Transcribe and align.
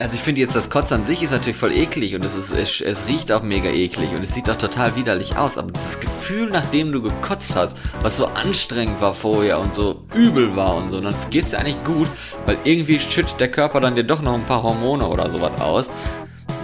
Also 0.00 0.16
ich 0.16 0.22
finde 0.22 0.40
jetzt, 0.40 0.56
das 0.56 0.70
Kotz 0.70 0.90
an 0.90 1.04
sich 1.04 1.22
ist 1.22 1.30
natürlich 1.30 1.56
voll 1.56 1.70
eklig 1.70 2.16
und 2.16 2.24
es, 2.24 2.34
ist, 2.34 2.50
es, 2.50 2.80
es 2.80 3.06
riecht 3.06 3.30
auch 3.30 3.42
mega 3.42 3.70
eklig 3.70 4.10
und 4.10 4.24
es 4.24 4.34
sieht 4.34 4.50
auch 4.50 4.56
total 4.56 4.96
widerlich 4.96 5.36
aus. 5.36 5.56
Aber 5.56 5.70
dieses 5.70 6.00
Gefühl, 6.00 6.50
nachdem 6.50 6.90
du 6.90 7.00
gekotzt 7.00 7.54
hast, 7.54 7.76
was 8.02 8.16
so 8.16 8.26
anstrengend 8.26 9.00
war 9.00 9.14
vorher 9.14 9.60
und 9.60 9.72
so 9.72 10.04
übel 10.12 10.56
war 10.56 10.74
und 10.74 10.90
so, 10.90 11.00
dann 11.00 11.14
geht's 11.30 11.50
dir 11.50 11.60
eigentlich 11.60 11.84
gut, 11.84 12.08
weil 12.44 12.58
irgendwie 12.64 12.98
schüttet 12.98 13.38
der 13.38 13.52
Körper 13.52 13.78
dann 13.78 13.94
dir 13.94 14.02
doch 14.02 14.20
noch 14.20 14.34
ein 14.34 14.44
paar 14.46 14.64
Hormone 14.64 15.06
oder 15.06 15.30
sowas 15.30 15.62
aus. 15.62 15.88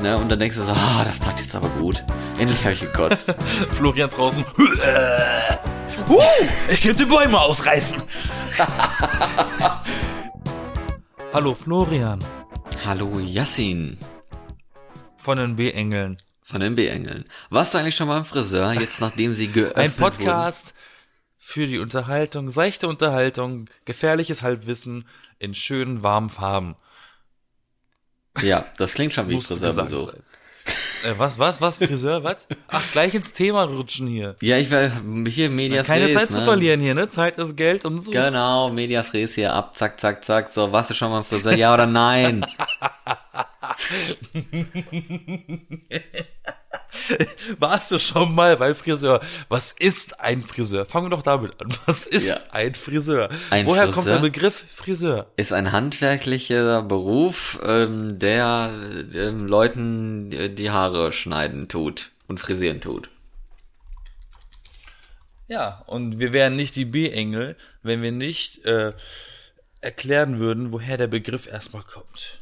Ne? 0.03 0.19
Und 0.19 0.29
dann 0.29 0.41
denkst 0.41 0.57
du 0.57 0.65
so, 0.65 0.73
ah, 0.73 1.05
das 1.05 1.21
tat 1.21 1.39
jetzt 1.39 1.55
aber 1.55 1.69
gut. 1.69 2.03
Endlich 2.37 2.65
habe 2.65 2.73
ich 2.73 2.81
gekotzt. 2.81 3.33
Florian 3.79 4.11
draußen. 4.11 4.45
uh, 6.09 6.21
ich 6.69 6.83
könnte 6.83 7.07
Bäume 7.07 7.41
ausreißen. 7.41 8.03
Hallo 11.33 11.55
Florian. 11.55 12.19
Hallo 12.91 13.21
Yassin. 13.21 13.99
Von 15.17 15.39
den 15.39 15.55
B-Engeln. 15.55 16.17
Von 16.43 16.59
den 16.59 16.75
B-Engeln. 16.75 17.25
Warst 17.49 17.73
du 17.73 17.79
eigentlich 17.79 17.95
schon 17.95 18.09
beim 18.09 18.25
Friseur, 18.25 18.73
jetzt 18.73 19.01
nachdem 19.01 19.33
sie 19.33 19.47
geöffnet 19.53 19.79
Ein 19.79 19.93
Podcast 19.93 20.75
wurden? 20.75 20.79
für 21.39 21.67
die 21.69 21.79
Unterhaltung, 21.79 22.51
seichte 22.51 22.89
Unterhaltung, 22.89 23.71
gefährliches 23.85 24.43
Halbwissen 24.43 25.07
in 25.39 25.55
schönen, 25.55 26.03
warmen 26.03 26.31
Farben. 26.31 26.75
Ja, 28.41 28.67
das 28.77 28.95
klingt 28.95 29.15
schon 29.15 29.29
wie 29.29 29.41
Friseurbesuch. 29.41 30.13
Äh, 31.05 31.15
was, 31.17 31.39
was, 31.39 31.61
was, 31.61 31.77
Friseur, 31.77 32.23
was? 32.25 32.47
Ach, 32.69 32.83
gleich 32.93 33.15
ins 33.15 33.33
Thema 33.33 33.65
rutschen 33.65 34.07
hier. 34.07 34.37
Ja, 34.43 34.59
ich 34.59 34.71
will 34.71 34.93
hier 35.29 35.51
Medias 35.51 35.87
Keine 35.87 36.07
Res, 36.07 36.15
Zeit 36.15 36.31
ne? 36.31 36.37
zu 36.37 36.43
verlieren 36.45 36.81
hier, 36.81 36.95
ne? 36.95 37.09
Zeit 37.09 37.39
ist 37.39 37.57
Geld 37.57 37.85
und 37.85 38.03
so. 38.03 38.11
Genau, 38.11 38.71
Medias 38.71 39.13
Res 39.15 39.35
hier 39.35 39.53
ab, 39.53 39.77
zack, 39.77 39.99
zack, 40.01 40.25
zack. 40.25 40.53
So, 40.53 40.73
warst 40.73 40.91
du 40.91 40.95
schon 40.95 41.11
mal 41.11 41.23
Friseur, 41.23 41.55
ja 41.55 41.73
oder 41.73 41.87
nein? 41.87 42.45
Warst 47.59 47.91
du 47.91 47.99
schon 47.99 48.35
mal 48.35 48.57
bei 48.57 48.75
Friseur? 48.75 49.21
Was 49.49 49.73
ist 49.73 50.21
ein 50.21 50.43
Friseur? 50.43 50.87
Fangen 50.87 51.07
wir 51.07 51.11
doch 51.11 51.23
damit 51.23 51.61
an. 51.61 51.73
Was 51.87 52.07
ist 52.07 52.29
ja. 52.29 52.37
ein 52.53 52.75
Friseur? 52.75 53.29
Ein 53.51 53.67
Woher 53.67 53.85
Friseur 53.85 53.95
kommt 53.95 54.07
der 54.09 54.19
Begriff 54.19 54.65
Friseur? 54.71 55.27
Ist 55.37 55.53
ein 55.53 55.73
handwerklicher 55.73 56.83
Beruf, 56.83 57.59
ähm, 57.65 58.19
der 58.19 58.73
ähm, 59.15 59.47
Leuten 59.47 60.31
die 60.55 60.71
Haare 60.71 61.13
schneiden 61.13 61.69
tut 61.69 62.11
und 62.27 62.41
frisieren 62.41 62.81
tut. 62.81 63.11
Ja, 65.49 65.83
und 65.87 66.21
wir 66.21 66.33
wären 66.33 66.55
nicht 66.55 66.77
die 66.77 66.85
B-Engel, 66.85 67.57
wenn 67.83 68.03
wir 68.03 68.13
nicht 68.13 68.65
äh, 68.65 68.93
erklären 69.81 70.39
würden, 70.39 70.73
woher 70.73 70.97
der 70.97 71.09
Begriff 71.09 71.49
erstmal 71.49 71.83
kommt. 71.83 72.41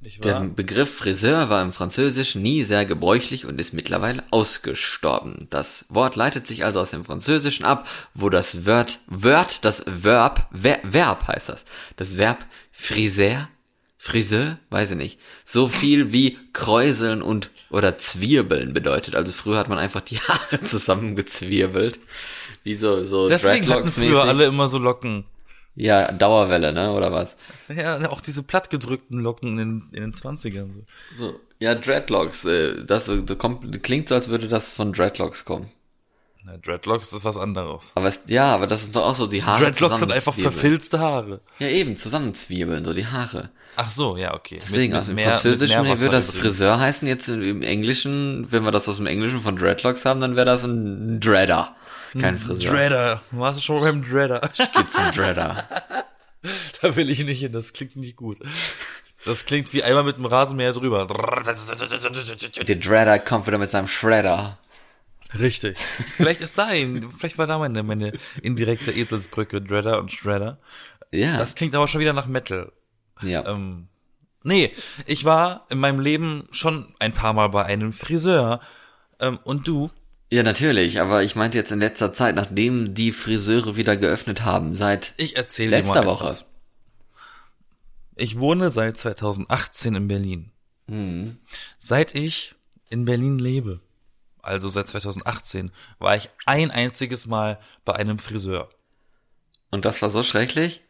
Der 0.00 0.40
Begriff 0.40 0.96
Friseur 0.96 1.48
war 1.50 1.60
im 1.60 1.72
Französischen 1.72 2.40
nie 2.40 2.62
sehr 2.62 2.84
gebräuchlich 2.84 3.46
und 3.46 3.60
ist 3.60 3.74
mittlerweile 3.74 4.22
ausgestorben. 4.30 5.48
Das 5.50 5.86
Wort 5.88 6.14
leitet 6.14 6.46
sich 6.46 6.64
also 6.64 6.80
aus 6.80 6.90
dem 6.90 7.04
Französischen 7.04 7.64
ab, 7.64 7.88
wo 8.14 8.28
das 8.28 8.64
Wort, 8.64 8.98
Wort, 9.08 9.64
das 9.64 9.82
Verb, 9.86 10.48
Ver, 10.52 10.78
Verb 10.84 11.26
heißt 11.26 11.48
das. 11.48 11.64
Das 11.96 12.16
Verb 12.16 12.44
Friseur, 12.70 13.48
Friseur, 13.96 14.58
weiß 14.70 14.92
ich 14.92 14.96
nicht, 14.96 15.18
so 15.44 15.66
viel 15.66 16.12
wie 16.12 16.38
kräuseln 16.52 17.20
und 17.20 17.50
oder 17.70 17.98
zwirbeln 17.98 18.72
bedeutet. 18.72 19.16
Also 19.16 19.32
früher 19.32 19.58
hat 19.58 19.68
man 19.68 19.78
einfach 19.78 20.00
die 20.00 20.18
Haare 20.20 20.62
zusammengezwirbelt. 20.62 21.98
Wie 22.62 22.76
so, 22.76 23.02
so 23.04 23.28
Deswegen 23.28 23.68
hatten 23.68 23.88
früher 23.88 24.22
alle 24.22 24.46
immer 24.46 24.68
so 24.68 24.78
Locken. 24.78 25.24
Ja, 25.80 26.10
Dauerwelle, 26.10 26.72
ne? 26.72 26.92
Oder 26.92 27.12
was? 27.12 27.36
Ja, 27.68 28.10
auch 28.10 28.20
diese 28.20 28.42
plattgedrückten 28.42 29.20
Locken 29.20 29.50
in 29.50 29.56
den, 29.56 29.82
in 29.92 30.02
den 30.02 30.12
20ern. 30.12 30.70
So. 31.12 31.28
so 31.30 31.40
ja, 31.60 31.76
Dreadlocks, 31.76 32.44
äh, 32.46 32.84
das, 32.84 33.06
das 33.06 33.38
kommt, 33.38 33.82
klingt 33.84 34.08
so, 34.08 34.16
als 34.16 34.28
würde 34.28 34.48
das 34.48 34.72
von 34.72 34.92
Dreadlocks 34.92 35.44
kommen. 35.44 35.70
Na, 36.44 36.56
Dreadlocks 36.56 37.12
ist 37.12 37.24
was 37.24 37.36
anderes. 37.36 37.92
Aber 37.94 38.08
es, 38.08 38.22
ja, 38.26 38.52
aber 38.52 38.66
das 38.66 38.82
ist 38.82 38.96
doch 38.96 39.04
auch 39.04 39.14
so 39.14 39.28
die 39.28 39.44
Haare. 39.44 39.66
Dreadlocks 39.66 40.00
sind 40.00 40.10
einfach 40.10 40.34
verfilzte 40.34 40.98
Haare. 40.98 41.40
Ja, 41.60 41.68
eben, 41.68 41.94
zusammenzwiebeln, 41.94 42.84
so 42.84 42.92
die 42.92 43.06
Haare. 43.06 43.50
Ach 43.76 43.90
so, 43.90 44.16
ja, 44.16 44.34
okay. 44.34 44.58
Deswegen, 44.60 44.94
mit, 44.94 44.98
also 44.98 45.12
im 45.12 45.18
Französischen 45.18 45.86
würde 45.86 46.08
das 46.08 46.32
Friseur 46.32 46.80
heißen, 46.80 47.06
jetzt 47.06 47.28
im 47.28 47.62
Englischen, 47.62 48.50
wenn 48.50 48.64
wir 48.64 48.72
das 48.72 48.88
aus 48.88 48.96
dem 48.96 49.06
Englischen 49.06 49.38
von 49.38 49.54
Dreadlocks 49.54 50.04
haben, 50.04 50.20
dann 50.20 50.34
wäre 50.34 50.46
das 50.46 50.64
ein 50.64 51.20
Dreader. 51.20 51.76
Kein 52.18 52.38
Friseur. 52.38 52.72
Dreader. 52.72 53.22
Warst 53.30 53.60
du 53.60 53.64
schon 53.64 53.80
beim 53.80 54.02
Dreader? 54.02 54.50
Ich 54.54 54.72
geh 54.72 54.88
zum 54.88 55.10
Dreader. 55.10 55.68
da 56.82 56.96
will 56.96 57.10
ich 57.10 57.24
nicht 57.24 57.40
hin, 57.40 57.52
das 57.52 57.72
klingt 57.72 57.96
nicht 57.96 58.16
gut. 58.16 58.38
Das 59.24 59.44
klingt 59.46 59.72
wie 59.72 59.82
einmal 59.82 60.04
mit 60.04 60.16
dem 60.16 60.26
Rasenmäher 60.26 60.72
drüber. 60.72 61.06
Der 62.66 62.76
Dreader 62.76 63.18
kommt 63.18 63.46
wieder 63.46 63.58
mit 63.58 63.70
seinem 63.70 63.88
Shredder. 63.88 64.58
Richtig. 65.38 65.76
Vielleicht 65.78 66.40
ist 66.40 66.56
da 66.56 66.66
ein, 66.66 67.12
vielleicht 67.12 67.36
war 67.36 67.46
da 67.46 67.58
meine, 67.58 67.82
meine 67.82 68.12
indirekte 68.40 68.92
Eselsbrücke, 68.92 69.60
Dreader 69.60 69.98
und 69.98 70.10
Shredder. 70.10 70.58
Ja. 71.12 71.36
Das 71.36 71.54
klingt 71.54 71.74
aber 71.74 71.88
schon 71.88 72.00
wieder 72.00 72.12
nach 72.12 72.26
Metal. 72.26 72.72
Ja. 73.22 73.46
Ähm, 73.46 73.88
nee, 74.42 74.72
ich 75.06 75.24
war 75.24 75.66
in 75.68 75.78
meinem 75.80 76.00
Leben 76.00 76.48
schon 76.50 76.94
ein 76.98 77.12
paar 77.12 77.32
Mal 77.32 77.48
bei 77.48 77.64
einem 77.64 77.92
Friseur. 77.92 78.60
Ähm, 79.20 79.38
und 79.44 79.68
du? 79.68 79.90
Ja, 80.30 80.42
natürlich, 80.42 81.00
aber 81.00 81.22
ich 81.22 81.36
meinte 81.36 81.56
jetzt 81.56 81.72
in 81.72 81.78
letzter 81.78 82.12
Zeit, 82.12 82.34
nachdem 82.34 82.94
die 82.94 83.12
Friseure 83.12 83.76
wieder 83.76 83.96
geöffnet 83.96 84.42
haben, 84.44 84.74
seit 84.74 85.14
ich 85.16 85.36
erzähl 85.36 85.70
letzter 85.70 86.04
Woche. 86.04 86.24
Etwas. 86.24 86.46
Ich 88.14 88.38
wohne 88.38 88.70
seit 88.70 88.98
2018 88.98 89.94
in 89.94 90.08
Berlin. 90.08 90.50
Mhm. 90.86 91.38
Seit 91.78 92.14
ich 92.14 92.54
in 92.90 93.04
Berlin 93.04 93.38
lebe, 93.38 93.80
also 94.42 94.68
seit 94.68 94.88
2018, 94.88 95.70
war 95.98 96.16
ich 96.16 96.28
ein 96.44 96.70
einziges 96.70 97.26
Mal 97.26 97.58
bei 97.84 97.94
einem 97.94 98.18
Friseur. 98.18 98.68
Und 99.70 99.84
das 99.84 100.02
war 100.02 100.10
so 100.10 100.22
schrecklich? 100.22 100.82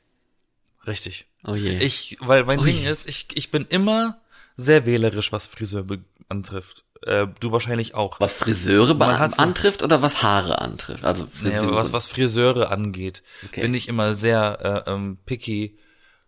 Richtig. 0.87 1.26
Oh 1.44 1.55
je. 1.55 1.78
Ich, 1.78 2.16
weil 2.20 2.44
mein 2.44 2.60
oh 2.60 2.65
Ding 2.65 2.84
ist, 2.84 3.09
ich, 3.09 3.28
ich 3.34 3.50
bin 3.50 3.66
immer 3.69 4.20
sehr 4.56 4.87
wählerisch, 4.87 5.32
was 5.32 5.47
Friseur 5.47 5.84
antrifft. 6.28 6.84
Äh, 7.03 7.26
du 7.41 7.53
wahrscheinlich 7.53 7.94
auch. 7.94 8.20
Was 8.20 8.34
Friseure 8.34 8.94
antrifft 9.38 9.82
oder 9.82 10.03
was 10.03 10.22
Haare 10.22 10.60
antrifft? 10.60 11.04
Also 11.04 11.26
Friseure. 11.26 11.70
Ja, 11.70 11.76
was, 11.76 11.92
was 11.92 12.06
Friseure 12.06 12.70
angeht, 12.70 13.22
okay. 13.47 13.62
bin 13.62 13.75
ich 13.75 13.88
immer 13.88 14.14
sehr 14.14 14.84
äh, 14.86 14.91
ähm, 14.91 15.19
picky. 15.25 15.78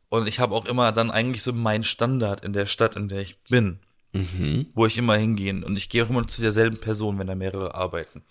Und 0.09 0.27
ich 0.27 0.41
habe 0.41 0.55
auch 0.55 0.67
immer 0.67 0.93
dann 0.93 1.11
eigentlich 1.11 1.43
so 1.43 1.53
meinen 1.53 1.85
Standard 1.85 2.45
in 2.45 2.53
der 2.53 2.67
Stadt, 2.67 2.97
in 2.97 3.09
der 3.09 3.21
ich 3.21 3.39
bin. 3.49 3.79
Mhm. 4.13 4.67
Wo 4.75 4.87
ich 4.87 4.99
immer 4.99 5.17
hingehe. 5.17 5.65
Und 5.65 5.77
ich 5.79 5.89
gehe 5.89 6.05
auch 6.05 6.11
immer 6.11 6.27
zu 6.27 6.43
derselben 6.43 6.79
Person, 6.79 7.19
wenn 7.19 7.29
da 7.29 7.35
mehrere 7.35 7.75
arbeiten. 7.75 8.23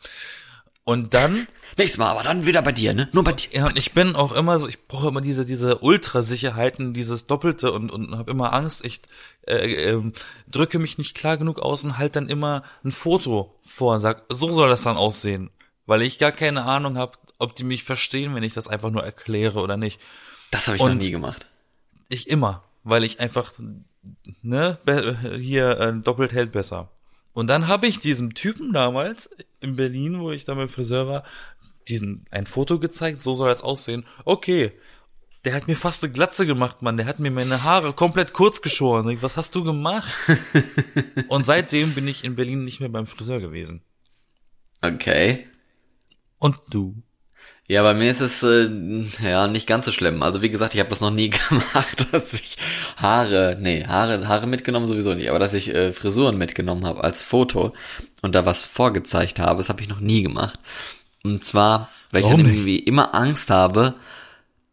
Und 0.89 1.13
dann. 1.13 1.47
Nächstes 1.77 1.99
Mal, 1.99 2.09
aber 2.09 2.23
dann 2.23 2.47
wieder 2.47 2.63
bei 2.63 2.71
dir, 2.71 2.95
ne? 2.95 3.09
Nur 3.11 3.23
bei 3.23 3.33
dir. 3.33 3.47
Ja, 3.51 3.67
und 3.67 3.77
ich 3.77 3.91
bin 3.91 4.15
auch 4.15 4.31
immer 4.31 4.57
so, 4.57 4.67
ich 4.67 4.87
brauche 4.87 5.09
immer 5.09 5.21
diese, 5.21 5.45
diese 5.45 5.77
Ultrasicherheiten, 5.77 6.95
dieses 6.95 7.27
Doppelte 7.27 7.71
und, 7.71 7.91
und 7.91 8.17
habe 8.17 8.31
immer 8.31 8.53
Angst. 8.53 8.83
Ich 8.83 9.01
äh, 9.45 9.91
äh, 9.91 10.11
drücke 10.47 10.79
mich 10.79 10.97
nicht 10.97 11.15
klar 11.15 11.37
genug 11.37 11.59
aus 11.59 11.85
und 11.85 11.99
halt 11.99 12.15
dann 12.15 12.27
immer 12.27 12.63
ein 12.83 12.89
Foto 12.89 13.53
vor 13.63 13.93
und 13.93 13.99
sag, 13.99 14.23
so 14.29 14.51
soll 14.51 14.67
das 14.67 14.81
dann 14.81 14.97
aussehen. 14.97 15.51
Weil 15.85 16.01
ich 16.01 16.17
gar 16.17 16.31
keine 16.31 16.63
Ahnung 16.63 16.97
habe, 16.97 17.19
ob 17.37 17.55
die 17.55 17.63
mich 17.63 17.83
verstehen, 17.83 18.33
wenn 18.33 18.41
ich 18.41 18.55
das 18.55 18.67
einfach 18.67 18.89
nur 18.89 19.03
erkläre 19.03 19.59
oder 19.59 19.77
nicht. 19.77 19.99
Das 20.49 20.65
habe 20.65 20.77
ich 20.77 20.81
und 20.81 20.95
noch 20.95 21.03
nie 21.03 21.11
gemacht. 21.11 21.45
Ich 22.07 22.27
immer, 22.29 22.63
weil 22.83 23.03
ich 23.03 23.19
einfach, 23.19 23.53
ne, 24.41 24.79
hier 25.37 25.79
äh, 25.79 25.93
doppelt 25.93 26.33
hält 26.33 26.51
besser. 26.51 26.89
Und 27.39 27.47
dann 27.47 27.67
habe 27.69 27.87
ich 27.87 27.99
diesem 27.99 28.33
Typen 28.33 28.73
damals 28.73 29.29
in 29.61 29.77
Berlin, 29.77 30.19
wo 30.19 30.31
ich 30.31 30.43
da 30.43 30.55
beim 30.55 30.67
Friseur 30.67 31.07
war, 31.07 31.23
diesen 31.87 32.25
ein 32.31 32.45
Foto 32.45 32.79
gezeigt, 32.79 33.23
so 33.23 33.33
soll 33.33 33.47
das 33.47 33.63
aussehen. 33.63 34.05
Okay. 34.25 34.73
Der 35.45 35.53
hat 35.53 35.69
mir 35.69 35.77
fast 35.77 36.03
eine 36.03 36.11
Glatze 36.11 36.45
gemacht, 36.45 36.81
Mann. 36.81 36.97
Der 36.97 37.05
hat 37.05 37.19
mir 37.19 37.31
meine 37.31 37.63
Haare 37.63 37.93
komplett 37.93 38.33
kurz 38.33 38.61
geschoren. 38.61 39.21
Was 39.21 39.37
hast 39.37 39.55
du 39.55 39.63
gemacht? 39.63 40.13
Und 41.29 41.45
seitdem 41.45 41.95
bin 41.95 42.09
ich 42.09 42.25
in 42.25 42.35
Berlin 42.35 42.65
nicht 42.65 42.81
mehr 42.81 42.89
beim 42.89 43.07
Friseur 43.07 43.39
gewesen. 43.39 43.83
Okay. 44.81 45.47
Und 46.39 46.57
du? 46.69 47.01
Ja, 47.69 47.83
bei 47.83 47.93
mir 47.93 48.09
ist 48.09 48.19
es 48.19 48.41
äh, 48.41 48.67
ja 49.21 49.47
nicht 49.47 49.67
ganz 49.67 49.85
so 49.85 49.91
schlimm. 49.91 50.23
Also 50.23 50.41
wie 50.41 50.49
gesagt, 50.49 50.73
ich 50.73 50.79
habe 50.79 50.89
das 50.89 51.01
noch 51.01 51.11
nie 51.11 51.29
gemacht, 51.49 52.07
dass 52.11 52.33
ich 52.33 52.57
Haare, 52.97 53.57
nee, 53.61 53.85
Haare, 53.85 54.27
Haare 54.27 54.47
mitgenommen 54.47 54.87
sowieso 54.87 55.13
nicht, 55.13 55.29
aber 55.29 55.37
dass 55.37 55.53
ich 55.53 55.73
äh, 55.73 55.93
Frisuren 55.93 56.35
mitgenommen 56.35 56.87
habe 56.87 57.03
als 57.03 57.21
Foto 57.21 57.73
und 58.23 58.33
da 58.33 58.43
was 58.43 58.63
vorgezeigt 58.65 59.37
habe, 59.37 59.59
das 59.59 59.69
habe 59.69 59.83
ich 59.83 59.87
noch 59.87 59.99
nie 59.99 60.23
gemacht. 60.23 60.57
Und 61.23 61.43
zwar, 61.45 61.89
weil 62.09 62.21
ich 62.21 62.25
Warum 62.25 62.37
dann 62.37 62.47
nicht? 62.47 62.55
irgendwie 62.61 62.79
immer 62.79 63.13
Angst 63.13 63.51
habe, 63.51 63.93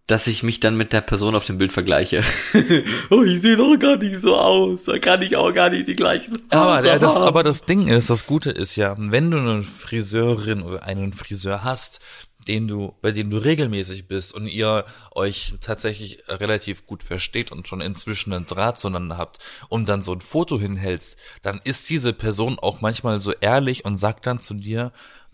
dass 0.06 0.28
ich 0.28 0.44
mich 0.44 0.60
dann 0.60 0.76
mit 0.76 0.92
der 0.92 1.00
Person 1.00 1.34
auf 1.34 1.44
dem 1.44 1.58
Bild 1.58 1.72
vergleiche. 1.72 2.22
oh, 3.10 3.22
ich 3.22 3.42
sehe 3.42 3.56
doch 3.56 3.76
gar 3.76 3.96
nicht 3.96 4.20
so 4.20 4.36
aus. 4.36 4.84
Da 4.84 4.98
kann 4.98 5.20
ich 5.22 5.36
auch 5.36 5.52
gar 5.52 5.68
nicht 5.68 5.88
die 5.88 5.96
gleichen. 5.96 6.38
Aber, 6.50 6.80
der, 6.80 7.00
das, 7.00 7.16
aber 7.16 7.42
das 7.42 7.64
Ding 7.64 7.88
ist, 7.88 8.08
das 8.08 8.26
Gute 8.26 8.50
ist 8.50 8.76
ja, 8.76 8.94
wenn 8.96 9.32
du 9.32 9.38
eine 9.38 9.62
Friseurin 9.64 10.62
oder 10.62 10.84
einen 10.84 11.12
Friseur 11.12 11.64
hast, 11.64 12.00
den 12.46 12.68
du, 12.68 12.94
bei 13.02 13.10
dem 13.10 13.30
du 13.30 13.38
regelmäßig 13.38 14.06
bist 14.06 14.32
und 14.32 14.46
ihr 14.46 14.84
euch 15.12 15.54
tatsächlich 15.60 16.22
relativ 16.28 16.86
gut 16.86 17.02
versteht 17.02 17.50
und 17.50 17.66
schon 17.66 17.80
inzwischen 17.80 18.32
einen 18.32 18.46
Draht 18.46 18.78
zueinander 18.78 19.18
habt 19.18 19.40
und 19.68 19.88
dann 19.88 20.02
so 20.02 20.12
ein 20.12 20.20
Foto 20.20 20.60
hinhältst, 20.60 21.18
dann 21.42 21.60
ist 21.64 21.90
diese 21.90 22.12
Person 22.12 22.60
auch 22.60 22.80
manchmal 22.80 23.18
so 23.18 23.32
ehrlich 23.32 23.84
und 23.84 23.96
sagt 23.96 24.28
dann 24.28 24.38
zu 24.38 24.54
dir, 24.54 24.92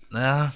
na, 0.08 0.54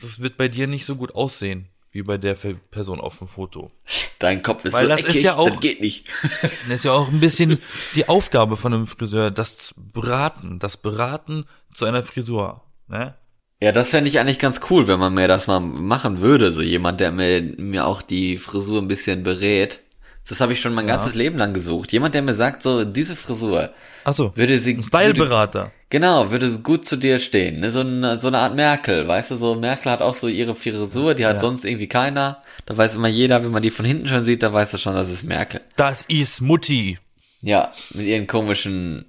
das 0.00 0.18
wird 0.18 0.36
bei 0.36 0.48
dir 0.48 0.66
nicht 0.66 0.84
so 0.84 0.96
gut 0.96 1.14
aussehen 1.14 1.68
wie 1.94 2.02
bei 2.02 2.18
der 2.18 2.34
Person 2.34 3.00
auf 3.00 3.18
dem 3.18 3.28
Foto. 3.28 3.70
Dein 4.18 4.42
Kopf 4.42 4.64
ist 4.64 4.72
Weil 4.72 4.82
so 4.82 4.88
das 4.88 5.00
eckig, 5.00 5.14
ist 5.14 5.22
ja 5.22 5.36
auch, 5.36 5.48
das 5.48 5.60
geht 5.60 5.80
nicht. 5.80 6.08
Das 6.42 6.68
ist 6.68 6.84
ja 6.84 6.92
auch 6.92 7.08
ein 7.08 7.20
bisschen 7.20 7.58
die 7.94 8.08
Aufgabe 8.08 8.56
von 8.56 8.74
einem 8.74 8.86
Friseur, 8.88 9.30
das 9.30 9.74
Beraten, 9.76 10.58
das 10.58 10.76
Beraten 10.76 11.46
zu 11.72 11.84
einer 11.86 12.02
Frisur. 12.02 12.62
Ne? 12.88 13.14
Ja, 13.62 13.70
das 13.70 13.90
fände 13.90 14.10
ich 14.10 14.18
eigentlich 14.18 14.40
ganz 14.40 14.60
cool, 14.70 14.88
wenn 14.88 14.98
man 14.98 15.14
mir 15.14 15.28
das 15.28 15.46
mal 15.46 15.60
machen 15.60 16.20
würde. 16.20 16.50
So 16.50 16.62
jemand, 16.62 16.98
der 16.98 17.12
mir, 17.12 17.40
mir 17.58 17.86
auch 17.86 18.02
die 18.02 18.38
Frisur 18.38 18.82
ein 18.82 18.88
bisschen 18.88 19.22
berät. 19.22 19.80
Das 20.26 20.40
habe 20.40 20.54
ich 20.54 20.60
schon 20.60 20.72
mein 20.72 20.88
ja. 20.88 20.94
ganzes 20.94 21.14
Leben 21.14 21.36
lang 21.36 21.52
gesucht. 21.52 21.92
Jemand, 21.92 22.14
der 22.14 22.22
mir 22.22 22.32
sagt, 22.32 22.62
so 22.62 22.84
diese 22.84 23.14
Frisur 23.14 23.70
Ach 24.04 24.14
so, 24.14 24.34
würde 24.36 24.58
sie 24.58 24.82
Styleberater. 24.82 25.70
Genau, 25.90 26.30
würde 26.30 26.50
gut 26.60 26.86
zu 26.86 26.96
dir 26.96 27.18
stehen. 27.18 27.60
Ne? 27.60 27.70
So, 27.70 27.80
eine, 27.80 28.18
so 28.18 28.28
eine 28.28 28.38
Art 28.38 28.54
Merkel, 28.54 29.06
weißt 29.06 29.32
du, 29.32 29.36
so 29.36 29.54
Merkel 29.54 29.92
hat 29.92 30.00
auch 30.00 30.14
so 30.14 30.26
ihre 30.26 30.54
Frisur, 30.54 31.14
die 31.14 31.26
hat 31.26 31.36
ja. 31.36 31.40
sonst 31.40 31.64
irgendwie 31.64 31.88
keiner. 31.88 32.40
Da 32.64 32.76
weiß 32.76 32.94
immer 32.94 33.08
jeder, 33.08 33.44
wenn 33.44 33.50
man 33.50 33.62
die 33.62 33.70
von 33.70 33.84
hinten 33.84 34.08
schon 34.08 34.24
sieht, 34.24 34.42
da 34.42 34.52
weiß 34.52 34.72
er 34.72 34.78
schon, 34.78 34.94
das 34.94 35.10
ist 35.10 35.24
Merkel. 35.24 35.60
Das 35.76 36.04
ist 36.06 36.40
Mutti. 36.40 36.98
Ja, 37.42 37.72
mit 37.92 38.06
ihren 38.06 38.26
komischen, 38.26 39.04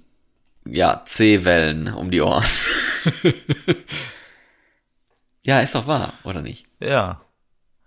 ja, 0.66 1.02
C-Wellen 1.06 1.92
um 1.94 2.10
die 2.10 2.20
Ohren. 2.20 2.44
ja, 5.44 5.60
ist 5.60 5.74
doch 5.74 5.86
wahr, 5.86 6.12
oder 6.24 6.42
nicht? 6.42 6.66
Ja. 6.78 7.22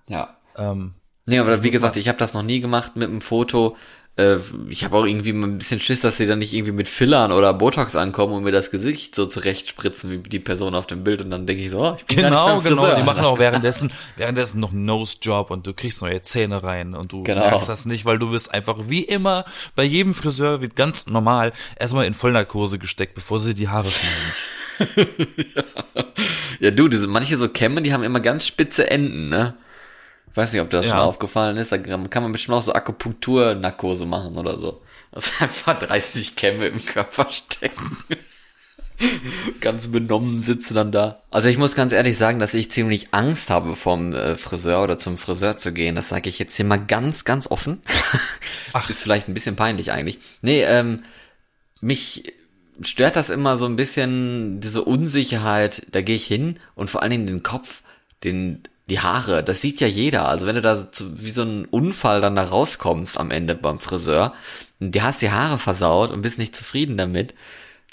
Ja. 0.07 0.35
Ähm, 0.57 0.95
Nee, 1.29 1.39
aber 1.39 1.63
wie 1.63 1.71
gesagt, 1.71 1.95
ich 1.95 2.07
habe 2.07 2.17
das 2.17 2.33
noch 2.33 2.43
nie 2.43 2.59
gemacht 2.59 2.95
mit 2.95 3.07
einem 3.07 3.21
Foto. 3.21 3.77
Äh, 4.15 4.39
ich 4.67 4.83
habe 4.83 4.97
auch 4.97 5.05
irgendwie 5.05 5.29
ein 5.29 5.59
bisschen 5.59 5.79
Schiss, 5.79 6.01
dass 6.01 6.17
sie 6.17 6.25
dann 6.25 6.39
nicht 6.39 6.53
irgendwie 6.53 6.71
mit 6.71 6.87
Fillern 6.87 7.31
oder 7.31 7.53
Botox 7.53 7.95
ankommen 7.95 8.33
und 8.33 8.43
mir 8.43 8.51
das 8.51 8.71
Gesicht 8.71 9.13
so 9.13 9.27
zurechtspritzen 9.27 10.09
wie 10.11 10.17
die 10.17 10.39
Person 10.39 10.73
auf 10.73 10.87
dem 10.87 11.03
Bild 11.03 11.21
und 11.21 11.29
dann 11.29 11.45
denke 11.45 11.63
ich 11.63 11.69
so, 11.69 11.81
oh, 11.81 11.95
ich 11.99 12.05
bin 12.05 12.17
Genau, 12.17 12.61
genau, 12.61 12.95
die 12.95 13.03
machen 13.03 13.23
auch 13.23 13.37
währenddessen 13.37 13.91
währenddessen 14.17 14.59
noch 14.59 14.71
Nose-Job 14.71 15.51
und 15.51 15.67
du 15.67 15.73
kriegst 15.73 16.01
neue 16.01 16.21
Zähne 16.23 16.63
rein 16.63 16.95
und 16.95 17.11
du 17.11 17.21
genau. 17.23 17.41
merkst 17.41 17.69
das 17.69 17.85
nicht, 17.85 18.05
weil 18.05 18.17
du 18.17 18.31
wirst 18.31 18.51
einfach 18.53 18.77
wie 18.87 19.03
immer 19.03 19.45
bei 19.75 19.83
jedem 19.83 20.15
Friseur 20.15 20.61
wird 20.61 20.75
ganz 20.75 21.05
normal 21.05 21.53
erstmal 21.77 22.05
in 22.05 22.15
Vollnarkose 22.15 22.79
gesteckt, 22.79 23.13
bevor 23.13 23.39
sie 23.39 23.53
die 23.53 23.69
Haare 23.69 23.89
schneiden. 23.89 25.07
ja. 25.55 26.03
ja, 26.59 26.71
du, 26.71 26.87
diese 26.87 27.07
manche 27.07 27.37
so 27.37 27.47
Kämme, 27.47 27.83
die 27.83 27.93
haben 27.93 28.03
immer 28.03 28.19
ganz 28.19 28.47
spitze 28.47 28.89
Enden, 28.89 29.29
ne? 29.29 29.53
Weiß 30.35 30.53
nicht, 30.53 30.61
ob 30.61 30.69
dir 30.69 30.77
das 30.77 30.87
ja. 30.87 30.93
schon 30.93 31.01
aufgefallen 31.01 31.57
ist. 31.57 31.71
Da 31.71 31.77
kann 31.77 32.23
man 32.23 32.31
bestimmt 32.31 32.57
auch 32.57 32.63
so 32.63 32.73
Akupunktur-Narkose 32.73 34.05
machen 34.05 34.37
oder 34.37 34.57
so. 34.57 34.81
Das 35.11 35.41
einfach 35.41 35.77
30 35.77 36.35
Kämme 36.35 36.67
im 36.67 36.83
Körper 36.83 37.27
stecken. 37.31 37.97
ganz 39.61 39.87
benommen 39.87 40.41
sitze 40.41 40.73
dann 40.73 40.91
da. 40.91 41.21
Also 41.31 41.47
ich 41.49 41.57
muss 41.57 41.75
ganz 41.75 41.93
ehrlich 41.93 42.17
sagen, 42.17 42.39
dass 42.39 42.53
ich 42.53 42.71
ziemlich 42.71 43.13
Angst 43.13 43.49
habe 43.49 43.75
vom 43.75 44.13
äh, 44.13 44.35
Friseur 44.35 44.83
oder 44.83 44.99
zum 44.99 45.17
Friseur 45.17 45.57
zu 45.57 45.71
gehen. 45.71 45.95
Das 45.95 46.09
sage 46.09 46.29
ich 46.29 46.39
jetzt 46.39 46.55
hier 46.55 46.65
mal 46.65 46.77
ganz, 46.77 47.25
ganz 47.25 47.49
offen. 47.49 47.81
Ach. 48.73 48.89
Ist 48.89 49.01
vielleicht 49.01 49.27
ein 49.27 49.33
bisschen 49.33 49.55
peinlich 49.55 49.91
eigentlich. 49.91 50.19
Nee, 50.41 50.63
ähm, 50.63 51.03
mich 51.81 52.33
stört 52.81 53.15
das 53.15 53.29
immer 53.29 53.57
so 53.57 53.65
ein 53.65 53.75
bisschen, 53.75 54.59
diese 54.59 54.83
Unsicherheit. 54.83 55.85
Da 55.91 56.01
gehe 56.01 56.15
ich 56.15 56.25
hin 56.25 56.59
und 56.75 56.89
vor 56.89 57.01
allen 57.01 57.11
Dingen 57.11 57.27
den 57.27 57.43
Kopf, 57.43 57.83
den 58.23 58.63
die 58.89 58.99
Haare, 58.99 59.43
das 59.43 59.61
sieht 59.61 59.79
ja 59.81 59.87
jeder. 59.87 60.27
Also 60.27 60.45
wenn 60.45 60.55
du 60.55 60.61
da 60.61 60.87
wie 60.99 61.31
so 61.31 61.43
ein 61.43 61.65
Unfall 61.65 62.21
dann 62.21 62.35
da 62.35 62.43
rauskommst 62.43 63.17
am 63.17 63.31
Ende 63.31 63.55
beim 63.55 63.79
Friseur, 63.79 64.33
die 64.79 65.01
hast 65.01 65.21
die 65.21 65.31
Haare 65.31 65.57
versaut 65.57 66.11
und 66.11 66.21
bist 66.21 66.39
nicht 66.39 66.55
zufrieden 66.55 66.97
damit, 66.97 67.33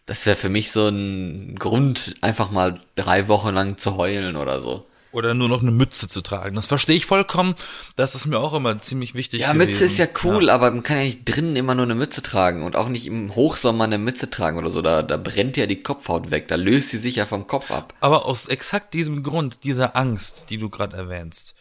das 0.06 0.26
wäre 0.26 0.36
für 0.36 0.48
mich 0.48 0.72
so 0.72 0.88
ein 0.88 1.56
Grund, 1.56 2.16
einfach 2.20 2.50
mal 2.50 2.80
drei 2.94 3.28
Wochen 3.28 3.54
lang 3.54 3.76
zu 3.76 3.96
heulen 3.96 4.36
oder 4.36 4.60
so. 4.60 4.86
Oder 5.16 5.32
nur 5.32 5.48
noch 5.48 5.62
eine 5.62 5.70
Mütze 5.70 6.08
zu 6.08 6.20
tragen. 6.20 6.56
Das 6.56 6.66
verstehe 6.66 6.94
ich 6.94 7.06
vollkommen. 7.06 7.54
Das 7.96 8.14
ist 8.14 8.26
mir 8.26 8.38
auch 8.38 8.52
immer 8.52 8.78
ziemlich 8.80 9.14
wichtig. 9.14 9.40
Ja, 9.40 9.54
gewesen. 9.54 9.70
Mütze 9.70 9.84
ist 9.86 9.96
ja 9.96 10.06
cool, 10.24 10.48
ja. 10.48 10.54
aber 10.54 10.70
man 10.70 10.82
kann 10.82 10.98
ja 10.98 11.04
nicht 11.04 11.24
drinnen 11.24 11.56
immer 11.56 11.74
nur 11.74 11.86
eine 11.86 11.94
Mütze 11.94 12.20
tragen 12.20 12.62
und 12.62 12.76
auch 12.76 12.90
nicht 12.90 13.06
im 13.06 13.34
Hochsommer 13.34 13.84
eine 13.84 13.96
Mütze 13.96 14.28
tragen 14.28 14.58
oder 14.58 14.68
so. 14.68 14.82
Da, 14.82 15.02
da 15.02 15.16
brennt 15.16 15.56
ja 15.56 15.64
die 15.64 15.82
Kopfhaut 15.82 16.30
weg. 16.30 16.48
Da 16.48 16.56
löst 16.56 16.90
sie 16.90 16.98
sich 16.98 17.16
ja 17.16 17.24
vom 17.24 17.46
Kopf 17.46 17.70
ab. 17.70 17.94
Aber 18.00 18.26
aus 18.26 18.46
exakt 18.46 18.92
diesem 18.92 19.22
Grund, 19.22 19.64
dieser 19.64 19.96
Angst, 19.96 20.50
die 20.50 20.58
du 20.58 20.68
gerade 20.68 20.94
erwähnst, 20.94 21.54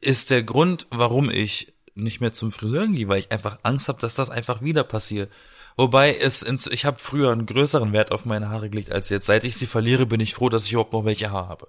ist 0.00 0.32
der 0.32 0.42
Grund, 0.42 0.88
warum 0.90 1.30
ich 1.30 1.74
nicht 1.94 2.20
mehr 2.20 2.32
zum 2.32 2.50
Friseur 2.50 2.88
gehe, 2.88 3.06
weil 3.06 3.20
ich 3.20 3.30
einfach 3.30 3.60
Angst 3.62 3.86
habe, 3.86 4.00
dass 4.00 4.16
das 4.16 4.28
einfach 4.28 4.60
wieder 4.60 4.82
passiert. 4.82 5.30
Wobei 5.76 6.16
es 6.16 6.42
ins, 6.42 6.66
ich 6.66 6.84
habe 6.84 6.98
früher 6.98 7.30
einen 7.30 7.46
größeren 7.46 7.92
Wert 7.92 8.10
auf 8.10 8.24
meine 8.24 8.48
Haare 8.48 8.70
gelegt 8.70 8.90
als 8.90 9.08
jetzt. 9.08 9.26
Seit 9.26 9.44
ich 9.44 9.56
sie 9.56 9.66
verliere, 9.66 10.04
bin 10.04 10.18
ich 10.18 10.34
froh, 10.34 10.48
dass 10.48 10.66
ich 10.66 10.72
überhaupt 10.72 10.92
noch 10.92 11.04
welche 11.04 11.30
Haare 11.30 11.48
habe. 11.48 11.68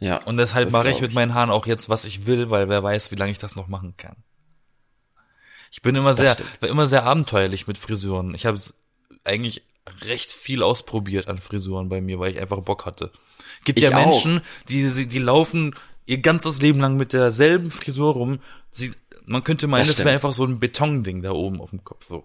Ja. 0.00 0.22
Und 0.22 0.36
deshalb 0.36 0.70
mache 0.70 0.90
ich 0.90 1.00
mit 1.00 1.14
meinen 1.14 1.34
Haaren 1.34 1.50
auch 1.50 1.66
jetzt, 1.66 1.88
was 1.88 2.04
ich 2.04 2.26
will, 2.26 2.50
weil 2.50 2.68
wer 2.68 2.82
weiß, 2.82 3.10
wie 3.10 3.16
lange 3.16 3.32
ich 3.32 3.38
das 3.38 3.56
noch 3.56 3.68
machen 3.68 3.94
kann. 3.96 4.16
Ich 5.70 5.82
bin 5.82 5.94
immer 5.94 6.14
sehr, 6.14 6.36
war 6.60 6.68
immer 6.68 6.86
sehr 6.86 7.04
abenteuerlich 7.04 7.66
mit 7.66 7.78
Frisuren. 7.78 8.34
Ich 8.34 8.46
habe 8.46 8.58
eigentlich 9.24 9.62
recht 10.04 10.32
viel 10.32 10.62
ausprobiert 10.62 11.28
an 11.28 11.38
Frisuren 11.38 11.88
bei 11.88 12.00
mir, 12.00 12.18
weil 12.18 12.32
ich 12.32 12.40
einfach 12.40 12.60
Bock 12.60 12.86
hatte. 12.86 13.10
Gibt 13.64 13.78
ich 13.78 13.84
ja 13.84 13.90
Menschen, 13.90 14.40
die, 14.68 15.08
die 15.08 15.18
laufen 15.18 15.74
ihr 16.06 16.18
ganzes 16.18 16.62
Leben 16.62 16.80
lang 16.80 16.96
mit 16.96 17.12
derselben 17.12 17.70
Frisur 17.70 18.14
rum. 18.14 18.40
Sie, 18.70 18.92
man 19.26 19.44
könnte 19.44 19.66
meinen, 19.66 19.86
das, 19.86 19.96
das 19.96 20.04
wäre 20.04 20.14
einfach 20.14 20.32
so 20.32 20.44
ein 20.44 20.58
Betonding 20.58 21.22
da 21.22 21.32
oben 21.32 21.60
auf 21.60 21.70
dem 21.70 21.84
Kopf. 21.84 22.06
So. 22.08 22.24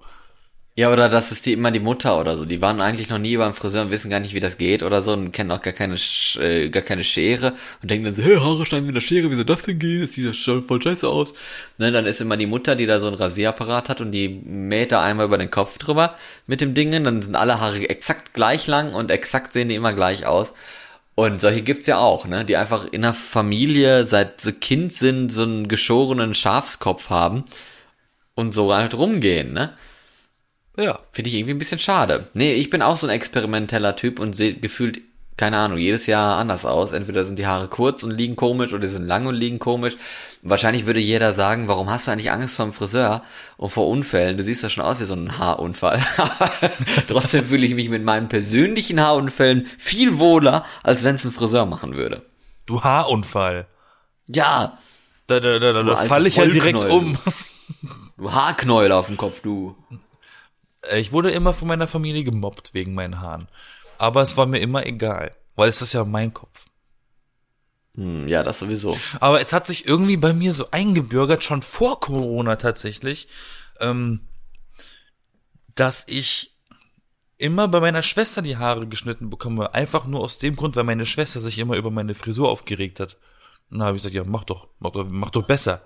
Ja, 0.76 0.92
oder 0.92 1.08
das 1.08 1.32
ist 1.32 1.46
die 1.46 1.54
immer 1.54 1.70
die 1.70 1.80
Mutter 1.80 2.20
oder 2.20 2.36
so. 2.36 2.46
Die 2.46 2.60
waren 2.60 2.82
eigentlich 2.82 3.08
noch 3.08 3.20
nie 3.20 3.38
beim 3.38 3.54
Friseur 3.54 3.84
und 3.84 3.92
wissen 3.92 4.10
gar 4.10 4.20
nicht, 4.20 4.34
wie 4.34 4.40
das 4.40 4.58
geht 4.58 4.82
oder 4.82 5.04
so 5.04 5.14
und 5.14 5.32
kennen 5.32 5.52
auch 5.52 5.62
gar 5.62 5.74
keine, 5.74 5.98
äh, 6.40 6.70
gar 6.70 6.82
keine 6.82 7.04
Schere 7.04 7.54
und 7.84 7.92
denken 7.92 8.06
dann 8.06 8.16
so, 8.16 8.24
hey, 8.24 8.38
Haare 8.38 8.66
schneiden 8.66 8.88
mit 8.88 8.96
der 8.96 9.02
Schere, 9.02 9.30
wie 9.30 9.36
soll 9.36 9.46
das 9.46 9.62
denn 9.64 9.78
gehen? 9.78 10.02
Das 10.02 10.14
sieht 10.14 10.26
ja 10.26 10.34
schon 10.34 10.64
voll 10.64 10.82
scheiße 10.82 11.08
aus. 11.08 11.36
Ne, 11.78 11.92
dann 11.92 12.08
ist 12.08 12.22
immer 12.22 12.38
die 12.38 12.48
Mutter, 12.48 12.76
die 12.76 12.88
da 12.88 13.00
so 13.00 13.08
ein 13.08 13.14
Rasierapparat 13.14 13.88
hat 13.88 14.02
und 14.02 14.12
die 14.12 14.28
mäht 14.30 14.92
da 14.92 15.04
einmal 15.04 15.28
über 15.28 15.38
den 15.38 15.52
Kopf 15.52 15.78
drüber 15.78 16.16
mit 16.48 16.60
dem 16.60 16.74
Dingen. 16.74 17.04
Dann 17.04 17.22
sind 17.22 17.36
alle 17.36 17.60
Haare 17.60 17.88
exakt 17.88 18.34
gleich 18.34 18.66
lang 18.66 18.96
und 18.96 19.12
exakt 19.12 19.54
sehen 19.54 19.70
die 19.70 19.76
immer 19.76 19.94
gleich 19.94 20.26
aus. 20.26 20.54
Und 21.14 21.40
solche 21.40 21.62
gibt's 21.62 21.86
ja 21.86 22.00
auch, 22.00 22.26
ne, 22.26 22.46
die 22.46 22.58
einfach 22.58 22.88
in 22.92 23.04
der 23.04 23.14
Familie 23.14 24.06
seit 24.06 24.42
sie 24.42 24.54
Kind 24.54 24.92
sind 24.94 25.32
so 25.32 25.44
einen 25.44 25.68
geschorenen 25.68 26.34
Schafskopf 26.34 27.12
haben 27.12 27.44
und 28.34 28.54
so 28.56 28.74
halt 28.74 28.96
rumgehen, 28.96 29.54
ne? 29.54 29.76
Ja. 30.78 31.00
Finde 31.12 31.30
ich 31.30 31.36
irgendwie 31.36 31.54
ein 31.54 31.60
bisschen 31.60 31.80
schade. 31.80 32.28
Nee, 32.34 32.54
ich 32.54 32.70
bin 32.70 32.82
auch 32.82 32.98
so 32.98 33.08
ein 33.08 33.14
experimenteller 33.14 33.96
Typ 33.96 34.20
und 34.20 34.36
sehe 34.36 34.56
gefühlt, 34.56 35.02
keine 35.38 35.58
Ahnung, 35.58 35.78
jedes 35.78 36.08
Jahr 36.08 36.38
anders 36.38 36.66
aus. 36.66 36.92
Entweder 36.92 37.24
sind 37.24 37.38
die 37.38 37.46
Haare 37.48 37.68
kurz 37.68 38.04
und 38.04 38.12
liegen 38.12 38.36
komisch 38.36 38.74
oder 38.74 38.88
sind 38.88 39.06
lang 39.06 39.28
und 39.28 39.36
liegen 39.36 39.60
komisch. 39.60 39.98
Wahrscheinlich 40.42 40.86
würde 40.86 41.00
jeder 41.00 41.32
sagen, 41.32 41.68
warum 41.68 41.90
hast 41.90 42.08
du 42.08 42.12
eigentlich 42.12 42.32
Angst 42.32 42.56
vor 42.56 42.66
dem 42.66 42.74
Friseur 42.74 43.24
und 43.58 43.70
vor 43.70 43.88
Unfällen? 43.88 44.36
Du 44.36 44.44
siehst 44.44 44.64
ja 44.64 44.70
schon 44.70 44.84
aus 44.84 45.00
wie 45.00 45.06
so 45.06 45.14
ein 45.14 45.38
Haarunfall. 45.38 46.02
Trotzdem 47.08 47.46
fühle 47.46 47.66
ich 47.66 47.76
mich 47.76 47.90
mit 47.90 48.04
meinen 48.04 48.28
persönlichen 48.28 49.00
Haarunfällen 49.00 49.68
viel 49.78 50.20
wohler, 50.20 50.66
als 50.82 51.04
wenn 51.04 51.16
es 51.16 51.24
ein 51.24 51.32
Friseur 51.32 51.66
machen 51.66 51.96
würde. 51.96 52.24
Du 52.66 52.82
Haarunfall. 52.82 53.68
Ja. 54.28 54.80
Da, 55.28 55.40
da, 55.40 55.60
da, 55.60 55.72
da, 55.72 55.84
da 55.84 55.96
falle 56.06 56.28
ich 56.28 56.36
ja 56.36 56.46
direkt 56.46 56.84
um. 56.84 57.18
Du 58.18 58.32
Haarknäuel 58.32 58.92
auf 58.92 59.08
dem 59.08 59.18
Kopf, 59.18 59.42
du. 59.42 59.76
Äh, 60.90 61.00
ich 61.00 61.12
wurde 61.12 61.32
immer 61.32 61.54
von 61.54 61.68
meiner 61.68 61.88
Familie 61.88 62.24
gemobbt 62.24 62.74
wegen 62.74 62.94
meinen 62.94 63.22
Haaren. 63.22 63.48
Aber 63.98 64.22
es 64.22 64.38
war 64.38 64.46
mir 64.46 64.60
immer 64.60 64.86
egal, 64.86 65.36
weil 65.56 65.70
es 65.70 65.82
ist 65.82 65.94
ja 65.94 66.04
mein 66.04 66.34
Kopf. 66.34 66.66
Hm, 67.96 68.28
ja, 68.28 68.44
das 68.44 68.60
sowieso. 68.60 68.98
Aber 69.20 69.40
es 69.40 69.54
hat 69.54 69.68
sich 69.68 69.88
irgendwie 69.88 70.18
bei 70.18 70.34
mir 70.34 70.52
so 70.52 70.72
eingebürgert, 70.72 71.44
schon 71.44 71.62
vor 71.62 72.00
Corona 72.00 72.56
tatsächlich, 72.56 73.28
ähm, 73.80 74.22
dass 75.76 76.08
ich 76.08 76.54
immer 77.38 77.68
bei 77.68 77.80
meiner 77.80 78.02
Schwester 78.02 78.42
die 78.42 78.58
Haare 78.58 78.88
geschnitten 78.88 79.30
bekomme. 79.30 79.74
Einfach 79.74 80.06
nur 80.06 80.22
aus 80.22 80.40
dem 80.40 80.56
Grund, 80.56 80.76
weil 80.76 80.84
meine 80.86 81.06
Schwester 81.06 81.40
sich 81.40 81.60
immer 81.60 81.76
über 81.76 81.92
meine 81.92 82.16
Frisur 82.16 82.50
aufgeregt 82.50 83.00
hat. 83.00 83.18
Und 83.70 83.80
dann 83.80 83.88
habe 83.88 83.98
ich 83.98 84.04
gesagt, 84.04 84.16
ja, 84.16 84.24
mach 84.24 84.44
doch, 84.44 84.68
mach 84.80 84.92
doch, 84.92 85.08
mach 85.10 85.32
doch 85.32 85.48
besser. 85.48 85.82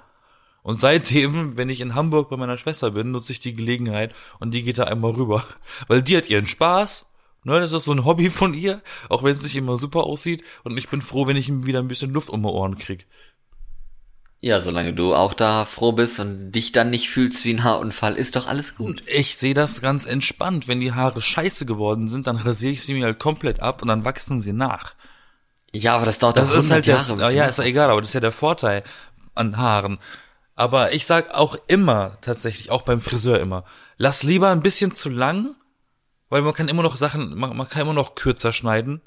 Und 0.68 0.82
seitdem, 0.82 1.56
wenn 1.56 1.70
ich 1.70 1.80
in 1.80 1.96
Hamburg 1.96 2.30
bei 2.30 2.36
meiner 2.36 2.58
Schwester 2.58 2.92
bin, 2.92 3.12
nutze 3.12 3.32
ich 3.32 3.40
die 3.40 3.54
Gelegenheit 3.54 4.14
und 4.40 4.52
die 4.54 4.64
geht 4.64 4.78
da 4.78 4.84
einmal 4.84 5.12
rüber. 5.12 5.46
Weil 5.88 6.04
die 6.04 6.18
hat 6.18 6.30
ihren 6.30 6.46
Spaß. 6.46 7.06
Ne, 7.46 7.62
das 7.62 7.72
ist 7.72 7.86
so 7.86 7.94
ein 7.94 8.04
Hobby 8.04 8.30
von 8.30 8.54
ihr, 8.54 8.82
auch 9.08 9.24
wenn 9.24 9.34
es 9.34 9.44
nicht 9.44 9.56
immer 9.56 9.78
super 9.78 10.04
aussieht. 10.04 10.44
Und 10.66 10.78
ich 10.78 10.90
bin 10.90 11.02
froh, 11.02 11.26
wenn 11.26 11.38
ich 11.38 11.48
ihm 11.48 11.66
wieder 11.66 11.80
ein 11.80 11.88
bisschen 11.88 12.12
Luft 12.12 12.30
um 12.30 12.42
die 12.44 12.50
Ohren 12.50 12.78
krieg. 12.78 13.08
Ja, 14.42 14.60
solange 14.60 14.92
du 14.92 15.16
auch 15.16 15.34
da 15.34 15.64
froh 15.64 15.94
bist 15.94 16.20
und 16.20 16.52
dich 16.52 16.74
dann 16.74 16.90
nicht 16.90 17.10
fühlst 17.10 17.46
wie 17.46 17.54
ein 17.54 17.64
Haarunfall, 17.64 18.16
ist 18.16 18.36
doch 18.36 18.46
alles 18.46 18.76
gut. 18.76 19.04
Ich 19.08 19.38
sehe 19.38 19.54
das 19.54 19.82
ganz 19.82 20.06
entspannt. 20.06 20.68
Wenn 20.68 20.82
die 20.82 20.92
Haare 20.92 21.22
scheiße 21.22 21.66
geworden 21.66 22.10
sind, 22.10 22.28
dann 22.28 22.36
rasiere 22.36 22.74
ich 22.74 22.84
sie 22.84 22.94
mir 22.94 23.06
halt 23.06 23.20
komplett 23.20 23.62
ab 23.62 23.82
und 23.82 23.88
dann 23.88 24.04
wachsen 24.04 24.42
sie 24.42 24.52
nach. 24.52 24.96
Ja, 25.72 25.96
aber 25.96 26.06
das 26.06 26.20
dauert 26.20 26.36
Das 26.36 26.50
doch 26.50 26.58
ist 26.58 26.70
100 26.70 26.76
halt 26.76 26.88
der, 26.88 26.96
Jahre. 26.96 27.34
ja, 27.34 27.46
ist 27.46 27.60
ja 27.60 27.64
egal, 27.64 27.90
aber 27.90 28.02
das 28.02 28.10
ist 28.10 28.16
ja 28.16 28.20
der 28.20 28.34
Vorteil 28.34 28.84
an 29.34 29.56
Haaren. 29.56 29.98
Aber 30.58 30.92
ich 30.92 31.06
sag 31.06 31.30
auch 31.36 31.56
immer, 31.68 32.18
tatsächlich, 32.22 32.72
auch 32.72 32.82
beim 32.82 33.00
Friseur 33.00 33.40
immer, 33.40 33.64
lass 33.98 34.24
lieber 34.24 34.50
ein 34.50 34.64
bisschen 34.64 34.92
zu 34.92 35.08
lang, 35.08 35.56
weil 36.30 36.42
man 36.42 36.56
kann 36.56 36.68
immer 36.68 36.82
noch 36.82 36.98
Sachen, 36.98 37.38
man, 37.38 37.56
man 37.56 37.70
kann 37.70 37.84
immer 37.84 37.94
noch 37.94 38.16
kürzer 38.16 38.52
schneiden, 38.52 39.02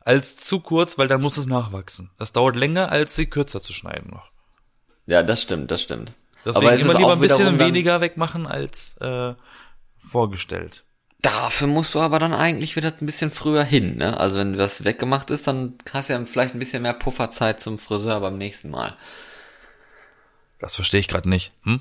als 0.00 0.36
zu 0.36 0.58
kurz, 0.58 0.98
weil 0.98 1.06
dann 1.06 1.22
muss 1.22 1.36
es 1.36 1.46
nachwachsen. 1.46 2.10
Das 2.18 2.32
dauert 2.32 2.56
länger, 2.56 2.90
als 2.90 3.14
sie 3.14 3.26
kürzer 3.26 3.62
zu 3.62 3.72
schneiden 3.72 4.10
noch. 4.10 4.30
Ja, 5.06 5.22
das 5.22 5.42
stimmt, 5.42 5.70
das 5.70 5.80
stimmt. 5.80 6.12
Deswegen 6.44 6.66
aber 6.66 6.76
immer 6.76 6.94
lieber 6.94 7.12
ein 7.12 7.20
bisschen 7.20 7.60
weniger 7.60 8.00
wegmachen 8.00 8.44
als 8.46 8.96
äh, 8.96 9.34
vorgestellt. 9.98 10.82
Dafür 11.22 11.68
musst 11.68 11.94
du 11.94 12.00
aber 12.00 12.18
dann 12.18 12.34
eigentlich 12.34 12.74
wieder 12.74 12.92
ein 13.00 13.06
bisschen 13.06 13.30
früher 13.30 13.62
hin, 13.62 13.96
ne? 13.96 14.18
Also 14.18 14.40
wenn 14.40 14.54
das 14.54 14.84
weggemacht 14.84 15.30
ist, 15.30 15.46
dann 15.46 15.74
hast 15.92 16.08
du 16.08 16.14
ja 16.14 16.26
vielleicht 16.26 16.54
ein 16.54 16.58
bisschen 16.58 16.82
mehr 16.82 16.94
Pufferzeit 16.94 17.60
zum 17.60 17.78
Friseur 17.78 18.20
beim 18.20 18.38
nächsten 18.38 18.70
Mal. 18.70 18.96
Das 20.58 20.74
verstehe 20.76 21.00
ich 21.00 21.08
gerade 21.08 21.28
nicht. 21.28 21.52
Hm? 21.64 21.80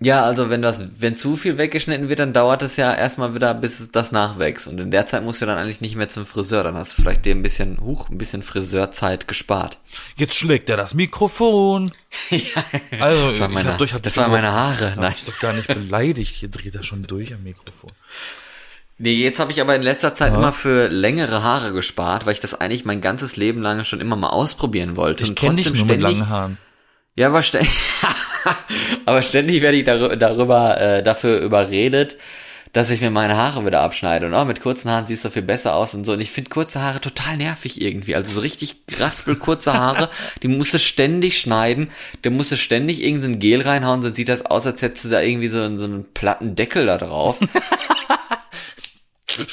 Ja, 0.00 0.22
also 0.22 0.48
wenn 0.48 0.62
das, 0.62 1.00
wenn 1.02 1.16
zu 1.16 1.34
viel 1.36 1.58
weggeschnitten 1.58 2.08
wird, 2.08 2.20
dann 2.20 2.32
dauert 2.32 2.62
es 2.62 2.76
ja 2.76 2.94
erstmal 2.94 3.34
wieder, 3.34 3.52
bis 3.52 3.90
das 3.90 4.12
nachwächst. 4.12 4.68
Und 4.68 4.78
in 4.78 4.92
der 4.92 5.06
Zeit 5.06 5.24
musst 5.24 5.42
du 5.42 5.46
dann 5.46 5.58
eigentlich 5.58 5.80
nicht 5.80 5.96
mehr 5.96 6.08
zum 6.08 6.24
Friseur. 6.24 6.62
Dann 6.62 6.76
hast 6.76 6.96
du 6.96 7.02
vielleicht 7.02 7.24
dir 7.24 7.34
ein 7.34 7.42
bisschen, 7.42 7.80
huch, 7.80 8.08
ein 8.08 8.16
bisschen 8.16 8.44
Friseurzeit 8.44 9.26
gespart. 9.26 9.78
Jetzt 10.16 10.36
schlägt 10.36 10.70
er 10.70 10.76
das 10.76 10.94
Mikrofon. 10.94 11.90
Also, 13.00 13.28
Das, 13.30 13.40
war 13.40 13.48
ich 13.48 13.54
meine, 13.54 13.70
hab 13.72 13.78
durch, 13.78 13.92
hab 13.92 14.02
das 14.04 14.16
waren 14.16 14.26
doch- 14.26 14.30
meine 14.32 14.52
Haare. 14.52 14.90
Hab 14.92 14.98
Nein. 15.00 15.14
ich 15.16 15.24
doch 15.24 15.38
gar 15.40 15.52
nicht 15.52 15.66
beleidigt. 15.66 16.32
Hier 16.32 16.48
dreht 16.48 16.76
er 16.76 16.84
schon 16.84 17.02
durch 17.02 17.34
am 17.34 17.42
Mikrofon. 17.42 17.90
Nee, 18.98 19.14
jetzt 19.14 19.40
habe 19.40 19.50
ich 19.52 19.60
aber 19.60 19.74
in 19.74 19.82
letzter 19.82 20.14
Zeit 20.14 20.32
immer 20.32 20.52
für 20.52 20.86
längere 20.88 21.42
Haare 21.42 21.72
gespart, 21.72 22.24
weil 22.24 22.32
ich 22.34 22.40
das 22.40 22.54
eigentlich 22.54 22.84
mein 22.84 23.00
ganzes 23.00 23.36
Leben 23.36 23.62
lang 23.62 23.84
schon 23.84 24.00
immer 24.00 24.16
mal 24.16 24.30
ausprobieren 24.30 24.96
wollte. 24.96 25.24
Ich 25.24 25.34
kenne 25.34 25.56
dich 25.56 25.66
nur 25.66 25.74
mit 25.74 25.84
ständig- 25.84 26.02
langen 26.02 26.28
Haaren. 26.28 26.58
Ja, 27.18 27.26
aber, 27.26 27.42
stä 27.42 27.58
aber 29.06 29.22
ständig 29.22 29.60
werde 29.62 29.76
ich 29.78 29.84
darü- 29.86 30.14
darüber, 30.14 30.80
äh, 30.80 31.02
dafür 31.02 31.40
überredet, 31.40 32.16
dass 32.72 32.90
ich 32.90 33.00
mir 33.00 33.10
meine 33.10 33.36
Haare 33.36 33.66
wieder 33.66 33.80
abschneide. 33.80 34.26
Und 34.26 34.34
auch 34.34 34.44
mit 34.44 34.60
kurzen 34.60 34.88
Haaren 34.90 35.06
siehst 35.06 35.24
du 35.24 35.30
viel 35.30 35.42
besser 35.42 35.74
aus 35.74 35.94
und 35.94 36.04
so. 36.04 36.12
Und 36.12 36.20
ich 36.20 36.30
finde 36.30 36.50
kurze 36.50 36.80
Haare 36.80 37.00
total 37.00 37.36
nervig 37.36 37.80
irgendwie. 37.80 38.14
Also 38.14 38.32
so 38.32 38.40
richtig 38.40 38.76
raspel 39.00 39.34
kurze 39.34 39.72
Haare, 39.72 40.10
die 40.44 40.48
musst 40.48 40.74
du 40.74 40.78
ständig 40.78 41.40
schneiden. 41.40 41.90
Da 42.22 42.30
musst 42.30 42.52
du 42.52 42.56
ständig 42.56 43.02
irgendein 43.02 43.40
Gel 43.40 43.62
reinhauen, 43.62 44.02
sonst 44.02 44.16
sieht 44.16 44.28
das 44.28 44.46
aus, 44.46 44.64
als 44.66 44.80
hättest 44.82 45.06
du 45.06 45.08
da 45.08 45.20
irgendwie 45.20 45.48
so, 45.48 45.60
einen- 45.60 45.78
so 45.80 45.86
einen 45.86 46.04
platten 46.12 46.54
Deckel 46.54 46.86
da 46.86 46.98
drauf. 46.98 47.36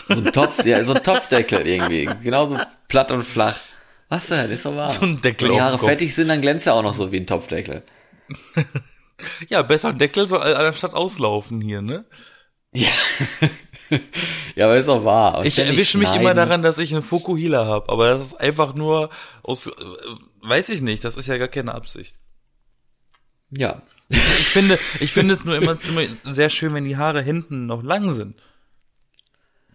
so 0.09 0.15
ein 0.15 0.31
Topf, 0.31 0.63
ja, 0.65 0.83
so 0.83 0.93
ein 0.93 1.03
Topfdeckel 1.03 1.65
irgendwie. 1.65 2.07
Genauso 2.23 2.59
platt 2.89 3.11
und 3.11 3.23
flach. 3.23 3.55
Was 4.09 4.27
denn? 4.27 4.51
Ist 4.51 4.65
doch 4.65 4.75
wahr. 4.75 4.89
So 4.89 5.05
ein 5.05 5.21
Deckel 5.21 5.49
Wenn 5.49 5.55
die 5.55 5.61
Haare 5.61 5.79
fertig 5.79 6.13
sind, 6.13 6.27
dann 6.27 6.41
glänzt 6.41 6.67
er 6.67 6.75
auch 6.75 6.83
noch 6.83 6.93
so 6.93 7.11
wie 7.11 7.17
ein 7.17 7.27
Topfdeckel. 7.27 7.83
Ja, 9.49 9.61
besser 9.61 9.89
ein 9.89 9.97
Deckel 9.97 10.27
soll 10.27 10.41
anstatt 10.41 10.93
auslaufen 10.93 11.61
hier, 11.61 11.81
ne? 11.81 12.05
Ja, 12.73 12.91
aber 14.65 14.75
ist 14.75 14.89
auch 14.89 15.05
wahr. 15.05 15.39
Und 15.39 15.45
Ich 15.45 15.57
erwische 15.57 15.97
mich 15.97 16.13
immer 16.13 16.33
daran, 16.33 16.61
dass 16.61 16.77
ich 16.79 16.91
einen 16.93 17.03
Fokuhila 17.03 17.65
habe, 17.65 17.89
aber 17.89 18.09
das 18.09 18.23
ist 18.23 18.33
einfach 18.35 18.75
nur 18.75 19.09
aus, 19.41 19.67
äh, 19.67 19.71
weiß 20.41 20.69
ich 20.69 20.81
nicht, 20.81 21.03
das 21.05 21.15
ist 21.15 21.27
ja 21.27 21.37
gar 21.37 21.47
keine 21.47 21.73
Absicht. 21.73 22.17
Ja. 23.51 23.81
Ich 24.09 24.47
finde, 24.47 24.77
ich 24.99 25.13
finde 25.13 25.33
es 25.33 25.45
nur 25.45 25.55
immer 25.61 25.79
ziemlich 25.79 26.09
sehr 26.23 26.49
schön, 26.49 26.73
wenn 26.73 26.85
die 26.85 26.97
Haare 26.97 27.21
hinten 27.21 27.65
noch 27.67 27.83
lang 27.83 28.13
sind. 28.13 28.35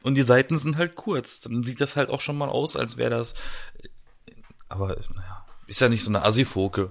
Und 0.03 0.15
die 0.15 0.23
Seiten 0.23 0.57
sind 0.57 0.77
halt 0.77 0.95
kurz. 0.97 1.41
Dann 1.41 1.63
sieht 1.63 1.81
das 1.81 1.97
halt 1.97 2.09
auch 2.11 2.21
schon 2.21 2.39
mal 2.39 2.49
aus, 2.49 2.77
als 2.77 2.97
wäre 2.97 3.11
das. 3.11 3.35
Aber 4.71 4.89
naja, 4.89 5.45
ist 5.67 5.81
ja 5.83 5.89
nicht 5.91 6.03
so 6.03 6.11
eine 6.11 6.25
Assi-Foke. 6.25 6.91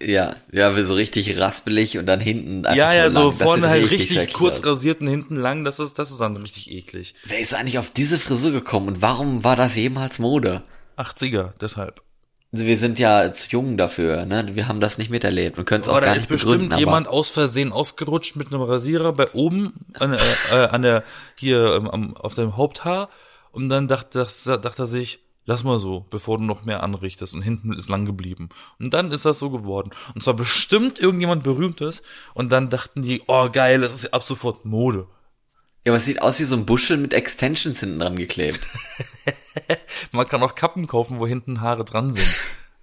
Ja, 0.00 0.34
ja, 0.50 0.74
so 0.82 0.94
richtig 0.94 1.38
raspelig 1.38 1.96
und 1.96 2.06
dann 2.06 2.18
hinten 2.18 2.66
einfach 2.66 2.76
Ja, 2.76 2.92
ja, 2.92 3.08
so 3.10 3.28
lang. 3.30 3.34
Vorne 3.36 3.68
halt 3.68 3.88
richtig 3.90 4.14
schrecklich 4.16 4.32
kurz 4.34 4.58
aus. 4.60 4.66
rasiert 4.66 5.00
und 5.00 5.06
hinten 5.06 5.36
lang, 5.36 5.62
das 5.64 5.78
ist, 5.78 5.96
das 5.98 6.10
ist 6.10 6.20
dann 6.20 6.36
richtig 6.36 6.70
eklig. 6.72 7.14
Wer 7.24 7.38
ist 7.38 7.54
eigentlich 7.54 7.78
auf 7.78 7.90
diese 7.90 8.18
Frisur 8.18 8.50
gekommen 8.50 8.88
und 8.88 9.02
warum 9.02 9.44
war 9.44 9.54
das 9.54 9.76
jemals 9.76 10.18
Mode? 10.18 10.62
80er, 10.96 11.52
deshalb. 11.60 12.02
Also 12.52 12.66
wir 12.66 12.78
sind 12.78 12.98
ja 12.98 13.32
zu 13.32 13.48
jung 13.50 13.76
dafür, 13.76 14.26
ne? 14.26 14.44
Wir 14.54 14.66
haben 14.68 14.80
das 14.80 14.98
nicht 14.98 15.10
miterlebt 15.10 15.56
und 15.58 15.64
können 15.66 15.82
es 15.82 15.88
auch 15.88 15.92
Aber 15.92 16.00
gar 16.02 16.10
da 16.10 16.14
nicht 16.14 16.24
ist 16.24 16.28
bestimmt 16.28 16.52
begründen. 16.54 16.78
jemand 16.78 17.06
aus 17.08 17.28
Versehen 17.30 17.70
ausgerutscht 17.72 18.34
mit 18.36 18.48
einem 18.48 18.62
Rasierer 18.62 19.12
bei 19.12 19.32
oben 19.32 19.72
an, 19.98 20.14
äh, 20.14 20.54
an 20.56 20.82
der 20.82 21.04
hier 21.38 21.74
ähm, 21.76 22.16
auf 22.16 22.34
dem 22.34 22.56
Haupthaar 22.56 23.08
und 23.52 23.68
dann 23.68 23.86
dachte, 23.88 24.26
dachte 24.44 24.82
er 24.82 24.86
sich, 24.86 25.20
lass 25.44 25.64
mal 25.64 25.78
so, 25.78 26.06
bevor 26.10 26.38
du 26.38 26.44
noch 26.44 26.64
mehr 26.64 26.82
anrichtest 26.82 27.34
und 27.34 27.42
hinten 27.42 27.72
ist 27.72 27.88
lang 27.88 28.04
geblieben. 28.04 28.48
Und 28.78 28.94
dann 28.94 29.10
ist 29.12 29.24
das 29.24 29.38
so 29.38 29.50
geworden. 29.50 29.90
Und 30.14 30.22
zwar 30.22 30.34
bestimmt 30.34 30.98
irgendjemand 30.98 31.42
berühmtes 31.42 32.02
und 32.34 32.50
dann 32.52 32.70
dachten 32.70 33.02
die, 33.02 33.22
oh 33.26 33.50
geil, 33.50 33.80
das 33.80 33.92
ist 33.94 34.14
ab 34.14 34.22
sofort 34.22 34.64
Mode. 34.64 35.06
ja, 35.84 35.92
aber 35.92 35.96
es 35.96 36.04
sieht 36.04 36.22
aus 36.22 36.38
wie 36.40 36.44
so 36.44 36.56
ein 36.56 36.66
Buschel 36.66 36.96
mit 36.96 37.12
Extensions 37.12 37.80
hinten 37.80 37.98
dran 37.98 38.16
geklebt. 38.16 38.60
Man 40.12 40.28
kann 40.28 40.42
auch 40.42 40.54
Kappen 40.54 40.86
kaufen, 40.86 41.18
wo 41.20 41.26
hinten 41.26 41.60
Haare 41.60 41.84
dran 41.84 42.12
sind. 42.14 42.28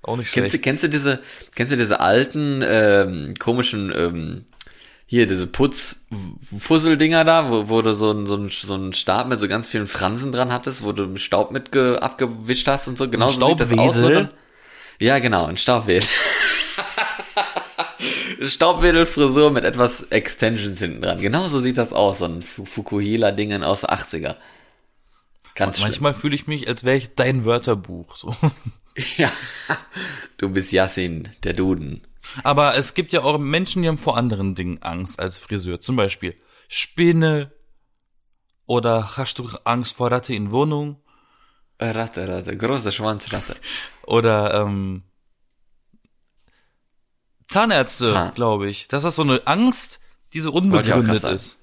Auch 0.01 0.15
nicht 0.17 0.31
Kennst 0.31 0.47
du, 0.47 0.57
schlecht. 0.57 0.63
kennst 0.63 0.83
du 0.83 0.89
diese, 0.89 1.21
kennst 1.55 1.73
du 1.73 1.77
diese 1.77 1.99
alten, 1.99 2.61
ähm, 2.65 3.35
komischen, 3.37 3.91
ähm, 3.93 4.45
hier, 5.11 5.25
diese 5.25 5.47
Putzfusseldinger 5.47 7.23
da, 7.23 7.49
wo, 7.49 7.67
wo 7.67 7.81
du 7.81 7.95
so 7.95 8.11
einen 8.11 8.27
so 8.27 8.35
einen- 8.35 8.49
so 8.49 8.75
einen 8.75 8.93
Stab 8.93 9.27
mit 9.27 9.39
so 9.39 9.47
ganz 9.47 9.67
vielen 9.67 9.87
Fransen 9.87 10.31
dran 10.31 10.53
hattest, 10.53 10.83
wo 10.83 10.91
du 10.91 11.17
Staub 11.17 11.49
mit 11.51 11.71
ge, 11.71 11.97
abgewischt 11.97 12.67
hast 12.67 12.87
und 12.87 12.95
so. 12.99 13.09
Genau 13.09 13.29
so 13.29 13.47
sieht 13.49 13.59
das 13.59 13.71
aus. 13.77 13.95
Ja, 14.99 15.17
genau, 15.17 15.45
ein 15.45 15.57
Staubwedel. 15.57 16.07
Staubwedelfrisur 18.41 19.51
mit 19.51 19.63
etwas 19.65 20.03
Extensions 20.03 20.79
hinten 20.79 21.01
dran. 21.01 21.19
Genau 21.19 21.47
so 21.47 21.59
sieht 21.59 21.77
das 21.77 21.91
aus, 21.93 22.19
so 22.19 22.25
ein 22.25 22.41
Fu- 22.41 22.65
Fukuhila-Dingen 22.65 23.63
aus 23.63 23.81
der 23.81 23.91
80er. 23.91 24.35
Ganz. 25.55 25.79
Manchmal 25.81 26.13
fühle 26.13 26.35
ich 26.35 26.47
mich, 26.47 26.67
als 26.67 26.83
wäre 26.83 26.97
ich 26.97 27.15
dein 27.15 27.45
Wörterbuch. 27.45 28.15
So. 28.15 28.35
Ja. 29.17 29.31
Du 30.37 30.49
bist 30.49 30.73
Yassin, 30.73 31.29
der 31.43 31.53
Duden. 31.53 32.01
Aber 32.43 32.75
es 32.75 32.93
gibt 32.93 33.13
ja 33.13 33.21
auch 33.21 33.37
Menschen, 33.37 33.81
die 33.81 33.87
haben 33.87 33.97
vor 33.97 34.17
anderen 34.17 34.55
Dingen 34.55 34.81
Angst 34.81 35.19
als 35.19 35.37
Friseur. 35.37 35.79
Zum 35.79 35.95
Beispiel 35.95 36.35
Spinne 36.67 37.51
oder 38.65 39.17
hast 39.17 39.39
du 39.39 39.49
Angst 39.63 39.95
vor 39.95 40.11
Ratte 40.11 40.33
in 40.33 40.51
Wohnung 40.51 41.01
Ratte, 41.81 42.27
Ratte, 42.27 42.57
große 42.57 42.91
Schwanzratte. 42.91 43.55
oder 44.05 44.53
ähm, 44.53 45.03
Zahnärzte, 47.47 48.13
Zahn- 48.13 48.33
glaube 48.33 48.69
ich. 48.69 48.87
Das 48.89 49.05
ist 49.05 49.15
so 49.15 49.23
eine 49.23 49.41
Angst, 49.45 50.01
die 50.33 50.41
so 50.41 50.51
unbegründet 50.51 51.23
ist. 51.23 51.59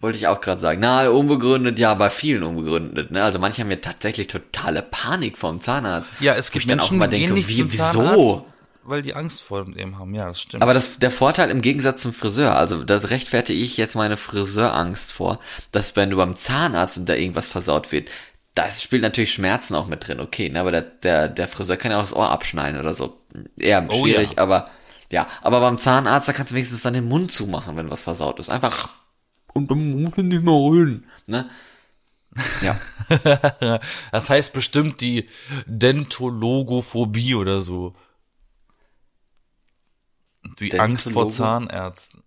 Wollte 0.00 0.18
ich 0.18 0.26
auch 0.26 0.40
gerade 0.40 0.60
sagen. 0.60 0.80
Na, 0.80 1.08
unbegründet, 1.08 1.78
ja, 1.78 1.94
bei 1.94 2.10
vielen 2.10 2.42
unbegründet. 2.42 3.10
Ne? 3.10 3.22
Also 3.22 3.38
manche 3.38 3.62
haben 3.62 3.70
ja 3.70 3.76
tatsächlich 3.76 4.26
totale 4.26 4.82
Panik 4.82 5.38
vom 5.38 5.60
Zahnarzt. 5.60 6.12
Ja, 6.20 6.34
es 6.34 6.50
gibt 6.50 6.64
ich 6.64 6.68
dann 6.68 6.78
Menschen, 6.78 6.90
auch 6.90 6.92
immer 6.92 7.08
denke, 7.08 7.34
wie, 7.36 7.72
wieso? 7.72 8.46
Weil 8.86 9.02
die 9.02 9.14
Angst 9.14 9.42
vor 9.42 9.64
dem 9.64 9.98
haben. 9.98 10.14
Ja, 10.14 10.26
das 10.26 10.42
stimmt. 10.42 10.62
Aber 10.62 10.74
das, 10.74 10.98
der 10.98 11.10
Vorteil 11.10 11.50
im 11.50 11.62
Gegensatz 11.62 12.02
zum 12.02 12.12
Friseur, 12.12 12.56
also 12.56 12.84
da 12.84 12.96
rechtfertige 12.98 13.58
ich 13.58 13.76
jetzt 13.76 13.94
meine 13.94 14.16
Friseurangst 14.16 15.12
vor, 15.12 15.40
dass 15.72 15.96
wenn 15.96 16.10
du 16.10 16.16
beim 16.16 16.36
Zahnarzt 16.36 16.98
und 16.98 17.08
da 17.08 17.14
irgendwas 17.14 17.48
versaut 17.48 17.92
wird, 17.92 18.10
das 18.54 18.82
spielt 18.82 19.02
natürlich 19.02 19.32
Schmerzen 19.32 19.74
auch 19.74 19.86
mit 19.86 20.06
drin, 20.06 20.20
okay, 20.20 20.48
ne? 20.48 20.60
aber 20.60 20.70
der, 20.70 20.82
der, 20.82 21.28
der 21.28 21.48
Friseur 21.48 21.76
kann 21.76 21.90
ja 21.90 21.96
auch 21.96 22.02
das 22.02 22.14
Ohr 22.14 22.30
abschneiden 22.30 22.78
oder 22.78 22.94
so. 22.94 23.18
Eher 23.58 23.84
Oh 23.88 24.02
schwierig, 24.02 24.34
ja. 24.36 24.42
aber 24.42 24.68
ja, 25.10 25.26
aber 25.42 25.60
beim 25.60 25.78
Zahnarzt, 25.78 26.28
da 26.28 26.32
kannst 26.32 26.52
du 26.52 26.56
wenigstens 26.56 26.82
dann 26.82 26.94
den 26.94 27.08
Mund 27.08 27.32
zumachen, 27.32 27.76
wenn 27.76 27.90
was 27.90 28.02
versaut 28.02 28.38
ist. 28.38 28.48
Einfach 28.50 28.90
und 29.54 29.70
dann 29.70 30.02
muss 30.02 30.16
nicht 30.16 30.42
mehr 30.42 30.54
rühren, 30.54 31.06
ne? 31.26 31.48
Ja. 32.62 32.80
das 34.12 34.28
heißt 34.28 34.52
bestimmt 34.52 35.00
die 35.00 35.28
Dentologophobie 35.66 37.36
oder 37.36 37.60
so. 37.60 37.94
Die 40.60 40.78
Angst 40.78 41.10
vor? 41.10 41.28
Zahnärzten. 41.28 42.22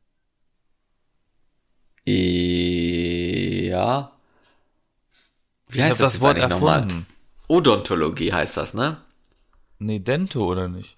Ja. 2.06 4.12
Wie 5.70 5.80
Ich 5.80 5.84
heißt 5.84 6.00
das 6.00 6.14
jetzt 6.14 6.22
Wort 6.22 6.38
eigentlich 6.38 6.50
nochmal? 6.50 6.84
erfunden. 6.84 7.06
Odontologie 7.48 8.34
heißt 8.34 8.58
das, 8.58 8.74
ne? 8.74 9.02
Nee, 9.80 10.00
Dento 10.00 10.46
oder 10.46 10.68
nicht? 10.68 10.98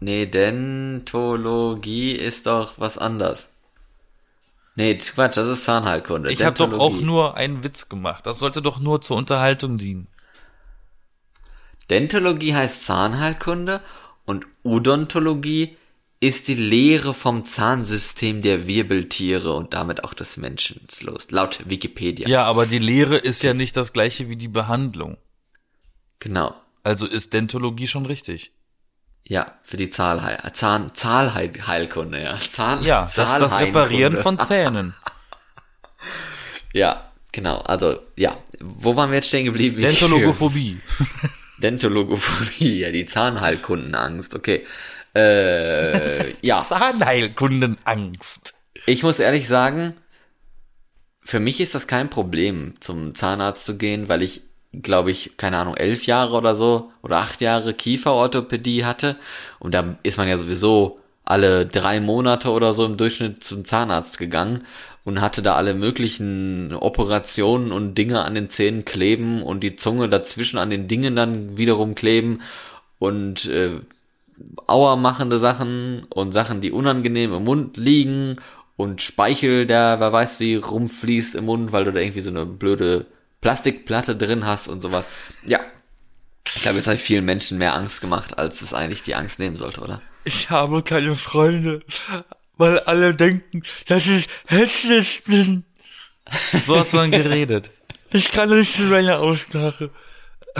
Nee, 0.00 0.26
Dentologie 0.26 2.12
ist 2.12 2.46
doch 2.46 2.74
was 2.78 2.96
anderes. 2.96 3.48
Nee, 4.76 4.94
Quatsch, 4.96 5.36
das 5.36 5.46
ist 5.48 5.64
Zahnheilkunde. 5.64 6.32
Ich 6.32 6.42
habe 6.42 6.56
doch 6.56 6.72
auch 6.72 7.00
nur 7.00 7.36
einen 7.36 7.62
Witz 7.64 7.88
gemacht. 7.88 8.26
Das 8.26 8.38
sollte 8.38 8.62
doch 8.62 8.78
nur 8.78 9.00
zur 9.00 9.16
Unterhaltung 9.18 9.78
dienen. 9.78 10.06
Dentologie 11.90 12.54
heißt 12.54 12.86
Zahnheilkunde 12.86 13.82
Und 14.24 14.46
Odontologie 14.62 15.76
ist 16.20 16.48
die 16.48 16.54
Lehre 16.54 17.14
vom 17.14 17.46
Zahnsystem 17.46 18.42
der 18.42 18.66
Wirbeltiere 18.66 19.54
und 19.54 19.72
damit 19.72 20.04
auch 20.04 20.12
des 20.12 20.36
Menschen, 20.36 20.86
laut 21.30 21.60
Wikipedia. 21.64 22.28
Ja, 22.28 22.44
aber 22.44 22.66
die 22.66 22.78
Lehre 22.78 23.16
ist 23.16 23.42
ja 23.42 23.54
nicht 23.54 23.74
das 23.76 23.94
gleiche 23.94 24.28
wie 24.28 24.36
die 24.36 24.48
Behandlung. 24.48 25.16
Genau. 26.18 26.54
Also 26.82 27.06
ist 27.06 27.32
Dentologie 27.32 27.86
schon 27.86 28.04
richtig. 28.04 28.52
Ja, 29.24 29.58
für 29.62 29.76
die 29.76 29.90
Zahlheil 29.90 30.38
Zahn 30.52 30.94
Zahlheilkunde, 30.94 32.22
ja. 32.22 32.36
Zahn 32.36 32.82
ja, 32.82 33.02
das, 33.02 33.14
das 33.14 33.58
Reparieren 33.58 34.16
von 34.16 34.38
Zähnen. 34.44 34.94
ja, 36.74 37.10
genau. 37.32 37.58
Also, 37.60 37.98
ja. 38.16 38.36
Wo 38.60 38.96
waren 38.96 39.10
wir 39.10 39.16
jetzt 39.16 39.28
stehen 39.28 39.46
geblieben? 39.46 39.80
Dentologophobie. 39.80 40.80
Dentologophobie, 41.58 42.80
ja, 42.80 42.90
die 42.90 43.06
Zahnheilkundenangst, 43.06 44.34
okay. 44.34 44.66
Äh, 45.14 46.34
ja. 46.46 46.62
Zahnheilkundenangst. 46.62 48.54
Ich 48.86 49.02
muss 49.02 49.18
ehrlich 49.18 49.48
sagen, 49.48 49.94
für 51.22 51.40
mich 51.40 51.60
ist 51.60 51.74
das 51.74 51.86
kein 51.86 52.10
Problem, 52.10 52.74
zum 52.80 53.14
Zahnarzt 53.14 53.66
zu 53.66 53.76
gehen, 53.76 54.08
weil 54.08 54.22
ich, 54.22 54.42
glaube 54.72 55.10
ich, 55.10 55.36
keine 55.36 55.58
Ahnung, 55.58 55.76
elf 55.76 56.06
Jahre 56.06 56.36
oder 56.36 56.54
so 56.54 56.92
oder 57.02 57.18
acht 57.18 57.40
Jahre 57.40 57.74
Kieferorthopädie 57.74 58.84
hatte. 58.84 59.16
Und 59.58 59.74
da 59.74 59.96
ist 60.02 60.18
man 60.18 60.28
ja 60.28 60.38
sowieso 60.38 60.98
alle 61.24 61.66
drei 61.66 62.00
Monate 62.00 62.50
oder 62.50 62.72
so 62.72 62.84
im 62.84 62.96
Durchschnitt 62.96 63.44
zum 63.44 63.64
Zahnarzt 63.64 64.18
gegangen 64.18 64.66
und 65.04 65.20
hatte 65.20 65.42
da 65.42 65.54
alle 65.54 65.74
möglichen 65.74 66.74
Operationen 66.74 67.72
und 67.72 67.94
Dinge 67.94 68.24
an 68.24 68.34
den 68.34 68.50
Zähnen 68.50 68.84
kleben 68.84 69.42
und 69.42 69.60
die 69.60 69.76
Zunge 69.76 70.08
dazwischen 70.08 70.58
an 70.58 70.70
den 70.70 70.88
Dingen 70.88 71.16
dann 71.16 71.56
wiederum 71.56 71.94
kleben 71.94 72.42
und 72.98 73.46
äh, 73.46 73.80
auermachende 74.66 75.38
Sachen 75.38 76.04
und 76.10 76.32
Sachen, 76.32 76.60
die 76.60 76.72
unangenehm 76.72 77.32
im 77.32 77.44
Mund 77.44 77.76
liegen 77.76 78.36
und 78.76 79.02
Speichel, 79.02 79.66
der 79.66 80.00
wer 80.00 80.12
weiß 80.12 80.40
wie 80.40 80.56
rumfließt 80.56 81.34
im 81.34 81.46
Mund, 81.46 81.72
weil 81.72 81.84
du 81.84 81.92
da 81.92 82.00
irgendwie 82.00 82.20
so 82.20 82.30
eine 82.30 82.46
blöde 82.46 83.06
Plastikplatte 83.40 84.16
drin 84.16 84.46
hast 84.46 84.68
und 84.68 84.80
sowas. 84.80 85.06
Ja. 85.46 85.60
Ich 86.54 86.62
glaube, 86.62 86.78
jetzt 86.78 86.86
habe 86.86 86.96
ich 86.96 87.02
vielen 87.02 87.24
Menschen 87.24 87.58
mehr 87.58 87.74
Angst 87.74 88.00
gemacht, 88.00 88.38
als 88.38 88.62
es 88.62 88.74
eigentlich 88.74 89.02
die 89.02 89.14
Angst 89.14 89.38
nehmen 89.38 89.56
sollte, 89.56 89.80
oder? 89.82 90.02
Ich 90.24 90.50
habe 90.50 90.82
keine 90.82 91.14
Freunde, 91.14 91.80
weil 92.56 92.78
alle 92.80 93.14
denken, 93.14 93.62
dass 93.86 94.06
ich 94.06 94.28
hässlich 94.46 95.22
bin. 95.24 95.64
So 96.66 96.78
hast 96.78 96.92
du 96.92 96.98
dann 96.98 97.10
geredet. 97.10 97.70
Ich 98.12 98.30
kann 98.32 98.50
nicht 98.50 98.78
in 98.78 98.90
meiner 98.90 99.20
Aussprache. 99.20 99.90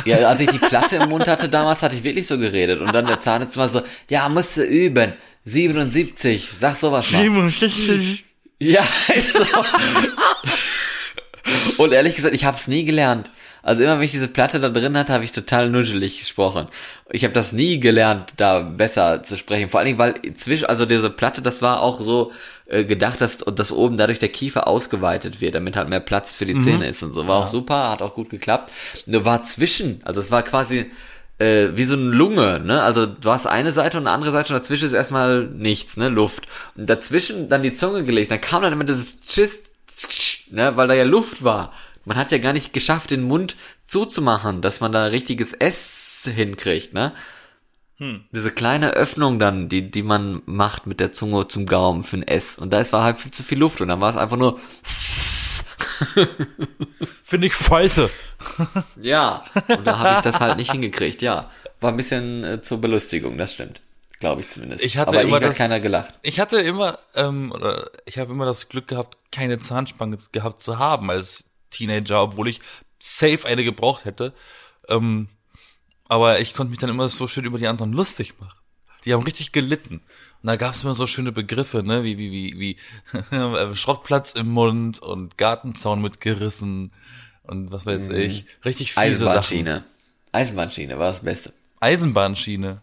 Ja, 0.05 0.19
als 0.29 0.41
ich 0.41 0.51
die 0.51 0.59
Platte 0.59 0.97
im 0.97 1.09
Mund 1.09 1.27
hatte 1.27 1.49
damals, 1.49 1.83
hatte 1.83 1.95
ich 1.97 2.05
wirklich 2.05 2.27
so 2.27 2.39
geredet. 2.39 2.81
Und 2.81 2.93
dann 2.95 3.07
der 3.07 3.21
Zahnarzt 3.21 3.57
war 3.57 3.69
so, 3.69 3.83
ja, 4.09 4.29
musst 4.29 4.57
du 4.57 4.63
üben. 4.63 5.13
77, 5.45 6.51
sag 6.57 6.77
sowas 6.77 7.11
mal. 7.11 7.19
67. 7.23 8.25
Ja, 8.61 8.83
ist 9.15 9.33
so. 9.33 9.45
Und 11.79 11.93
ehrlich 11.93 12.15
gesagt, 12.15 12.35
ich 12.35 12.45
habe 12.45 12.57
es 12.57 12.69
nie 12.69 12.85
gelernt. 12.85 13.31
Also 13.63 13.83
immer 13.83 13.99
wenn 13.99 14.05
ich 14.05 14.13
diese 14.13 14.29
Platte 14.29 14.59
da 14.61 14.71
drin 14.71 14.97
hatte, 14.97 15.13
habe 15.13 15.25
ich 15.25 15.33
total 15.33 15.69
nuschelig 15.71 16.19
gesprochen. 16.19 16.69
Ich 17.11 17.25
habe 17.25 17.35
das 17.35 17.53
nie 17.53 17.79
gelernt, 17.79 18.33
da 18.37 18.61
besser 18.61 19.23
zu 19.23 19.37
sprechen. 19.37 19.69
Vor 19.69 19.81
allen 19.81 19.87
Dingen, 19.87 19.99
weil 19.99 20.15
zwischen, 20.37 20.67
also 20.67 20.87
diese 20.87 21.11
Platte, 21.11 21.43
das 21.43 21.61
war 21.61 21.83
auch 21.83 22.01
so 22.01 22.33
äh, 22.71 22.85
gedacht, 22.85 23.21
dass, 23.21 23.39
dass 23.39 23.73
oben 23.73 23.97
dadurch 23.97 24.19
der 24.19 24.29
Kiefer 24.31 24.67
ausgeweitet 24.67 25.41
wird, 25.41 25.55
damit 25.55 25.77
halt 25.77 25.89
mehr 25.89 26.01
Platz 26.01 26.33
für 26.33 26.47
die 26.47 26.55
mhm. 26.55 26.63
Zähne 26.63 26.89
ist 26.89 27.03
und 27.03 27.13
so. 27.13 27.27
War 27.27 27.39
ja. 27.39 27.45
auch 27.45 27.49
super, 27.49 27.91
hat 27.91 28.03
auch 28.03 28.15
gut 28.15 28.31
geklappt. 28.31 28.73
Nur 29.07 29.25
war 29.25 29.43
zwischen, 29.43 30.01
also 30.05 30.21
es 30.21 30.31
war 30.31 30.43
quasi 30.43 30.91
äh, 31.39 31.69
wie 31.75 31.85
so 31.85 31.97
eine 31.97 32.11
Lunge, 32.11 32.61
ne? 32.61 32.83
Also 32.83 33.07
du 33.07 33.31
hast 33.31 33.47
eine 33.47 33.73
Seite 33.73 33.99
und 33.99 34.07
eine 34.07 34.15
andere 34.15 34.31
Seite 34.31 34.53
und 34.53 34.61
dazwischen 34.61 34.85
ist 34.85 34.93
erstmal 34.93 35.47
nichts, 35.47 35.97
ne? 35.97 36.09
Luft. 36.09 36.47
Und 36.77 36.89
dazwischen 36.89 37.49
dann 37.49 37.63
die 37.63 37.73
Zunge 37.73 38.05
gelegt, 38.05 38.31
dann 38.31 38.41
kam 38.41 38.63
dann 38.63 38.73
immer 38.73 38.85
dieses 38.85 39.21
Tschist 39.21 39.71
ne, 40.51 40.77
weil 40.77 40.89
da 40.89 40.95
ja 40.95 41.05
Luft 41.05 41.45
war. 41.45 41.73
Man 42.05 42.17
hat 42.17 42.33
ja 42.33 42.39
gar 42.39 42.53
nicht 42.53 42.73
geschafft, 42.73 43.11
den 43.11 43.23
Mund 43.23 43.57
zuzumachen, 43.87 44.63
dass 44.63 44.81
man 44.81 44.93
da 44.93 45.07
richtiges 45.07 45.53
S 45.53 46.29
hinkriegt, 46.33 46.95
ne? 46.95 47.13
Hm. 48.01 48.25
Diese 48.33 48.51
kleine 48.51 48.95
Öffnung 48.95 49.39
dann, 49.39 49.69
die, 49.69 49.91
die 49.91 50.03
man 50.03 50.41
macht 50.47 50.87
mit 50.87 51.01
der 51.01 51.13
Zunge 51.13 51.47
zum 51.49 51.67
Gaumen 51.67 52.03
für 52.03 52.17
ein 52.17 52.27
S. 52.27 52.59
Und 52.59 52.73
da 52.73 52.91
war 52.93 53.05
halt 53.05 53.19
viel 53.19 53.31
zu 53.31 53.43
viel 53.43 53.59
Luft 53.59 53.83
und 53.83 53.89
dann 53.89 54.01
war 54.01 54.09
es 54.09 54.17
einfach 54.17 54.39
nur. 54.39 54.59
Finde 57.25 57.47
ich 57.47 57.55
scheiße. 57.55 58.09
ja, 59.03 59.45
und 59.69 59.87
da 59.87 59.99
habe 59.99 60.15
ich 60.17 60.23
das 60.23 60.41
halt 60.41 60.57
nicht 60.57 60.73
hingekriegt, 60.73 61.21
ja. 61.21 61.51
War 61.81 61.91
ein 61.91 61.97
bisschen 61.99 62.43
äh, 62.43 62.63
zur 62.63 62.81
Belustigung, 62.81 63.37
das 63.37 63.53
stimmt 63.53 63.83
glaube 64.21 64.43
ich 64.43 64.49
zumindest. 64.51 64.85
Ich 64.85 64.99
hatte 64.99 65.17
Aber 65.17 65.23
immer 65.23 65.41
das, 65.41 65.57
keiner 65.57 65.81
gelacht. 65.81 66.13
Ich 66.21 66.39
hatte 66.41 66.61
immer, 66.61 66.99
ähm, 67.15 67.51
oder 67.53 67.91
ich 68.05 68.19
habe 68.19 68.31
immer 68.33 68.45
das 68.45 68.69
Glück 68.69 68.87
gehabt, 68.87 69.17
keine 69.33 69.59
Zahnspange 69.59 70.19
gehabt 70.31 70.63
zu 70.63 70.79
haben 70.79 71.11
als 71.11 71.45
Teenager, 71.71 72.23
obwohl 72.23 72.49
ich 72.49 72.61
safe 73.01 73.47
eine 73.47 73.65
gebraucht 73.65 74.05
hätte. 74.05 74.35
Ähm, 74.89 75.29
aber 76.11 76.41
ich 76.41 76.55
konnte 76.55 76.71
mich 76.71 76.81
dann 76.81 76.91
immer 76.91 77.09
so 77.09 77.29
schön 77.29 77.45
über 77.45 77.59
die 77.59 77.69
anderen 77.69 77.93
lustig 77.93 78.35
machen. 78.41 78.59
Die 79.05 79.15
haben 79.15 79.23
richtig 79.23 79.53
gelitten. 79.53 80.03
Und 80.43 80.47
da 80.49 80.57
gab 80.57 80.75
es 80.75 80.83
immer 80.83 80.93
so 80.93 81.07
schöne 81.07 81.31
Begriffe, 81.31 81.85
ne, 81.85 82.03
wie 82.03 82.19
wie 82.19 82.33
wie 82.33 82.59
wie 82.59 83.75
Schrottplatz 83.77 84.33
im 84.33 84.49
Mund 84.49 84.99
und 84.99 85.39
Gartenzaun 85.39 86.03
mitgerissen 86.03 86.91
und 87.45 87.71
was 87.71 87.87
weiß 87.87 88.09
mhm. 88.09 88.17
ich, 88.17 88.47
richtig 88.65 88.93
fiese 88.93 89.01
Eisenbahnschiene. 89.01 89.75
Sachen. 89.75 89.85
Eisenbahnschiene 90.33 90.99
war 90.99 91.09
das 91.09 91.21
Beste. 91.21 91.53
Eisenbahnschiene. 91.79 92.83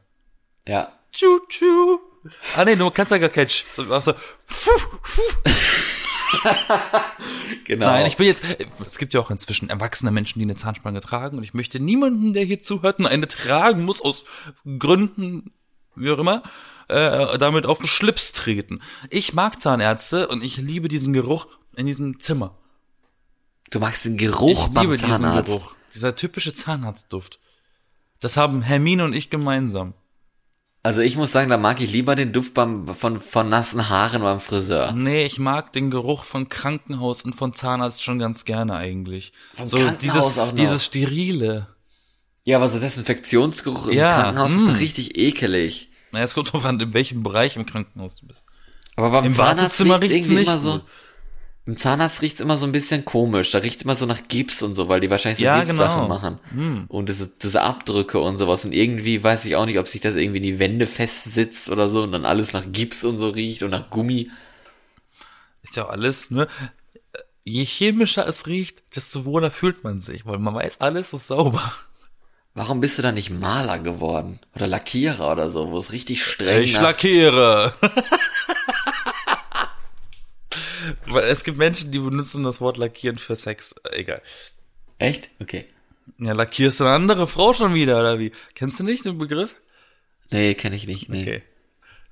Ja, 0.66 0.94
Tschu, 1.12 1.40
tschu. 1.50 2.00
Ah 2.56 2.64
nee, 2.64 2.76
du 2.76 2.90
kannst 2.92 3.12
ja 3.12 3.18
gar 3.18 3.30
kein 3.30 3.48
so, 3.50 4.00
so. 4.00 4.14
genau. 7.66 7.88
Nein, 7.88 8.06
ich 8.08 8.18
bin 8.18 8.28
jetzt, 8.28 8.44
es 8.86 8.98
gibt 8.98 9.14
ja 9.14 9.20
auch 9.20 9.32
inzwischen 9.32 9.70
erwachsene 9.70 10.12
Menschen, 10.12 10.40
die 10.40 10.46
eine 10.46 10.56
Zahnspange 10.56 11.00
tragen 11.00 11.38
und 11.38 11.44
ich 11.44 11.54
möchte 11.54 11.80
niemanden, 11.80 12.34
der 12.34 12.44
hier 12.44 12.62
zuhört, 12.62 13.06
eine 13.06 13.28
tragen 13.28 13.84
muss 13.84 14.02
aus 14.02 14.26
Gründen, 14.80 15.52
wie 15.96 16.12
auch 16.12 16.20
immer, 16.20 16.44
äh, 16.88 17.38
damit 17.38 17.66
auf 17.66 17.80
den 17.80 17.88
Schlips 17.88 18.32
treten. 18.34 18.82
Ich 19.10 19.34
mag 19.34 19.62
Zahnärzte 19.62 20.28
und 20.28 20.44
ich 20.44 20.58
liebe 20.58 20.88
diesen 20.88 21.14
Geruch 21.14 21.48
in 21.76 21.86
diesem 21.86 22.20
Zimmer. 22.20 22.58
Du 23.70 23.80
magst 23.80 24.06
den 24.06 24.18
Geruch 24.18 24.68
ich 24.68 24.74
beim 24.74 24.84
liebe 24.84 24.98
Zahnarzt. 24.98 25.48
Diesen 25.48 25.60
Geruch, 25.60 25.76
dieser 25.94 26.16
typische 26.16 26.54
Zahnarztduft. 26.54 27.40
Das 28.20 28.38
haben 28.38 28.62
Hermine 28.62 29.04
und 29.04 29.14
ich 29.14 29.30
gemeinsam. 29.30 29.94
Also 30.88 31.02
ich 31.02 31.18
muss 31.18 31.34
sagen, 31.34 31.50
da 31.50 31.58
mag 31.58 31.82
ich 31.82 31.92
lieber 31.92 32.16
den 32.16 32.32
Duft 32.32 32.54
beim, 32.54 32.96
von, 32.96 33.20
von 33.20 33.50
nassen 33.50 33.90
Haaren 33.90 34.22
beim 34.22 34.40
Friseur. 34.40 34.94
Nee, 34.94 35.26
ich 35.26 35.38
mag 35.38 35.74
den 35.74 35.92
Geruch 35.92 36.24
von 36.24 36.48
Krankenhaus 36.48 37.26
und 37.26 37.36
von 37.36 37.54
Zahnarzt 37.54 38.02
schon 38.02 38.20
ganz 38.20 38.46
gerne 38.46 38.78
eigentlich. 38.78 39.34
Von 39.54 39.68
so 39.68 39.80
Krankenhaus 39.80 40.00
dieses, 40.00 40.38
auch 40.38 40.46
noch. 40.46 40.56
dieses 40.56 40.86
Sterile. 40.86 41.68
Ja, 42.46 42.56
aber 42.56 42.70
so 42.70 42.80
Desinfektionsgeruch 42.80 43.88
im 43.88 43.98
ja, 43.98 44.22
Krankenhaus 44.22 44.50
mh. 44.50 44.56
ist 44.56 44.68
doch 44.70 44.74
mm. 44.76 44.78
richtig 44.78 45.18
ekelig. 45.18 45.90
Naja, 46.14 46.24
es 46.24 46.34
kommt 46.34 46.54
drauf 46.54 46.64
an, 46.64 46.80
in 46.80 46.94
welchem 46.94 47.22
Bereich 47.22 47.58
im 47.58 47.66
Krankenhaus 47.66 48.22
du 48.22 48.28
bist. 48.28 48.46
Aber 48.96 49.10
beim 49.10 49.26
Im 49.26 49.34
Zahnarzt 49.34 49.82
riecht's 49.82 50.06
irgendwie 50.06 50.36
nicht 50.36 50.48
immer 50.48 50.58
so. 50.58 50.72
Gut. 50.76 50.84
Im 51.68 51.76
Zahnarzt 51.76 52.22
riecht's 52.22 52.40
immer 52.40 52.56
so 52.56 52.66
ein 52.66 52.72
bisschen 52.72 53.04
komisch. 53.04 53.52
Da 53.52 53.60
riecht's 53.60 53.84
immer 53.84 53.98
so 53.98 54.06
nach 54.06 54.22
Gips 54.30 54.64
und 54.64 54.76
so, 54.76 54.88
weil 54.88 55.02
die 55.02 55.10
wahrscheinlich 55.10 55.40
so 55.40 55.44
ja, 55.44 55.62
Gipssachen 55.62 56.04
genau. 56.04 56.08
machen. 56.08 56.40
Hm. 56.52 56.86
Und 56.88 57.10
diese, 57.10 57.28
diese 57.28 57.62
Abdrücke 57.62 58.22
und 58.22 58.38
sowas. 58.38 58.64
Und 58.64 58.74
irgendwie 58.74 59.22
weiß 59.22 59.44
ich 59.44 59.58
auch 59.58 59.66
nicht, 59.66 59.78
ob 59.78 59.90
sich 59.90 60.00
das 60.00 60.16
irgendwie 60.16 60.38
in 60.38 60.44
die 60.44 60.60
Wände 60.60 60.88
festsitzt 60.88 61.70
oder 61.70 61.90
so 61.90 62.04
und 62.04 62.14
dann 62.14 62.24
alles 62.24 62.54
nach 62.54 62.64
Gips 62.72 63.04
und 63.04 63.20
so 63.20 63.28
riecht 63.28 63.64
und 63.64 63.72
nach 63.72 63.90
Gummi. 63.90 64.32
Ist 65.62 65.76
ja 65.76 65.86
auch 65.86 65.90
alles, 65.90 66.32
ne? 66.32 66.48
Je 67.44 67.66
chemischer 67.66 68.26
es 68.26 68.48
riecht, 68.48 68.96
desto 68.96 69.26
wohler 69.26 69.52
fühlt 69.52 69.84
man 69.84 70.00
sich, 70.00 70.26
weil 70.26 70.40
man 70.40 70.56
weiß, 70.56 70.80
alles 70.80 71.12
ist 71.12 71.28
sauber. 71.28 71.74
Warum 72.54 72.80
bist 72.80 72.98
du 72.98 73.02
da 73.02 73.12
nicht 73.12 73.30
Maler 73.30 73.80
geworden? 73.80 74.40
Oder 74.56 74.68
Lackierer 74.68 75.34
oder 75.34 75.50
so, 75.50 75.70
wo 75.70 75.78
es 75.78 75.92
richtig 75.92 76.26
streng 76.26 76.62
Ich 76.62 76.80
lackiere. 76.80 77.74
Weil 81.06 81.26
es 81.26 81.44
gibt 81.44 81.58
Menschen, 81.58 81.92
die 81.92 82.00
benutzen 82.00 82.44
das 82.44 82.62
Wort 82.62 82.78
lackieren 82.78 83.18
für 83.18 83.36
Sex. 83.36 83.76
Äh, 83.92 84.00
egal. 84.00 84.22
Echt? 84.98 85.30
Okay. 85.40 85.66
Ja, 86.20 86.34
lackierst 86.34 86.80
du 86.80 86.86
eine 86.86 86.94
andere 86.94 87.28
Frau 87.28 87.54
schon 87.54 87.74
wieder, 87.74 88.00
oder 88.00 88.20
wie? 88.20 88.32
Kennst 88.56 88.80
du 88.80 88.84
nicht 88.84 89.06
den 89.06 89.18
Begriff? 89.18 89.54
Nee, 90.32 90.54
kenne 90.56 90.76
ich 90.76 90.88
nicht. 90.88 91.10
Nee. 91.10 91.22
Okay. 91.22 91.44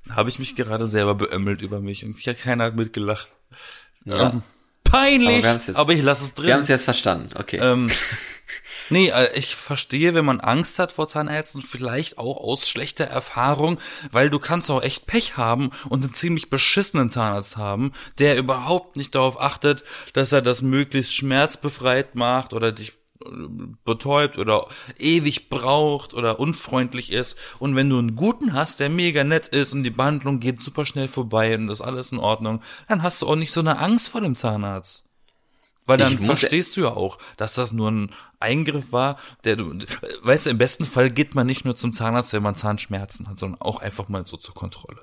Habe 0.09 0.29
ich 0.29 0.37
mich 0.37 0.55
gerade 0.55 0.87
selber 0.87 1.15
beömmelt 1.15 1.61
über 1.61 1.79
mich 1.79 2.03
und 2.05 2.21
keiner 2.23 2.65
hat 2.65 2.75
mitgelacht. 2.75 3.27
Ja. 4.03 4.31
Ähm, 4.31 4.43
peinlich, 4.83 5.39
aber, 5.45 5.51
jetzt, 5.53 5.75
aber 5.75 5.93
ich 5.93 6.03
lasse 6.03 6.25
es 6.25 6.33
drin. 6.35 6.47
Wir 6.47 6.53
haben 6.53 6.61
es 6.61 6.67
jetzt 6.67 6.85
verstanden, 6.85 7.29
okay. 7.35 7.57
Ähm, 7.57 7.89
Nee, 8.89 9.09
äh, 9.09 9.37
ich 9.37 9.55
verstehe, 9.55 10.13
wenn 10.13 10.25
man 10.25 10.39
Angst 10.39 10.79
hat 10.79 10.91
vor 10.91 11.07
Zahnärzten, 11.07 11.61
vielleicht 11.61 12.17
auch 12.17 12.37
aus 12.37 12.69
schlechter 12.69 13.05
Erfahrung, 13.05 13.79
weil 14.11 14.29
du 14.29 14.39
kannst 14.39 14.69
auch 14.69 14.81
echt 14.81 15.05
Pech 15.07 15.37
haben 15.37 15.71
und 15.89 16.03
einen 16.03 16.13
ziemlich 16.13 16.49
beschissenen 16.49 17.09
Zahnarzt 17.09 17.57
haben, 17.57 17.93
der 18.19 18.37
überhaupt 18.37 18.97
nicht 18.97 19.15
darauf 19.15 19.39
achtet, 19.39 19.83
dass 20.13 20.31
er 20.31 20.41
das 20.41 20.61
möglichst 20.61 21.15
schmerzbefreit 21.15 22.15
macht 22.15 22.53
oder 22.53 22.71
dich 22.71 22.93
betäubt 23.85 24.37
oder 24.37 24.67
ewig 24.97 25.49
braucht 25.49 26.13
oder 26.13 26.39
unfreundlich 26.39 27.11
ist. 27.11 27.37
Und 27.59 27.75
wenn 27.75 27.89
du 27.89 27.97
einen 27.97 28.15
guten 28.15 28.53
hast, 28.53 28.79
der 28.79 28.89
mega 28.89 29.23
nett 29.23 29.47
ist 29.47 29.73
und 29.73 29.83
die 29.83 29.89
Behandlung 29.89 30.39
geht 30.39 30.61
super 30.61 30.85
schnell 30.85 31.07
vorbei 31.07 31.55
und 31.55 31.69
ist 31.69 31.81
alles 31.81 32.11
in 32.11 32.19
Ordnung, 32.19 32.61
dann 32.87 33.03
hast 33.03 33.21
du 33.21 33.27
auch 33.27 33.35
nicht 33.35 33.51
so 33.51 33.61
eine 33.61 33.79
Angst 33.79 34.09
vor 34.09 34.21
dem 34.21 34.35
Zahnarzt. 34.35 35.04
Weil 35.85 35.97
dann 35.97 36.17
verstehst 36.17 36.75
du 36.75 36.81
ja 36.81 36.89
auch, 36.89 37.19
dass 37.37 37.53
das 37.53 37.71
nur 37.71 37.91
ein 37.91 38.11
Eingriff 38.39 38.91
war, 38.91 39.17
der 39.43 39.55
du, 39.55 39.77
weißt 40.23 40.47
du, 40.47 40.49
im 40.49 40.57
besten 40.57 40.85
Fall 40.85 41.11
geht 41.11 41.35
man 41.35 41.45
nicht 41.45 41.63
nur 41.63 41.75
zum 41.75 41.93
Zahnarzt, 41.93 42.33
wenn 42.33 42.43
man 42.43 42.55
Zahnschmerzen 42.55 43.29
hat, 43.29 43.39
sondern 43.39 43.61
auch 43.61 43.81
einfach 43.81 44.09
mal 44.09 44.25
so 44.25 44.37
zur 44.37 44.55
Kontrolle. 44.55 45.01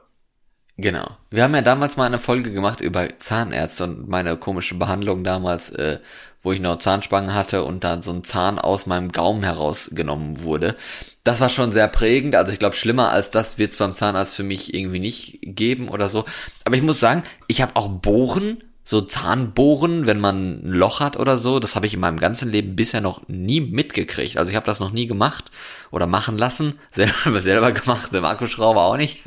Genau. 0.79 1.07
Wir 1.31 1.45
haben 1.45 1.55
ja 1.55 1.63
damals 1.63 1.97
mal 1.97 2.07
eine 2.07 2.19
Folge 2.19 2.51
gemacht 2.51 2.81
über 2.81 3.19
Zahnärzte 3.19 3.85
und 3.85 4.09
meine 4.09 4.37
komische 4.37 4.75
Behandlung 4.75 5.23
damals, 5.23 5.71
äh, 5.71 5.99
wo 6.43 6.51
ich 6.51 6.61
noch 6.61 6.79
Zahnspangen 6.79 7.35
hatte 7.35 7.63
und 7.63 7.85
dann 7.85 8.03
so 8.03 8.11
ein 8.11 8.25
Zahn 8.25 8.59
aus 8.59 8.87
meinem 8.87 9.13
Gaumen 9.13 9.45
herausgenommen 9.45 10.43
wurde. 10.43 10.77
Das 11.25 11.41
war 11.41 11.51
schon 11.51 11.71
sehr 11.73 11.89
prägend. 11.89 12.35
Also 12.35 12.53
ich 12.53 12.59
glaube, 12.59 12.75
schlimmer 12.75 13.11
als 13.11 13.31
das 13.31 13.59
wird 13.59 13.73
es 13.73 13.79
beim 13.79 13.95
Zahnarzt 13.95 14.35
für 14.35 14.43
mich 14.43 14.75
irgendwie 14.75 14.99
nicht 14.99 15.39
geben 15.43 15.89
oder 15.89 16.09
so. 16.09 16.25
Aber 16.65 16.75
ich 16.75 16.83
muss 16.83 16.99
sagen, 16.99 17.23
ich 17.47 17.63
habe 17.63 17.77
auch 17.77 17.89
Bohren 17.89 18.65
so 18.85 19.01
Zahnbohren, 19.01 20.07
wenn 20.07 20.19
man 20.19 20.61
ein 20.65 20.73
Loch 20.73 20.99
hat 20.99 21.17
oder 21.17 21.39
so, 21.39 21.61
das 21.61 21.77
habe 21.77 21.87
ich 21.87 21.95
in 21.95 22.01
meinem 22.01 22.19
ganzen 22.19 22.51
Leben 22.51 22.75
bisher 22.75 23.01
noch 23.01 23.27
nie 23.29 23.61
mitgekriegt. 23.61 24.37
Also 24.37 24.51
ich 24.51 24.57
habe 24.57 24.67
das 24.67 24.81
noch 24.81 24.91
nie 24.91 25.07
gemacht 25.07 25.53
oder 25.93 26.09
machen 26.09 26.37
lassen, 26.37 26.79
selber, 26.93 27.41
selber 27.43 27.73
gemacht, 27.73 28.13
der 28.13 28.25
Akkuschrauber 28.25 28.83
auch 28.83 28.97
nicht. 28.97 29.19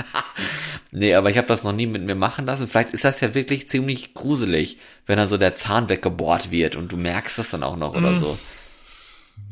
nee, 0.91 1.15
aber 1.15 1.29
ich 1.29 1.37
habe 1.37 1.47
das 1.47 1.63
noch 1.63 1.71
nie 1.71 1.87
mit 1.87 2.03
mir 2.03 2.15
machen 2.15 2.45
lassen. 2.45 2.67
Vielleicht 2.67 2.93
ist 2.93 3.05
das 3.05 3.21
ja 3.21 3.33
wirklich 3.33 3.69
ziemlich 3.69 4.13
gruselig, 4.13 4.77
wenn 5.05 5.17
dann 5.17 5.29
so 5.29 5.37
der 5.37 5.55
Zahn 5.55 5.87
weggebohrt 5.87 6.51
wird 6.51 6.75
und 6.75 6.91
du 6.91 6.97
merkst 6.97 7.39
das 7.39 7.49
dann 7.49 7.63
auch 7.63 7.77
noch 7.77 7.95
oder 7.95 8.11
mm. 8.11 8.17
so. 8.17 8.37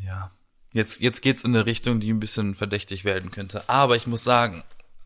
Ja. 0.05 0.31
Jetzt, 0.73 1.01
jetzt 1.01 1.21
geht's 1.21 1.45
in 1.45 1.55
eine 1.55 1.65
Richtung, 1.65 2.01
die 2.01 2.11
ein 2.11 2.19
bisschen 2.19 2.55
verdächtig 2.55 3.05
werden 3.05 3.31
könnte. 3.31 3.69
Aber 3.69 3.95
ich 3.95 4.05
muss 4.05 4.23
sagen, 4.23 4.63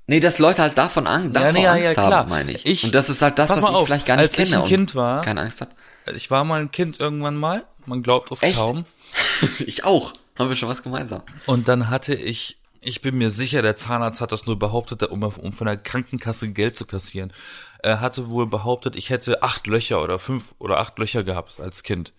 Nee, 0.09 0.21
dass 0.21 0.39
Leute 0.39 0.61
halt 0.61 0.77
davon 0.77 1.05
Angst, 1.05 1.35
davor 1.35 1.47
ja, 1.47 1.53
nee, 1.53 1.63
ja, 1.63 1.71
Angst 1.73 1.97
ja, 1.97 2.11
haben, 2.11 2.29
meine 2.29 2.51
ich. 2.53 2.65
ich. 2.65 2.85
Und 2.85 2.95
das 2.95 3.09
ist 3.09 3.21
halt 3.21 3.37
das, 3.37 3.49
was 3.49 3.59
ich 3.59 3.85
vielleicht 3.85 4.05
gar 4.05 4.15
nicht 4.15 4.31
kenne. 4.31 4.43
Als 4.43 4.49
ich 4.49 4.57
ein 4.57 4.65
Kind 4.65 4.95
war, 4.95 5.21
keine 5.21 5.41
Angst 5.41 5.59
hab. 5.59 5.75
Ich 6.15 6.31
war 6.31 6.45
mal 6.45 6.61
ein 6.61 6.71
Kind 6.71 6.99
irgendwann 6.99 7.35
mal. 7.35 7.65
Man 7.85 8.03
glaubt 8.03 8.31
es 8.31 8.39
kaum. 8.55 8.85
ich 9.59 9.83
auch. 9.83 10.13
Haben 10.39 10.49
wir 10.49 10.55
schon 10.55 10.69
was 10.69 10.81
gemeinsam. 10.81 11.23
Und 11.45 11.67
dann 11.67 11.89
hatte 11.89 12.15
ich, 12.15 12.57
ich 12.79 13.01
bin 13.01 13.17
mir 13.17 13.31
sicher, 13.31 13.61
der 13.61 13.75
Zahnarzt 13.75 14.21
hat 14.21 14.31
das 14.31 14.45
nur 14.45 14.57
behauptet, 14.57 15.03
um, 15.03 15.23
um 15.23 15.51
von 15.51 15.67
der 15.67 15.77
Krankenkasse 15.77 16.53
Geld 16.53 16.77
zu 16.77 16.85
kassieren. 16.85 17.33
Er 17.79 17.99
hatte 17.99 18.29
wohl 18.29 18.47
behauptet, 18.47 18.95
ich 18.95 19.09
hätte 19.09 19.43
acht 19.43 19.67
Löcher 19.67 20.01
oder 20.01 20.19
fünf 20.19 20.55
oder 20.57 20.79
acht 20.79 20.97
Löcher 20.99 21.23
gehabt 21.23 21.59
als 21.59 21.83
Kind. 21.83 22.13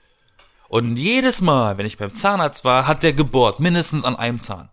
Und 0.69 0.97
jedes 0.97 1.41
Mal, 1.41 1.79
wenn 1.79 1.87
ich 1.87 1.97
beim 1.97 2.13
Zahnarzt 2.13 2.65
war, 2.65 2.87
hat 2.87 3.03
der 3.03 3.15
gebohrt, 3.15 3.61
mindestens 3.61 4.05
an 4.05 4.17
einem 4.17 4.41
Zahn. 4.41 4.69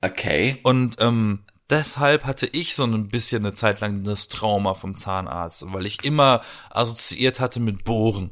Okay. 0.00 0.58
Und 0.62 0.96
ähm, 1.00 1.44
deshalb 1.68 2.24
hatte 2.24 2.46
ich 2.46 2.74
so 2.74 2.84
ein 2.84 3.08
bisschen 3.08 3.44
eine 3.44 3.54
Zeit 3.54 3.80
lang 3.80 4.04
das 4.04 4.28
Trauma 4.28 4.74
vom 4.74 4.96
Zahnarzt, 4.96 5.64
weil 5.72 5.86
ich 5.86 6.04
immer 6.04 6.42
assoziiert 6.70 7.40
hatte 7.40 7.60
mit 7.60 7.84
Bohren. 7.84 8.30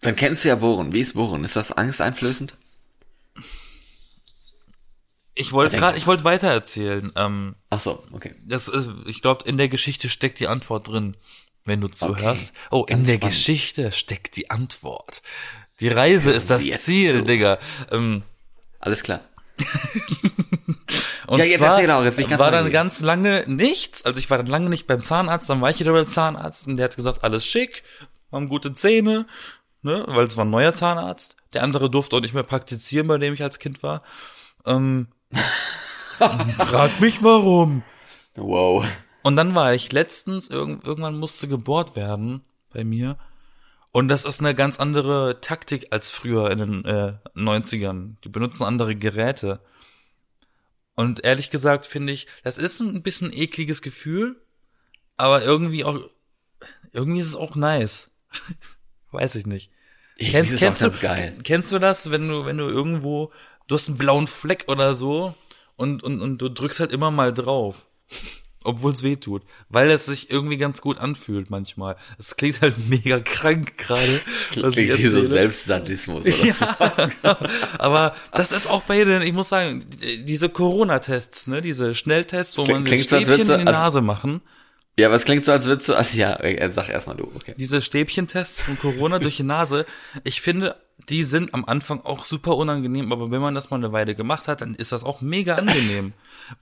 Dann 0.00 0.16
kennst 0.16 0.44
du 0.44 0.48
ja 0.48 0.56
Bohren. 0.56 0.92
Wie 0.92 1.00
ist 1.00 1.14
Bohren? 1.14 1.44
Ist 1.44 1.56
das 1.56 1.72
angsteinflößend? 1.72 2.54
Ich 5.34 5.52
wollte 5.52 5.78
gerade, 5.78 5.98
ich 5.98 6.06
wollte 6.06 6.22
weitererzählen. 6.24 7.10
Ähm, 7.16 7.56
Ach 7.70 7.80
so, 7.80 8.04
okay. 8.12 8.34
Das 8.44 8.68
ist, 8.68 8.88
ich 9.06 9.20
glaube, 9.20 9.48
in 9.48 9.56
der 9.56 9.68
Geschichte 9.68 10.08
steckt 10.08 10.38
die 10.38 10.46
Antwort 10.46 10.88
drin, 10.88 11.16
wenn 11.64 11.80
du 11.80 11.88
zuhörst. 11.88 12.54
Okay, 12.70 12.82
oh, 12.82 12.84
in 12.84 13.04
der 13.04 13.14
spannend. 13.14 13.34
Geschichte 13.34 13.92
steckt 13.92 14.36
die 14.36 14.50
Antwort. 14.50 15.22
Die 15.80 15.88
Reise 15.88 16.30
ist 16.30 16.50
das 16.50 16.62
Ziel, 16.82 17.18
so. 17.18 17.24
Digga. 17.24 17.58
Ähm, 17.90 18.22
Alles 18.78 19.02
klar. 19.02 19.22
Und 21.26 21.38
ja, 21.38 21.44
jetzt 21.46 21.60
zwar 21.60 21.70
erzähl 21.70 21.90
auch, 21.90 22.04
jetzt 22.04 22.16
bin 22.16 22.24
ich 22.24 22.30
ganz 22.30 22.40
war 22.40 22.50
dann 22.50 22.70
ganz 22.70 23.00
lange 23.00 23.44
nichts, 23.46 24.04
also 24.04 24.18
ich 24.18 24.28
war 24.28 24.36
dann 24.36 24.46
lange 24.46 24.68
nicht 24.68 24.86
beim 24.86 25.02
Zahnarzt, 25.02 25.48
dann 25.48 25.60
war 25.60 25.70
ich 25.70 25.80
wieder 25.80 25.92
beim 25.92 26.08
Zahnarzt 26.08 26.68
und 26.68 26.76
der 26.76 26.84
hat 26.84 26.96
gesagt, 26.96 27.24
alles 27.24 27.46
schick, 27.46 27.82
haben 28.30 28.48
gute 28.48 28.74
Zähne, 28.74 29.26
ne, 29.82 30.04
weil 30.06 30.24
es 30.24 30.36
war 30.36 30.44
ein 30.44 30.50
neuer 30.50 30.74
Zahnarzt. 30.74 31.36
Der 31.52 31.62
andere 31.62 31.88
durfte 31.88 32.16
auch 32.16 32.20
nicht 32.20 32.34
mehr 32.34 32.42
praktizieren, 32.42 33.06
bei 33.06 33.18
dem 33.18 33.32
ich 33.32 33.42
als 33.42 33.58
Kind 33.58 33.82
war. 33.82 34.02
Ähm, 34.66 35.08
frag 36.18 37.00
mich 37.00 37.22
warum. 37.22 37.82
Wow. 38.34 38.84
Und 39.22 39.36
dann 39.36 39.54
war 39.54 39.72
ich 39.72 39.92
letztens, 39.92 40.50
irgend, 40.50 40.84
irgendwann 40.84 41.16
musste 41.18 41.48
gebohrt 41.48 41.96
werden 41.96 42.42
bei 42.72 42.84
mir. 42.84 43.16
Und 43.94 44.08
das 44.08 44.24
ist 44.24 44.40
eine 44.40 44.56
ganz 44.56 44.80
andere 44.80 45.40
Taktik 45.40 45.92
als 45.92 46.10
früher 46.10 46.50
in 46.50 46.58
den 46.58 46.84
äh, 46.84 47.12
90ern. 47.36 48.16
Die 48.24 48.28
benutzen 48.28 48.64
andere 48.64 48.96
Geräte. 48.96 49.60
Und 50.96 51.22
ehrlich 51.22 51.48
gesagt 51.48 51.86
finde 51.86 52.12
ich, 52.12 52.26
das 52.42 52.58
ist 52.58 52.80
ein 52.80 53.04
bisschen 53.04 53.32
ekliges 53.32 53.82
Gefühl, 53.82 54.34
aber 55.16 55.44
irgendwie 55.44 55.84
auch, 55.84 56.00
irgendwie 56.90 57.20
ist 57.20 57.28
es 57.28 57.36
auch 57.36 57.54
nice. 57.54 58.10
Weiß 59.12 59.36
ich 59.36 59.46
nicht. 59.46 59.70
Ich 60.16 60.32
kennst, 60.32 60.56
kennst 60.56 60.82
du, 60.82 60.90
geil. 60.90 61.38
kennst 61.44 61.70
du 61.70 61.78
das, 61.78 62.10
wenn 62.10 62.28
du, 62.28 62.44
wenn 62.46 62.58
du 62.58 62.68
irgendwo, 62.68 63.32
du 63.68 63.76
hast 63.76 63.86
einen 63.86 63.96
blauen 63.96 64.26
Fleck 64.26 64.64
oder 64.66 64.96
so 64.96 65.36
und, 65.76 66.02
und, 66.02 66.20
und 66.20 66.38
du 66.38 66.48
drückst 66.48 66.80
halt 66.80 66.90
immer 66.90 67.12
mal 67.12 67.32
drauf 67.32 67.86
obwohl 68.64 68.92
es 68.92 69.02
weh 69.02 69.16
tut, 69.16 69.42
weil 69.68 69.90
es 69.90 70.06
sich 70.06 70.30
irgendwie 70.30 70.56
ganz 70.56 70.80
gut 70.80 70.98
anfühlt 70.98 71.50
manchmal. 71.50 71.96
Es 72.18 72.36
klingt 72.36 72.60
halt 72.60 72.76
mega 72.88 73.20
krank 73.20 73.78
gerade. 73.78 74.20
Klingt 74.50 74.76
wie 74.76 75.06
so 75.06 75.22
Selbstsadismus 75.22 76.26
oder 76.26 76.44
ja, 76.44 76.54
so. 76.54 76.66
aber 77.78 78.16
das 78.32 78.52
ist 78.52 78.66
auch 78.66 78.82
bei 78.82 79.04
den, 79.04 79.22
ich 79.22 79.32
muss 79.32 79.50
sagen, 79.50 79.84
diese 80.24 80.48
Corona-Tests, 80.48 81.46
ne, 81.46 81.60
diese 81.60 81.94
Schnelltests, 81.94 82.58
wo 82.58 82.66
man 82.66 82.84
Klingt, 82.84 83.04
Stäbchen 83.04 83.50
in 83.50 83.58
die 83.58 83.64
Nase 83.64 84.00
machen. 84.00 84.40
Ja, 84.98 85.08
aber 85.08 85.16
es 85.16 85.24
klingt 85.24 85.44
so, 85.44 85.52
als 85.52 85.66
würdest 85.66 85.88
du, 85.88 85.94
also 85.94 86.16
ja, 86.16 86.38
sag 86.70 86.88
erstmal 86.88 87.16
du, 87.16 87.30
okay. 87.34 87.54
Diese 87.58 87.82
Stäbchentests 87.82 88.62
von 88.62 88.78
Corona 88.78 89.18
durch 89.18 89.36
die 89.36 89.42
Nase, 89.42 89.86
ich 90.22 90.40
finde, 90.40 90.76
die 91.08 91.22
sind 91.22 91.52
am 91.52 91.64
Anfang 91.64 92.00
auch 92.04 92.24
super 92.24 92.56
unangenehm, 92.56 93.12
aber 93.12 93.30
wenn 93.30 93.40
man 93.40 93.54
das 93.54 93.70
mal 93.70 93.76
eine 93.76 93.92
Weile 93.92 94.14
gemacht 94.14 94.48
hat, 94.48 94.60
dann 94.60 94.74
ist 94.74 94.92
das 94.92 95.04
auch 95.04 95.20
mega 95.20 95.54
angenehm. 95.56 96.12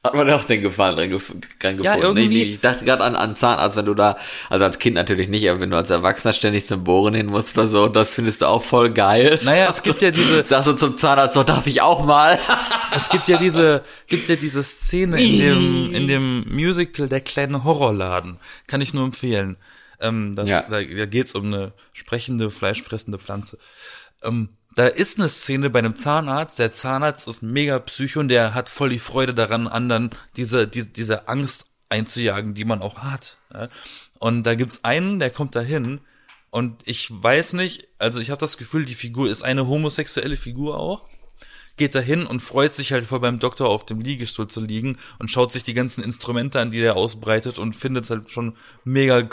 Hat 0.02 0.14
man 0.14 0.30
auch 0.30 0.44
den 0.44 0.62
Gefallen 0.62 0.96
dran, 0.96 1.10
gef 1.10 1.32
dran 1.60 1.76
gefunden. 1.76 1.82
Ja, 1.84 1.96
irgendwie, 1.96 2.42
ich, 2.42 2.50
ich 2.50 2.60
dachte 2.60 2.84
gerade 2.84 3.02
an, 3.02 3.14
an 3.14 3.36
Zahnarzt, 3.36 3.76
wenn 3.76 3.84
du 3.84 3.94
da, 3.94 4.16
also 4.48 4.64
als 4.64 4.78
Kind 4.78 4.94
natürlich 4.94 5.28
nicht, 5.28 5.48
aber 5.48 5.60
wenn 5.60 5.70
du 5.70 5.76
als 5.76 5.90
Erwachsener 5.90 6.32
ständig 6.32 6.66
zum 6.66 6.84
Bohren 6.84 7.14
hin 7.14 7.26
musst 7.26 7.56
oder 7.56 7.66
so, 7.66 7.88
das 7.88 8.12
findest 8.12 8.42
du 8.42 8.46
auch 8.46 8.62
voll 8.62 8.90
geil. 8.90 9.40
Naja, 9.42 9.68
es 9.70 9.82
gibt 9.82 10.02
ja 10.02 10.10
diese... 10.10 10.44
Sagst 10.52 10.68
du 10.68 10.72
zum 10.74 10.96
Zahnarzt, 10.96 11.34
so 11.34 11.42
darf 11.42 11.66
ich 11.66 11.82
auch 11.82 12.04
mal. 12.04 12.38
es 12.94 13.08
gibt 13.10 13.28
ja 13.28 13.38
diese, 13.38 13.84
gibt 14.06 14.28
ja 14.28 14.36
diese 14.36 14.62
Szene 14.62 15.22
in 15.22 15.38
dem, 15.38 15.94
in 15.94 16.08
dem 16.08 16.44
Musical 16.48 17.08
Der 17.08 17.20
kleine 17.20 17.64
Horrorladen. 17.64 18.38
Kann 18.66 18.80
ich 18.80 18.94
nur 18.94 19.04
empfehlen. 19.04 19.56
Ähm, 20.00 20.34
das, 20.36 20.48
ja. 20.48 20.62
Da, 20.62 20.82
da 20.82 21.06
geht's 21.06 21.34
um 21.34 21.46
eine 21.46 21.72
sprechende, 21.92 22.50
fleischfressende 22.50 23.18
Pflanze. 23.18 23.58
Ähm, 24.22 24.50
da 24.74 24.86
ist 24.86 25.18
eine 25.18 25.28
Szene 25.28 25.70
bei 25.70 25.80
einem 25.80 25.96
Zahnarzt. 25.96 26.58
Der 26.58 26.72
Zahnarzt 26.72 27.28
ist 27.28 27.42
mega 27.42 27.78
psycho 27.78 28.20
und 28.20 28.28
der 28.28 28.54
hat 28.54 28.68
voll 28.68 28.90
die 28.90 28.98
Freude 28.98 29.34
daran, 29.34 29.68
anderen 29.68 30.10
diese, 30.36 30.66
diese, 30.66 30.88
diese 30.88 31.28
Angst 31.28 31.66
einzujagen, 31.88 32.54
die 32.54 32.64
man 32.64 32.80
auch 32.80 32.98
hat. 32.98 33.38
Ja? 33.52 33.68
Und 34.18 34.44
da 34.44 34.54
gibt's 34.54 34.84
einen, 34.84 35.18
der 35.18 35.30
kommt 35.30 35.54
dahin 35.54 36.00
und 36.50 36.82
ich 36.84 37.08
weiß 37.10 37.54
nicht, 37.54 37.88
also 37.98 38.20
ich 38.20 38.30
habe 38.30 38.38
das 38.38 38.58
Gefühl, 38.58 38.84
die 38.84 38.94
Figur 38.94 39.30
ist 39.30 39.42
eine 39.42 39.66
homosexuelle 39.66 40.36
Figur 40.36 40.78
auch. 40.78 41.08
Geht 41.78 41.94
dahin 41.94 42.26
und 42.26 42.40
freut 42.40 42.74
sich 42.74 42.92
halt 42.92 43.06
voll 43.06 43.20
beim 43.20 43.38
Doktor 43.38 43.70
auf 43.70 43.86
dem 43.86 44.02
Liegestuhl 44.02 44.48
zu 44.48 44.60
liegen 44.60 44.98
und 45.18 45.30
schaut 45.30 45.52
sich 45.52 45.64
die 45.64 45.72
ganzen 45.72 46.04
Instrumente 46.04 46.60
an, 46.60 46.70
die 46.70 46.80
der 46.80 46.96
ausbreitet 46.96 47.58
und 47.58 47.74
findet 47.74 48.04
es 48.04 48.10
halt 48.10 48.30
schon 48.30 48.58
mega, 48.84 49.28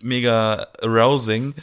mega 0.00 0.68
arousing 0.82 1.54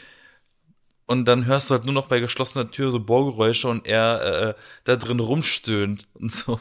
und 1.08 1.26
dann 1.26 1.46
hörst 1.46 1.70
du 1.70 1.76
halt 1.76 1.86
nur 1.86 1.94
noch 1.94 2.08
bei 2.08 2.20
geschlossener 2.20 2.72
Tür 2.72 2.92
so 2.92 3.00
Bohrgeräusche 3.00 3.68
und 3.68 3.86
er 3.86 4.50
äh, 4.50 4.54
da 4.86 4.96
drin 4.96 5.20
rumstöhnt 5.20 6.08
und 6.14 6.34
so. 6.34 6.60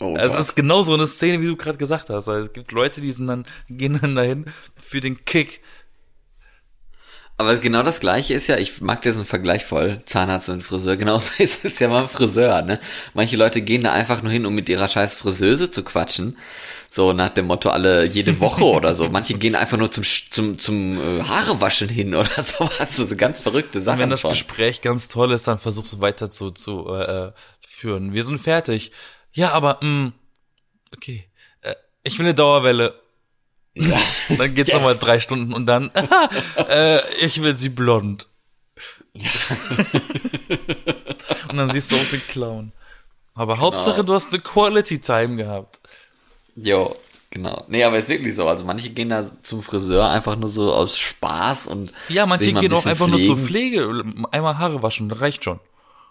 Oh, 0.00 0.14
also 0.18 0.36
es 0.36 0.48
ist 0.48 0.54
genau 0.56 0.82
so 0.82 0.94
eine 0.94 1.06
Szene, 1.06 1.40
wie 1.40 1.46
du 1.46 1.56
gerade 1.56 1.78
gesagt 1.78 2.10
hast. 2.10 2.28
Also 2.28 2.46
es 2.46 2.52
gibt 2.52 2.72
Leute, 2.72 3.00
die 3.00 3.12
sind 3.12 3.28
dann, 3.28 3.46
gehen 3.68 3.98
dann 4.00 4.14
dahin 4.14 4.46
für 4.76 5.00
den 5.00 5.24
Kick. 5.24 5.60
Aber 7.36 7.56
genau 7.56 7.82
das 7.82 8.00
gleiche 8.00 8.34
ist 8.34 8.48
ja, 8.48 8.58
ich 8.58 8.82
mag 8.82 9.00
diesen 9.00 9.24
Vergleich 9.24 9.64
voll, 9.64 10.02
Zahnarzt 10.04 10.50
und 10.50 10.62
Friseur, 10.62 10.96
genauso 10.98 11.42
ist 11.42 11.64
es 11.64 11.78
ja 11.78 11.88
mal 11.88 12.06
Friseur, 12.06 12.62
ne? 12.62 12.80
Manche 13.14 13.36
Leute 13.36 13.62
gehen 13.62 13.82
da 13.82 13.92
einfach 13.92 14.22
nur 14.22 14.30
hin, 14.30 14.44
um 14.44 14.54
mit 14.54 14.68
ihrer 14.68 14.88
scheiß 14.88 15.14
Friseuse 15.14 15.70
zu 15.70 15.82
quatschen. 15.82 16.36
So 16.92 17.12
nach 17.12 17.28
dem 17.28 17.46
Motto 17.46 17.70
alle 17.70 18.04
jede 18.04 18.40
Woche 18.40 18.64
oder 18.76 18.94
so. 18.94 19.08
Manche 19.08 19.34
gehen 19.34 19.54
einfach 19.54 19.78
nur 19.78 19.92
zum 19.92 20.02
zum 20.02 20.58
zum 20.58 20.98
äh, 20.98 21.22
Haarewaschen 21.22 21.88
hin 21.88 22.14
oder 22.14 22.28
sowas. 22.44 22.96
So 22.96 23.06
ganz 23.16 23.40
verrückte 23.40 23.80
Sachen. 23.80 23.98
Und 23.98 24.02
wenn 24.02 24.10
das 24.10 24.22
von. 24.22 24.32
Gespräch 24.32 24.80
ganz 24.80 25.06
toll 25.08 25.30
ist, 25.32 25.46
dann 25.46 25.58
versuchst 25.58 25.92
du 25.92 26.00
weiter 26.00 26.30
zu 26.30 26.50
zu 26.50 26.92
äh, 26.92 27.32
führen. 27.66 28.12
Wir 28.12 28.24
sind 28.24 28.40
fertig. 28.40 28.90
Ja, 29.32 29.52
aber 29.52 29.78
mh, 29.80 29.88
mm, 29.88 30.12
okay. 30.96 31.28
Äh, 31.62 31.76
ich 32.02 32.18
will 32.18 32.26
eine 32.26 32.34
Dauerwelle. 32.34 33.00
Ja. 33.74 33.98
dann 34.36 34.52
geht's 34.54 34.70
yes. 34.70 34.78
nochmal 34.78 34.96
drei 34.98 35.20
Stunden 35.20 35.52
und 35.52 35.66
dann 35.66 35.92
äh, 36.56 37.00
ich 37.24 37.40
will 37.40 37.56
sie 37.56 37.68
blond. 37.68 38.26
und 41.48 41.56
dann 41.56 41.70
siehst 41.70 41.92
du 41.92 41.96
aus 41.96 42.10
wie 42.10 42.16
ein 42.16 42.26
Clown. 42.26 42.72
Aber 43.34 43.54
genau. 43.54 43.66
Hauptsache, 43.66 44.02
du 44.02 44.12
hast 44.12 44.32
eine 44.32 44.42
Quality 44.42 45.00
Time 45.00 45.36
gehabt. 45.36 45.80
Jo, 46.56 46.96
genau. 47.30 47.64
Nee, 47.68 47.84
aber 47.84 47.98
ist 47.98 48.08
wirklich 48.08 48.34
so. 48.34 48.46
Also 48.48 48.64
manche 48.64 48.90
gehen 48.90 49.08
da 49.08 49.30
zum 49.42 49.62
Friseur 49.62 50.08
einfach 50.08 50.36
nur 50.36 50.48
so 50.48 50.72
aus 50.72 50.98
Spaß 50.98 51.66
und. 51.68 51.92
Ja, 52.08 52.26
manche 52.26 52.52
gehen 52.52 52.72
auch 52.72 52.86
einfach 52.86 53.06
pflegen. 53.06 53.26
nur 53.26 53.36
zur 53.36 53.44
Pflege. 53.44 54.04
Einmal 54.30 54.58
Haare 54.58 54.82
waschen, 54.82 55.10
reicht 55.10 55.44
schon. 55.44 55.60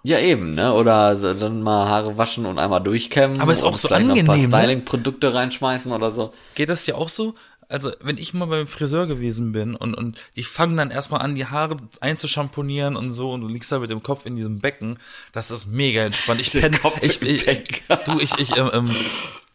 Ja, 0.01 0.19
eben, 0.19 0.53
ne? 0.55 0.73
Oder 0.73 1.15
dann 1.35 1.61
mal 1.61 1.89
Haare 1.89 2.17
waschen 2.17 2.45
und 2.45 2.57
einmal 2.57 2.81
durchkämmen. 2.81 3.41
Aber 3.41 3.51
ist 3.51 3.63
auch 3.63 3.75
so 3.75 3.89
angenehm. 3.89 4.19
Ein 4.19 4.25
paar 4.27 4.37
ne? 4.37 4.43
Styling-Produkte 4.43 5.33
reinschmeißen 5.33 5.91
oder 5.91 6.11
so. 6.11 6.33
Geht 6.55 6.69
das 6.69 6.87
ja 6.87 6.95
auch 6.95 7.09
so? 7.09 7.35
Also, 7.67 7.91
wenn 8.01 8.17
ich 8.17 8.33
mal 8.33 8.47
beim 8.47 8.65
Friseur 8.65 9.05
gewesen 9.05 9.51
bin 9.51 9.75
und, 9.75 9.93
und 9.93 10.17
die 10.35 10.43
fangen 10.43 10.75
dann 10.75 10.89
erstmal 10.89 11.21
an, 11.21 11.35
die 11.35 11.45
Haare 11.45 11.77
einzuschamponieren 11.99 12.95
und 12.95 13.11
so 13.11 13.31
und 13.31 13.41
du 13.41 13.47
liegst 13.47 13.71
da 13.71 13.77
mit 13.77 13.91
dem 13.91 14.01
Kopf 14.01 14.25
in 14.25 14.35
diesem 14.35 14.57
Becken, 14.57 14.97
das 15.33 15.51
ist 15.51 15.67
mega 15.67 16.01
entspannt. 16.01 16.41
Ich 16.41 16.51
penne, 16.59 16.79
ich, 17.01 17.21
ich, 17.21 17.47
ich, 17.47 17.83
du, 18.05 18.19
ich, 18.19 18.39
ich, 18.39 18.57
ähm, 18.57 18.71
ähm, 18.73 18.95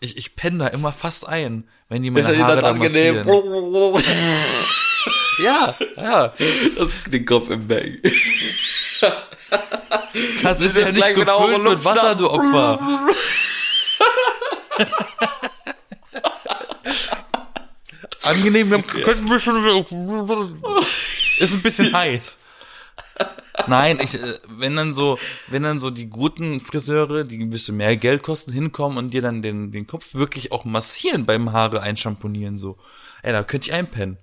ich, 0.04 0.16
ich 0.16 0.36
penne 0.36 0.58
da 0.58 0.66
immer 0.68 0.92
fast 0.92 1.26
ein, 1.28 1.68
wenn 1.88 2.02
die 2.02 2.10
meine 2.10 2.32
ist 2.32 2.38
Haare 2.38 2.56
das 2.56 2.64
angenehm? 2.64 3.26
ja, 5.42 5.74
ja. 5.96 6.32
Das, 6.76 6.88
den 7.10 7.24
Kopf 7.24 7.48
im 7.50 7.66
Becken. 7.66 8.00
Das 10.42 10.60
ist 10.60 10.76
ja 10.76 10.92
nicht 10.92 11.14
gefüllt 11.14 11.62
mit 11.62 11.84
Wasser, 11.84 12.14
du 12.14 12.30
Opfer. 12.30 12.78
Angenehm, 18.22 18.70
wir 18.70 18.82
könnten 18.82 19.28
wir 19.28 19.38
schon 19.38 19.56
ist 21.38 21.52
ein 21.52 21.62
bisschen 21.62 21.92
heiß. 21.94 22.38
Nein, 23.66 23.98
ich, 24.02 24.14
äh, 24.14 24.38
wenn 24.48 24.76
dann 24.76 24.92
so, 24.92 25.18
wenn 25.48 25.62
dann 25.62 25.78
so 25.78 25.90
die 25.90 26.08
guten 26.08 26.60
Friseure, 26.60 27.24
die 27.24 27.38
ein 27.38 27.50
bisschen 27.50 27.76
mehr 27.76 27.96
Geld 27.96 28.22
kosten, 28.22 28.52
hinkommen 28.52 28.98
und 28.98 29.12
dir 29.12 29.22
dann 29.22 29.42
den, 29.42 29.72
den 29.72 29.86
Kopf 29.86 30.14
wirklich 30.14 30.52
auch 30.52 30.64
massieren 30.64 31.26
beim 31.26 31.52
Haare 31.52 31.80
einschamponieren, 31.80 32.58
so. 32.58 32.78
Ey, 33.22 33.32
da 33.32 33.42
könnte 33.42 33.70
ich 33.70 33.74
einpennen. 33.74 34.18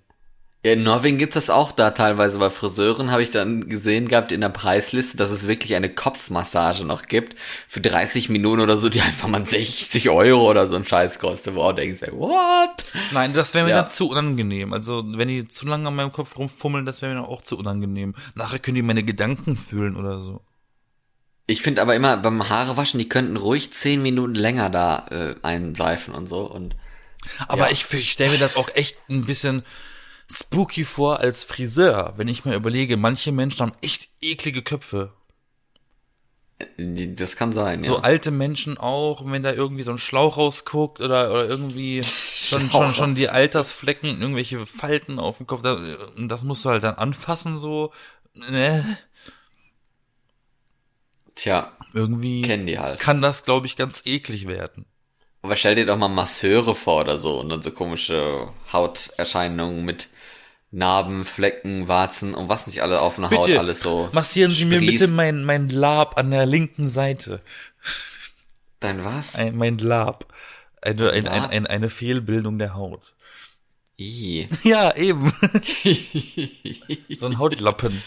Ja, 0.63 0.73
in 0.73 0.83
Norwegen 0.83 1.17
gibt 1.17 1.35
es 1.35 1.49
auch 1.49 1.71
da 1.71 1.89
teilweise 1.89 2.37
bei 2.37 2.51
Friseuren, 2.51 3.09
habe 3.09 3.23
ich 3.23 3.31
dann 3.31 3.67
gesehen 3.67 4.07
gehabt 4.07 4.31
in 4.31 4.41
der 4.41 4.49
Preisliste, 4.49 5.17
dass 5.17 5.31
es 5.31 5.47
wirklich 5.47 5.73
eine 5.73 5.89
Kopfmassage 5.89 6.85
noch 6.85 7.07
gibt 7.07 7.35
für 7.67 7.81
30 7.81 8.29
Minuten 8.29 8.61
oder 8.61 8.77
so, 8.77 8.87
die 8.87 9.01
einfach 9.01 9.27
mal 9.27 9.43
60 9.43 10.09
Euro 10.11 10.47
oder 10.47 10.67
so 10.67 10.75
ein 10.75 10.85
Scheiß 10.85 11.17
kostet, 11.17 11.55
wo 11.55 11.71
denkst, 11.71 12.03
ey, 12.03 12.11
what? 12.11 12.85
Nein, 13.11 13.33
das 13.33 13.55
wäre 13.55 13.65
mir 13.65 13.71
ja. 13.71 13.81
dann 13.81 13.89
zu 13.89 14.09
unangenehm. 14.09 14.71
Also, 14.71 15.03
wenn 15.03 15.29
die 15.29 15.47
zu 15.47 15.65
lange 15.65 15.87
an 15.87 15.95
meinem 15.95 16.11
Kopf 16.11 16.37
rumfummeln, 16.37 16.85
das 16.85 17.01
wäre 17.01 17.11
mir 17.15 17.21
dann 17.21 17.29
auch 17.29 17.41
zu 17.41 17.57
unangenehm. 17.57 18.13
Nachher 18.35 18.59
können 18.59 18.75
die 18.75 18.83
meine 18.83 19.03
Gedanken 19.03 19.57
fühlen 19.57 19.95
oder 19.95 20.21
so. 20.21 20.41
Ich 21.47 21.63
finde 21.63 21.81
aber 21.81 21.95
immer 21.95 22.17
beim 22.17 22.49
Haarewaschen, 22.49 22.99
die 22.99 23.09
könnten 23.09 23.35
ruhig 23.35 23.73
10 23.73 23.99
Minuten 24.03 24.35
länger 24.35 24.69
da 24.69 25.07
äh, 25.09 25.35
einseifen 25.41 26.13
und 26.13 26.27
so 26.27 26.41
und 26.41 26.75
aber 27.47 27.65
ja. 27.65 27.71
ich, 27.71 27.91
ich 27.93 28.11
stelle 28.11 28.31
mir 28.31 28.39
das 28.39 28.55
auch 28.55 28.69
echt 28.73 28.97
ein 29.09 29.25
bisschen 29.25 29.63
spooky 30.31 30.85
vor 30.85 31.19
als 31.19 31.43
Friseur, 31.43 32.13
wenn 32.17 32.27
ich 32.27 32.45
mir 32.45 32.55
überlege, 32.55 32.97
manche 32.97 33.31
Menschen 33.31 33.61
haben 33.61 33.77
echt 33.81 34.09
eklige 34.21 34.61
Köpfe. 34.61 35.13
Das 36.77 37.35
kann 37.35 37.51
sein, 37.51 37.81
so 37.81 37.93
ja. 37.93 37.97
So 37.97 38.03
alte 38.03 38.31
Menschen 38.31 38.77
auch, 38.77 39.23
wenn 39.25 39.43
da 39.43 39.51
irgendwie 39.51 39.83
so 39.83 39.91
ein 39.91 39.97
Schlauch 39.97 40.37
rausguckt 40.37 41.01
oder, 41.01 41.31
oder 41.31 41.47
irgendwie 41.47 42.03
schon, 42.03 42.69
schon, 42.69 42.93
schon 42.93 43.15
die 43.15 43.29
Altersflecken, 43.29 44.21
irgendwelche 44.21 44.65
Falten 44.65 45.19
auf 45.19 45.37
dem 45.37 45.47
Kopf, 45.47 45.61
das 45.63 46.43
musst 46.43 46.65
du 46.65 46.69
halt 46.69 46.83
dann 46.83 46.95
anfassen, 46.95 47.57
so, 47.57 47.91
ne? 48.33 48.97
Tja. 51.35 51.75
Irgendwie 51.93 52.41
kennen 52.41 52.67
die 52.67 52.79
halt. 52.79 52.99
kann 52.99 53.21
das, 53.21 53.43
glaube 53.43 53.65
ich, 53.65 53.75
ganz 53.75 54.03
eklig 54.05 54.47
werden. 54.47 54.85
Aber 55.41 55.55
stell 55.55 55.75
dir 55.75 55.85
doch 55.85 55.97
mal 55.97 56.07
Masseure 56.07 56.75
vor 56.75 57.01
oder 57.01 57.17
so 57.17 57.39
und 57.39 57.49
dann 57.49 57.61
so 57.61 57.71
komische 57.71 58.49
Hauterscheinungen 58.71 59.83
mit 59.83 60.09
Narben, 60.71 61.25
Flecken, 61.25 61.89
Warzen 61.89 62.33
und 62.33 62.47
was 62.47 62.65
nicht 62.65 62.81
alle 62.81 63.01
auf 63.01 63.17
einer 63.17 63.29
Haut 63.29 63.49
alles 63.49 63.81
so. 63.81 64.09
Massieren 64.13 64.51
Sie 64.51 64.61
sprießt. 64.61 64.81
mir 64.81 64.91
bitte 64.91 65.07
mein, 65.09 65.43
mein 65.43 65.69
Lab 65.69 66.17
an 66.17 66.31
der 66.31 66.45
linken 66.45 66.89
Seite. 66.89 67.41
Dein 68.79 69.03
was? 69.03 69.35
Ein, 69.35 69.57
mein 69.57 69.77
Lab. 69.77 70.33
Eine, 70.81 71.11
ein, 71.11 71.27
ein, 71.27 71.43
ein, 71.43 71.67
eine 71.67 71.89
Fehlbildung 71.89 72.57
der 72.57 72.73
Haut. 72.73 73.13
I. 73.99 74.47
Ja, 74.63 74.95
eben. 74.95 75.33
so 77.17 77.25
ein 77.27 77.37
Hautlappen. 77.37 78.01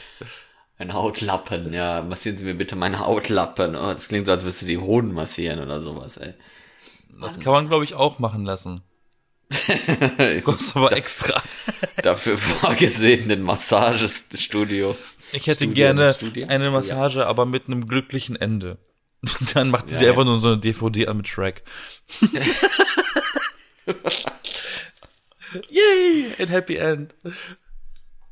Ein 0.78 0.92
Hautlappen, 0.94 1.72
ja. 1.72 2.02
Massieren 2.02 2.38
Sie 2.38 2.44
mir 2.44 2.54
bitte 2.54 2.76
meinen 2.76 2.98
Hautlappen. 2.98 3.76
Oh, 3.76 3.92
das 3.92 4.08
klingt 4.08 4.26
so, 4.26 4.32
als 4.32 4.42
würdest 4.42 4.62
du 4.62 4.66
die 4.66 4.78
Hoden 4.78 5.12
massieren 5.12 5.60
oder 5.60 5.80
sowas, 5.80 6.16
ey. 6.16 6.34
Das 7.20 7.38
kann 7.38 7.52
man, 7.52 7.68
glaube 7.68 7.84
ich, 7.84 7.94
auch 7.94 8.18
machen 8.18 8.44
lassen. 8.44 8.82
Kostet 10.44 10.76
aber 10.76 10.90
das, 10.90 10.98
extra. 10.98 11.42
dafür 12.02 12.38
vorgesehenen 12.38 13.42
Massagestudios. 13.42 15.18
Ich 15.32 15.46
hätte 15.46 15.64
Studio 15.64 15.74
gerne 15.74 16.14
eine 16.48 16.70
Massage, 16.70 17.20
ja. 17.20 17.26
aber 17.26 17.46
mit 17.46 17.66
einem 17.66 17.86
glücklichen 17.86 18.36
Ende. 18.36 18.78
Und 19.40 19.54
dann 19.56 19.70
macht 19.70 19.88
sie 19.88 20.04
ja, 20.04 20.10
einfach 20.10 20.24
nur 20.24 20.40
so 20.40 20.48
eine 20.48 20.58
DVD 20.58 21.06
an 21.08 21.18
mit 21.18 21.28
Shrek. 21.28 21.62
Yay, 25.70 26.34
ein 26.38 26.48
Happy 26.48 26.76
End. 26.76 27.14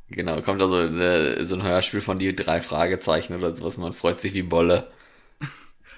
Genau, 0.09 0.35
kommt 0.37 0.61
also 0.61 0.79
äh, 0.79 1.45
so 1.45 1.55
ein 1.55 1.63
Hörspiel 1.63 2.01
von 2.01 2.19
die 2.19 2.35
drei 2.35 2.61
Fragezeichen 2.61 3.33
oder 3.35 3.55
sowas, 3.55 3.77
man 3.77 3.93
freut 3.93 4.21
sich 4.21 4.33
wie 4.33 4.43
Bolle. 4.43 4.91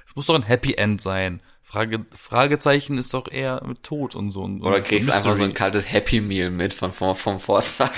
Es 0.08 0.16
muss 0.16 0.28
doch 0.28 0.36
ein 0.36 0.44
Happy 0.44 0.76
End 0.76 1.02
sein. 1.02 1.42
Frage, 1.66 2.06
Fragezeichen 2.16 2.98
ist 2.98 3.14
doch 3.14 3.30
eher 3.30 3.62
mit 3.66 3.84
Tod 3.84 4.16
und 4.16 4.30
so. 4.30 4.44
Und 4.44 4.62
Oder 4.62 4.82
kriegst 4.82 5.08
Mystery. 5.08 5.18
einfach 5.18 5.36
so 5.36 5.44
ein 5.44 5.56
kaltes 5.56 5.92
Happy 5.92 6.22
Meal 6.22 6.52
mit 6.52 6.74
von, 6.74 6.92
vom, 6.92 7.16
vom 7.16 7.40
Vortag. 7.40 7.92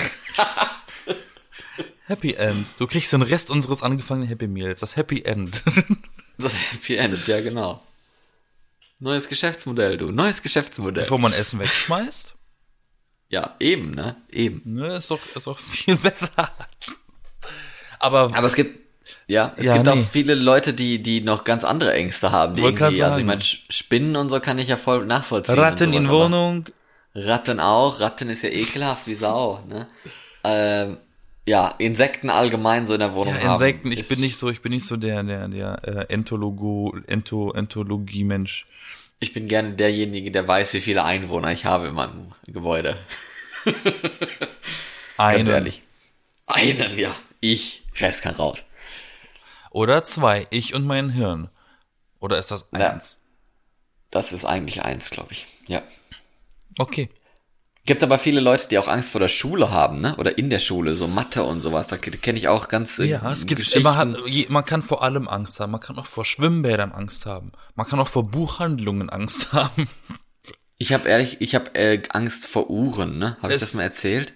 Happy 2.06 2.32
End. 2.32 2.66
Du 2.78 2.86
kriegst 2.86 3.12
den 3.12 3.20
Rest 3.20 3.50
unseres 3.50 3.82
angefangenen 3.82 4.28
Happy 4.28 4.48
Meals. 4.48 4.80
Das 4.80 4.96
Happy 4.96 5.22
End. 5.22 5.62
das 6.38 6.54
Happy 6.72 6.96
End, 6.96 7.28
ja 7.28 7.42
genau. 7.42 7.82
Neues 8.98 9.28
Geschäftsmodell, 9.28 9.98
du. 9.98 10.10
Neues 10.10 10.42
Geschäftsmodell. 10.42 11.04
Bevor 11.04 11.18
man 11.18 11.32
Essen 11.32 11.60
wegschmeißt? 11.60 12.34
Ja, 13.30 13.56
eben, 13.60 13.90
ne? 13.90 14.16
Eben. 14.30 14.62
Ne, 14.64 14.96
ist 14.96 15.10
doch, 15.10 15.20
ist 15.36 15.46
doch 15.46 15.58
viel 15.58 15.96
besser. 15.96 16.50
Aber, 17.98 18.34
Aber 18.34 18.46
es 18.46 18.54
gibt, 18.54 18.87
ja, 19.26 19.52
es 19.56 19.66
ja, 19.66 19.74
gibt 19.74 19.86
nee. 19.86 19.92
auch 19.92 20.04
viele 20.04 20.34
Leute, 20.34 20.72
die, 20.72 21.02
die 21.02 21.20
noch 21.20 21.44
ganz 21.44 21.64
andere 21.64 21.92
Ängste 21.92 22.32
haben. 22.32 22.56
Die 22.56 22.62
irgendwie, 22.62 23.02
also 23.02 23.18
ich 23.18 23.26
meine, 23.26 23.42
Spinnen 23.42 24.16
und 24.16 24.30
so 24.30 24.40
kann 24.40 24.58
ich 24.58 24.68
ja 24.68 24.76
voll 24.76 25.04
nachvollziehen. 25.04 25.58
Ratten 25.58 25.92
sowas, 25.92 26.00
in 26.00 26.08
Wohnung. 26.08 26.64
Ratten 27.14 27.60
auch. 27.60 28.00
Ratten 28.00 28.30
ist 28.30 28.42
ja 28.42 28.50
ekelhaft 28.50 29.06
wie 29.06 29.14
Sau, 29.14 29.60
ne? 29.68 29.86
Ähm, 30.44 30.98
ja, 31.46 31.74
Insekten 31.78 32.30
allgemein 32.30 32.86
so 32.86 32.94
in 32.94 33.00
der 33.00 33.14
Wohnung 33.14 33.34
ja, 33.34 33.52
Insekten, 33.52 33.90
haben, 33.90 33.98
ich 33.98 34.08
bin 34.08 34.20
nicht 34.20 34.36
so, 34.36 34.50
ich 34.50 34.60
bin 34.60 34.70
nicht 34.70 34.86
so 34.86 34.96
der, 34.96 35.22
der, 35.22 35.48
der 35.48 35.80
äh, 35.82 36.12
Enthologo, 36.12 36.94
Entho, 37.06 37.52
Enthologie-Mensch. 37.52 38.66
Ich 39.20 39.32
bin 39.32 39.48
gerne 39.48 39.72
derjenige, 39.72 40.30
der 40.30 40.46
weiß, 40.46 40.74
wie 40.74 40.80
viele 40.80 41.04
Einwohner 41.04 41.50
ich 41.52 41.64
habe 41.64 41.88
in 41.88 41.94
meinem 41.94 42.32
Gebäude. 42.46 42.96
Einen. 45.16 45.36
Ganz 45.38 45.48
ehrlich. 45.48 45.82
Einen, 46.46 46.96
ja. 46.96 47.14
Ich, 47.40 47.82
Rest 47.98 48.22
kann 48.22 48.36
raus. 48.36 48.64
Oder 49.70 50.04
zwei, 50.04 50.46
ich 50.50 50.74
und 50.74 50.86
mein 50.86 51.10
Hirn. 51.10 51.50
Oder 52.20 52.38
ist 52.38 52.50
das 52.50 52.72
eins? 52.72 53.20
Ja, 53.20 53.28
das 54.10 54.32
ist 54.32 54.44
eigentlich 54.44 54.82
eins, 54.84 55.10
glaube 55.10 55.32
ich. 55.32 55.46
Ja. 55.66 55.82
Okay. 56.78 57.10
Gibt 57.84 58.02
aber 58.02 58.18
viele 58.18 58.40
Leute, 58.40 58.68
die 58.68 58.78
auch 58.78 58.86
Angst 58.86 59.12
vor 59.12 59.20
der 59.20 59.28
Schule 59.28 59.70
haben, 59.70 59.98
ne? 59.98 60.14
Oder 60.16 60.36
in 60.36 60.50
der 60.50 60.58
Schule, 60.58 60.94
so 60.94 61.08
Mathe 61.08 61.44
und 61.44 61.62
sowas. 61.62 61.88
Da 61.88 61.96
kenne 61.96 62.38
ich 62.38 62.48
auch 62.48 62.68
ganz. 62.68 62.98
Ja, 62.98 63.30
es 63.30 63.46
gibt 63.46 63.74
immer, 63.74 63.96
hat, 63.96 64.08
man 64.50 64.64
kann 64.64 64.82
vor 64.82 65.02
allem 65.02 65.26
Angst 65.26 65.58
haben. 65.58 65.72
Man 65.72 65.80
kann 65.80 65.98
auch 65.98 66.04
vor 66.04 66.26
Schwimmbädern 66.26 66.92
Angst 66.92 67.24
haben. 67.24 67.52
Man 67.76 67.86
kann 67.86 67.98
auch 67.98 68.08
vor 68.08 68.30
Buchhandlungen 68.30 69.08
Angst 69.08 69.52
haben. 69.54 69.88
Ich 70.76 70.92
habe 70.92 71.08
ehrlich, 71.08 71.40
ich 71.40 71.54
habe 71.54 71.74
äh, 71.74 72.02
Angst 72.10 72.46
vor 72.46 72.68
Uhren, 72.68 73.18
ne? 73.18 73.38
Habe 73.40 73.54
ich 73.54 73.60
das 73.60 73.72
mal 73.74 73.84
erzählt? 73.84 74.34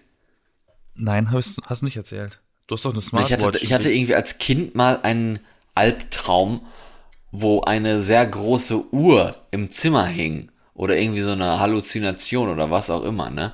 Nein, 0.94 1.30
hast, 1.30 1.60
hast 1.66 1.82
du 1.82 1.84
nicht 1.84 1.96
erzählt. 1.96 2.40
Du 2.66 2.76
hast 2.76 2.84
doch 2.84 2.92
eine 2.92 3.02
Smartwatch. 3.02 3.40
Ich 3.40 3.46
hatte, 3.46 3.58
ich 3.58 3.72
hatte 3.72 3.92
irgendwie 3.92 4.14
als 4.14 4.38
Kind 4.38 4.74
mal 4.74 5.00
einen 5.02 5.40
Albtraum, 5.74 6.66
wo 7.30 7.62
eine 7.62 8.00
sehr 8.02 8.26
große 8.26 8.92
Uhr 8.92 9.36
im 9.50 9.70
Zimmer 9.70 10.06
hing. 10.06 10.50
Oder 10.74 10.96
irgendwie 10.96 11.20
so 11.20 11.32
eine 11.32 11.60
Halluzination 11.60 12.48
oder 12.48 12.70
was 12.70 12.90
auch 12.90 13.04
immer, 13.04 13.30
ne? 13.30 13.52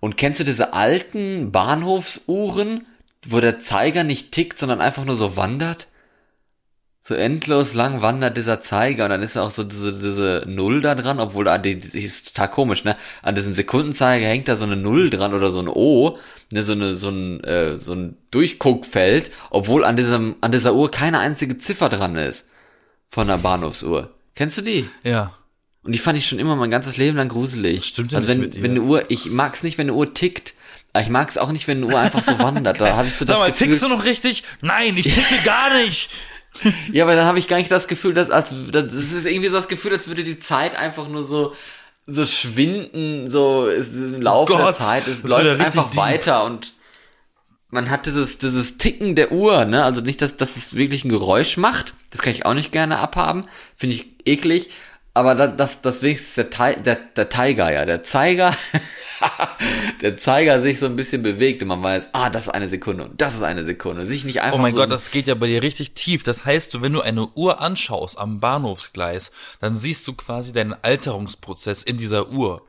Und 0.00 0.16
kennst 0.16 0.40
du 0.40 0.44
diese 0.44 0.72
alten 0.72 1.52
Bahnhofsuhren, 1.52 2.86
wo 3.26 3.40
der 3.40 3.58
Zeiger 3.58 4.04
nicht 4.04 4.32
tickt, 4.32 4.58
sondern 4.58 4.80
einfach 4.80 5.04
nur 5.04 5.16
so 5.16 5.36
wandert? 5.36 5.88
So 7.06 7.14
endlos 7.14 7.74
lang 7.74 8.00
wandert 8.00 8.38
dieser 8.38 8.62
Zeiger 8.62 9.04
und 9.04 9.10
dann 9.10 9.22
ist 9.22 9.36
auch 9.36 9.50
so 9.50 9.62
diese, 9.62 9.92
diese 9.92 10.44
Null 10.46 10.80
da 10.80 10.94
dran, 10.94 11.20
obwohl 11.20 11.44
da 11.44 11.58
die, 11.58 11.78
die 11.78 12.02
ist 12.02 12.28
total 12.28 12.48
komisch, 12.48 12.84
ne? 12.84 12.96
An 13.20 13.34
diesem 13.34 13.54
Sekundenzeiger 13.54 14.26
hängt 14.26 14.48
da 14.48 14.56
so 14.56 14.64
eine 14.64 14.76
Null 14.76 15.10
dran 15.10 15.34
oder 15.34 15.50
so 15.50 15.60
ein 15.60 15.68
O, 15.68 16.18
ne, 16.50 16.62
so 16.62 16.72
eine 16.72 16.94
so 16.94 17.10
ein 17.10 17.44
äh, 17.44 17.76
so 17.78 17.92
ein 17.92 18.16
Durchguckfeld, 18.30 19.30
obwohl 19.50 19.84
an 19.84 19.98
diesem 19.98 20.36
an 20.40 20.50
dieser 20.50 20.74
Uhr 20.74 20.90
keine 20.90 21.18
einzige 21.18 21.58
Ziffer 21.58 21.90
dran 21.90 22.16
ist 22.16 22.46
von 23.10 23.28
der 23.28 23.36
Bahnhofsuhr. 23.36 24.10
Kennst 24.34 24.56
du 24.56 24.62
die? 24.62 24.88
Ja. 25.02 25.34
Und 25.82 25.92
die 25.92 25.98
fand 25.98 26.16
ich 26.16 26.26
schon 26.26 26.38
immer 26.38 26.56
mein 26.56 26.70
ganzes 26.70 26.96
Leben 26.96 27.18
lang 27.18 27.28
gruselig. 27.28 27.80
Das 27.80 27.86
stimmt 27.88 28.12
ja 28.12 28.18
also 28.18 28.32
nicht 28.32 28.54
wenn 28.54 28.62
wenn 28.62 28.70
eine 28.70 28.80
Uhr, 28.80 29.10
ich 29.10 29.26
mag's 29.26 29.62
nicht, 29.62 29.76
wenn 29.76 29.88
eine 29.88 29.94
Uhr 29.94 30.14
tickt. 30.14 30.54
Aber 30.94 31.02
ich 31.02 31.10
mag's 31.10 31.36
auch 31.36 31.52
nicht, 31.52 31.68
wenn 31.68 31.84
eine 31.84 31.92
Uhr 31.92 32.00
einfach 32.00 32.22
so 32.22 32.38
wandert. 32.38 32.80
Da 32.80 32.96
habe 32.96 33.08
ich 33.08 33.14
so 33.14 33.26
das 33.26 33.34
Sag 33.34 33.42
mal, 33.42 33.50
Gefühl. 33.50 33.66
tickst 33.66 33.82
du 33.82 33.88
noch 33.88 34.04
richtig? 34.04 34.42
Nein, 34.62 34.96
ich 34.96 35.02
ticke 35.02 35.44
gar 35.44 35.74
nicht. 35.74 36.08
Ja, 36.92 37.04
aber 37.04 37.16
dann 37.16 37.26
habe 37.26 37.38
ich 37.38 37.48
gar 37.48 37.56
nicht 37.56 37.70
das 37.70 37.88
Gefühl, 37.88 38.14
dass 38.14 38.30
als 38.30 38.54
das 38.70 38.92
ist 38.92 39.26
irgendwie 39.26 39.48
so 39.48 39.56
das 39.56 39.68
Gefühl, 39.68 39.92
als 39.92 40.08
würde 40.08 40.22
die 40.22 40.38
Zeit 40.38 40.76
einfach 40.76 41.08
nur 41.08 41.24
so 41.24 41.54
so 42.06 42.24
schwinden, 42.24 43.30
so 43.30 43.68
im 43.68 44.20
Laufe 44.20 44.52
der 44.52 44.66
Gott, 44.66 44.76
Zeit. 44.76 45.06
Es 45.08 45.22
läuft 45.22 45.60
einfach 45.60 45.90
deep. 45.90 45.96
weiter 45.96 46.44
und 46.44 46.74
man 47.70 47.90
hat 47.90 48.06
dieses 48.06 48.38
dieses 48.38 48.76
Ticken 48.78 49.14
der 49.14 49.32
Uhr, 49.32 49.64
ne? 49.64 49.84
Also 49.84 50.00
nicht, 50.00 50.22
dass, 50.22 50.36
dass 50.36 50.56
es 50.56 50.76
wirklich 50.76 51.04
ein 51.04 51.08
Geräusch 51.08 51.56
macht. 51.56 51.94
Das 52.10 52.22
kann 52.22 52.32
ich 52.32 52.46
auch 52.46 52.54
nicht 52.54 52.72
gerne 52.72 52.98
abhaben. 52.98 53.46
Finde 53.76 53.96
ich 53.96 54.06
eklig. 54.24 54.70
Aber 55.16 55.36
da, 55.36 55.46
das, 55.46 55.80
das 55.80 56.02
wenigstens 56.02 56.34
der, 56.34 56.74
der, 56.74 56.96
der 56.96 57.28
Tiger, 57.28 57.72
ja, 57.72 57.84
der 57.84 58.02
Zeiger, 58.02 58.52
der 60.02 60.16
Zeiger 60.16 60.60
sich 60.60 60.80
so 60.80 60.86
ein 60.86 60.96
bisschen 60.96 61.22
bewegt 61.22 61.62
und 61.62 61.68
man 61.68 61.80
weiß, 61.82 62.08
ah, 62.12 62.30
das 62.30 62.48
ist 62.48 62.52
eine 62.52 62.66
Sekunde 62.66 63.04
und 63.04 63.20
das 63.20 63.34
ist 63.34 63.42
eine 63.42 63.62
Sekunde. 63.62 64.06
Sich 64.06 64.24
nicht 64.24 64.42
einfach 64.42 64.58
Oh 64.58 64.62
mein 64.62 64.72
so 64.72 64.78
Gott, 64.78 64.90
das 64.90 65.12
geht 65.12 65.28
ja 65.28 65.36
bei 65.36 65.46
dir 65.46 65.62
richtig 65.62 65.94
tief. 65.94 66.24
Das 66.24 66.44
heißt, 66.44 66.74
du, 66.74 66.82
wenn 66.82 66.92
du 66.92 67.00
eine 67.00 67.28
Uhr 67.36 67.60
anschaust 67.60 68.18
am 68.18 68.40
Bahnhofsgleis, 68.40 69.30
dann 69.60 69.76
siehst 69.76 70.06
du 70.08 70.14
quasi 70.14 70.52
deinen 70.52 70.74
Alterungsprozess 70.82 71.84
in 71.84 71.96
dieser 71.96 72.30
Uhr. 72.30 72.62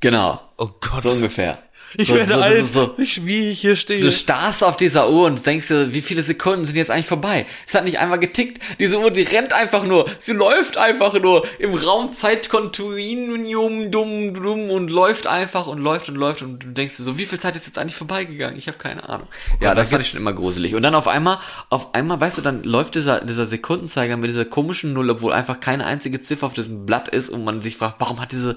genau, 0.00 0.40
Oh 0.56 0.70
Gott. 0.80 1.02
so 1.02 1.10
ungefähr. 1.10 1.58
Ich 1.96 2.08
so, 2.08 2.14
werde 2.14 2.34
so, 2.34 2.40
alt, 2.40 2.66
So, 2.66 2.94
ich, 2.98 3.26
wie 3.26 3.50
ich 3.50 3.60
hier 3.60 3.76
stehe. 3.76 4.00
Du 4.00 4.10
starrst 4.10 4.64
auf 4.64 4.76
dieser 4.76 5.10
Uhr 5.10 5.26
und 5.26 5.44
denkst 5.46 5.68
dir, 5.68 5.92
wie 5.92 6.02
viele 6.02 6.22
Sekunden 6.22 6.64
sind 6.64 6.76
jetzt 6.76 6.90
eigentlich 6.90 7.06
vorbei? 7.06 7.46
Es 7.66 7.74
hat 7.74 7.84
nicht 7.84 7.98
einmal 7.98 8.18
getickt. 8.18 8.62
Diese 8.78 8.98
Uhr, 8.98 9.10
die 9.10 9.22
rennt 9.22 9.52
einfach 9.52 9.84
nur. 9.84 10.08
Sie 10.18 10.32
läuft 10.32 10.78
einfach 10.78 11.18
nur 11.20 11.46
im 11.58 11.74
Raum 11.74 12.12
Zeitkontinuum 12.12 13.90
dumm, 13.90 14.34
dumm 14.34 14.70
und 14.70 14.90
läuft 14.90 15.26
einfach 15.26 15.66
und 15.66 15.78
läuft 15.78 16.08
und 16.08 16.16
läuft 16.16 16.42
und 16.42 16.60
du 16.60 16.68
denkst 16.68 16.96
dir 16.96 17.02
so, 17.02 17.18
wie 17.18 17.26
viel 17.26 17.40
Zeit 17.40 17.56
ist 17.56 17.66
jetzt 17.66 17.78
eigentlich 17.78 17.96
vorbeigegangen? 17.96 18.56
Ich 18.56 18.68
habe 18.68 18.78
keine 18.78 19.08
Ahnung. 19.08 19.28
Ja, 19.60 19.70
da 19.70 19.82
das 19.82 19.90
fand 19.90 20.02
ich 20.02 20.10
schon 20.10 20.20
immer 20.20 20.32
gruselig. 20.32 20.74
Und 20.74 20.82
dann 20.82 20.94
auf 20.94 21.08
einmal, 21.08 21.38
auf 21.68 21.94
einmal, 21.94 22.20
weißt 22.20 22.38
du, 22.38 22.42
dann 22.42 22.62
läuft 22.62 22.94
dieser, 22.94 23.24
dieser 23.24 23.46
Sekundenzeiger 23.46 24.16
mit 24.16 24.30
dieser 24.30 24.44
komischen 24.44 24.92
Null, 24.92 25.10
obwohl 25.10 25.32
einfach 25.32 25.60
keine 25.60 25.84
einzige 25.86 26.22
Ziffer 26.22 26.46
auf 26.46 26.54
diesem 26.54 26.86
Blatt 26.86 27.08
ist 27.08 27.30
und 27.30 27.44
man 27.44 27.60
sich 27.60 27.76
fragt, 27.76 27.96
warum 27.98 28.20
hat 28.20 28.32
diese 28.32 28.56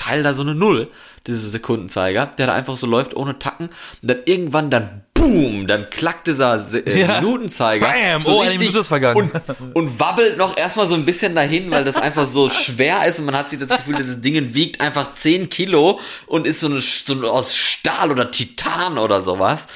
Teil 0.00 0.22
da 0.22 0.32
so 0.32 0.40
eine 0.40 0.54
Null, 0.54 0.88
dieser 1.26 1.50
Sekundenzeiger, 1.50 2.26
der 2.38 2.46
da 2.46 2.54
einfach 2.54 2.78
so 2.78 2.86
läuft 2.86 3.14
ohne 3.14 3.38
Tacken 3.38 3.68
und 4.00 4.08
dann 4.10 4.18
irgendwann 4.24 4.70
dann 4.70 5.04
boom, 5.12 5.66
dann 5.66 5.90
klackt 5.90 6.26
dieser 6.26 6.60
Se 6.60 6.78
äh, 6.78 7.00
Ja. 7.00 7.20
Minutenzeiger 7.20 7.86
Bam, 7.86 8.22
so 8.22 8.38
oh, 8.38 8.40
eine 8.40 8.58
Minute 8.58 8.78
ist 8.78 8.88
vergangen. 8.88 9.30
Und, 9.58 9.74
und 9.74 10.00
wabbelt 10.00 10.38
noch 10.38 10.56
erstmal 10.56 10.88
so 10.88 10.94
ein 10.94 11.04
bisschen 11.04 11.34
dahin, 11.34 11.70
weil 11.70 11.84
das 11.84 11.96
einfach 11.96 12.26
so 12.26 12.48
schwer 12.48 13.06
ist 13.06 13.18
und 13.18 13.26
man 13.26 13.36
hat 13.36 13.50
sich 13.50 13.58
das 13.58 13.68
Gefühl, 13.68 13.96
dieses 13.96 14.22
Ding 14.22 14.54
wiegt 14.54 14.80
einfach 14.80 15.14
10 15.14 15.50
Kilo 15.50 16.00
und 16.26 16.46
ist 16.46 16.60
so, 16.60 16.68
eine, 16.68 16.80
so 16.80 17.14
aus 17.28 17.54
Stahl 17.54 18.10
oder 18.10 18.30
Titan 18.30 18.96
oder 18.96 19.20
sowas 19.20 19.68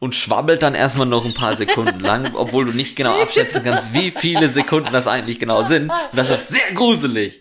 und 0.00 0.14
schwabbelt 0.14 0.62
dann 0.62 0.74
erstmal 0.74 1.06
noch 1.06 1.24
ein 1.24 1.34
paar 1.34 1.56
Sekunden 1.56 2.00
lang, 2.00 2.34
obwohl 2.34 2.66
du 2.66 2.72
nicht 2.72 2.94
genau 2.94 3.18
abschätzen 3.18 3.62
kannst, 3.64 3.94
wie 3.94 4.10
viele 4.10 4.50
Sekunden 4.50 4.92
das 4.92 5.06
eigentlich 5.06 5.38
genau 5.38 5.62
sind. 5.62 5.84
Und 5.90 6.16
das 6.16 6.28
ist 6.28 6.48
sehr 6.48 6.72
gruselig. 6.74 7.40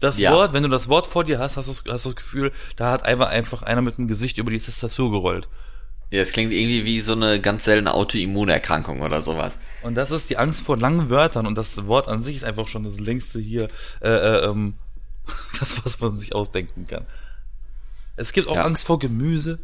Das 0.00 0.18
Ja. 0.18 0.32
Wort, 0.32 0.52
wenn 0.52 0.62
du 0.62 0.68
das 0.68 0.88
Wort 0.88 1.06
vor 1.06 1.24
dir 1.24 1.38
hast, 1.38 1.56
hast 1.56 1.68
du, 1.68 1.92
hast 1.92 2.04
du 2.04 2.10
das 2.10 2.16
Gefühl, 2.16 2.52
da 2.76 2.90
hat 2.92 3.02
einfach, 3.04 3.28
einfach 3.28 3.62
einer 3.62 3.82
mit 3.82 3.96
dem 3.98 4.08
Gesicht 4.08 4.38
über 4.38 4.50
die 4.50 4.60
Tastatur 4.60 5.10
gerollt. 5.10 5.48
Ja, 6.10 6.20
es 6.20 6.30
klingt 6.32 6.52
irgendwie 6.52 6.84
wie 6.84 7.00
so 7.00 7.12
eine 7.12 7.40
ganz 7.40 7.64
seltene 7.64 7.92
Autoimmunerkrankung 7.92 9.00
oder 9.00 9.22
sowas. 9.22 9.58
Und 9.82 9.94
das 9.96 10.10
ist 10.12 10.30
die 10.30 10.36
Angst 10.36 10.62
vor 10.62 10.76
langen 10.76 11.10
Wörtern 11.10 11.46
und 11.46 11.56
das 11.58 11.86
Wort 11.86 12.06
an 12.08 12.22
sich 12.22 12.36
ist 12.36 12.44
einfach 12.44 12.68
schon 12.68 12.84
das 12.84 13.00
längste 13.00 13.40
hier, 13.40 13.68
äh, 14.00 14.08
äh, 14.08 14.44
ähm, 14.44 14.74
das, 15.58 15.84
was 15.84 15.98
man 16.00 16.16
sich 16.18 16.34
ausdenken 16.34 16.86
kann. 16.86 17.06
Es 18.16 18.32
gibt 18.32 18.48
auch 18.48 18.56
Ja. 18.56 18.62
Angst 18.62 18.86
vor 18.86 18.98
Gemüse. 18.98 19.58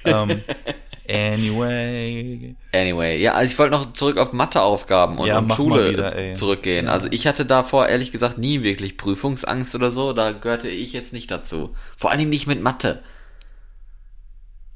Ähm, 0.05 0.43
anyway. 1.11 2.55
Anyway, 2.73 3.21
ja, 3.21 3.33
also 3.33 3.53
ich 3.53 3.59
wollte 3.59 3.73
noch 3.77 3.93
zurück 3.93 4.19
auf 4.19 4.33
Matheaufgaben 4.33 5.19
und, 5.19 5.27
Ja, 5.27 5.39
und 5.39 5.53
Schule 5.53 5.91
wieder, 5.91 6.35
zurückgehen. 6.35 6.89
Also 6.89 7.09
ich 7.11 7.27
hatte 7.27 7.45
davor 7.47 7.89
ehrlich 7.89 8.13
gesagt 8.13 8.39
nie 8.39 8.63
wirklich 8.63 8.97
Prüfungsangst 8.97 9.75
oder 9.75 9.91
so, 9.91 10.13
da 10.13 10.33
gehörte 10.33 10.69
ich 10.69 10.93
jetzt 10.93 11.13
nicht 11.13 11.31
dazu. 11.31 11.75
Vor 11.97 12.11
allen 12.11 12.19
Dingen 12.21 12.31
nicht 12.31 12.47
mit 12.47 12.63
Mathe. 12.63 13.03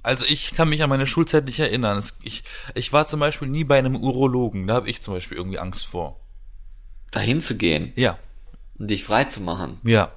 Also 0.03 0.27
ich 0.27 0.55
kann 0.55 0.69
mich 0.69 0.83
an 0.83 0.91
meine 0.91 1.07
Schulzeit 1.07 1.45
nicht 1.45 1.61
erinnern. 1.61 2.03
Ich, 2.23 2.43
ich 2.75 2.93
war 2.93 3.07
zum 3.07 3.21
Beispiel 3.21 3.47
nie 3.49 3.63
bei 3.65 3.79
einem 3.79 3.97
Urologen. 3.97 4.67
Da 4.67 4.75
habe 4.75 4.91
ich 4.91 5.01
zum 5.01 5.15
Beispiel 5.15 5.37
irgendwie 5.39 5.61
Angst 5.61 5.87
vor. 5.87 6.19
Dahin 7.13 7.41
zu 7.41 7.57
gehen 7.57 7.93
Ja, 7.95 8.19
und 8.79 8.91
dich 8.91 9.05
frei 9.05 9.25
zu 9.25 9.41
machen. 9.43 9.79
ja, 9.85 10.11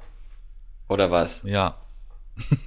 Oder 0.87 1.11
was? 1.11 1.41
ja. 1.43 1.77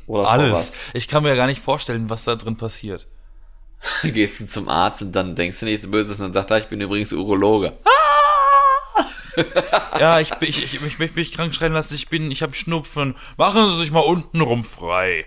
Oder 0.06 0.28
Alles. 0.28 0.72
Ich 0.94 1.08
kann 1.08 1.22
mir 1.22 1.30
ja 1.30 1.34
gar 1.34 1.46
nicht 1.46 1.61
vorstellen, 1.62 2.08
was 2.08 2.24
da 2.24 2.37
drin 2.37 2.56
passiert. 2.56 3.06
Gehst 4.02 4.40
du 4.40 4.46
zum 4.46 4.68
Arzt 4.68 5.02
und 5.02 5.12
dann 5.12 5.36
denkst 5.36 5.60
du 5.60 5.66
nichts 5.66 5.90
Böses 5.90 6.18
und 6.18 6.24
dann 6.24 6.32
sagt 6.32 6.50
er, 6.50 6.58
ich 6.58 6.66
bin 6.66 6.80
übrigens 6.80 7.12
Urologe. 7.12 7.76
Ja, 9.98 10.20
ich, 10.20 10.30
ich, 10.40 10.62
ich, 10.62 10.82
ich 10.82 10.98
möchte 10.98 11.16
mich 11.16 11.32
krank 11.32 11.54
schreien 11.54 11.72
lassen. 11.72 11.94
Ich 11.94 12.08
bin, 12.08 12.30
ich 12.30 12.42
habe 12.42 12.54
Schnupfen. 12.54 13.14
Machen 13.36 13.70
Sie 13.70 13.78
sich 13.78 13.90
mal 13.90 14.00
unten 14.00 14.40
rum 14.40 14.64
frei. 14.64 15.26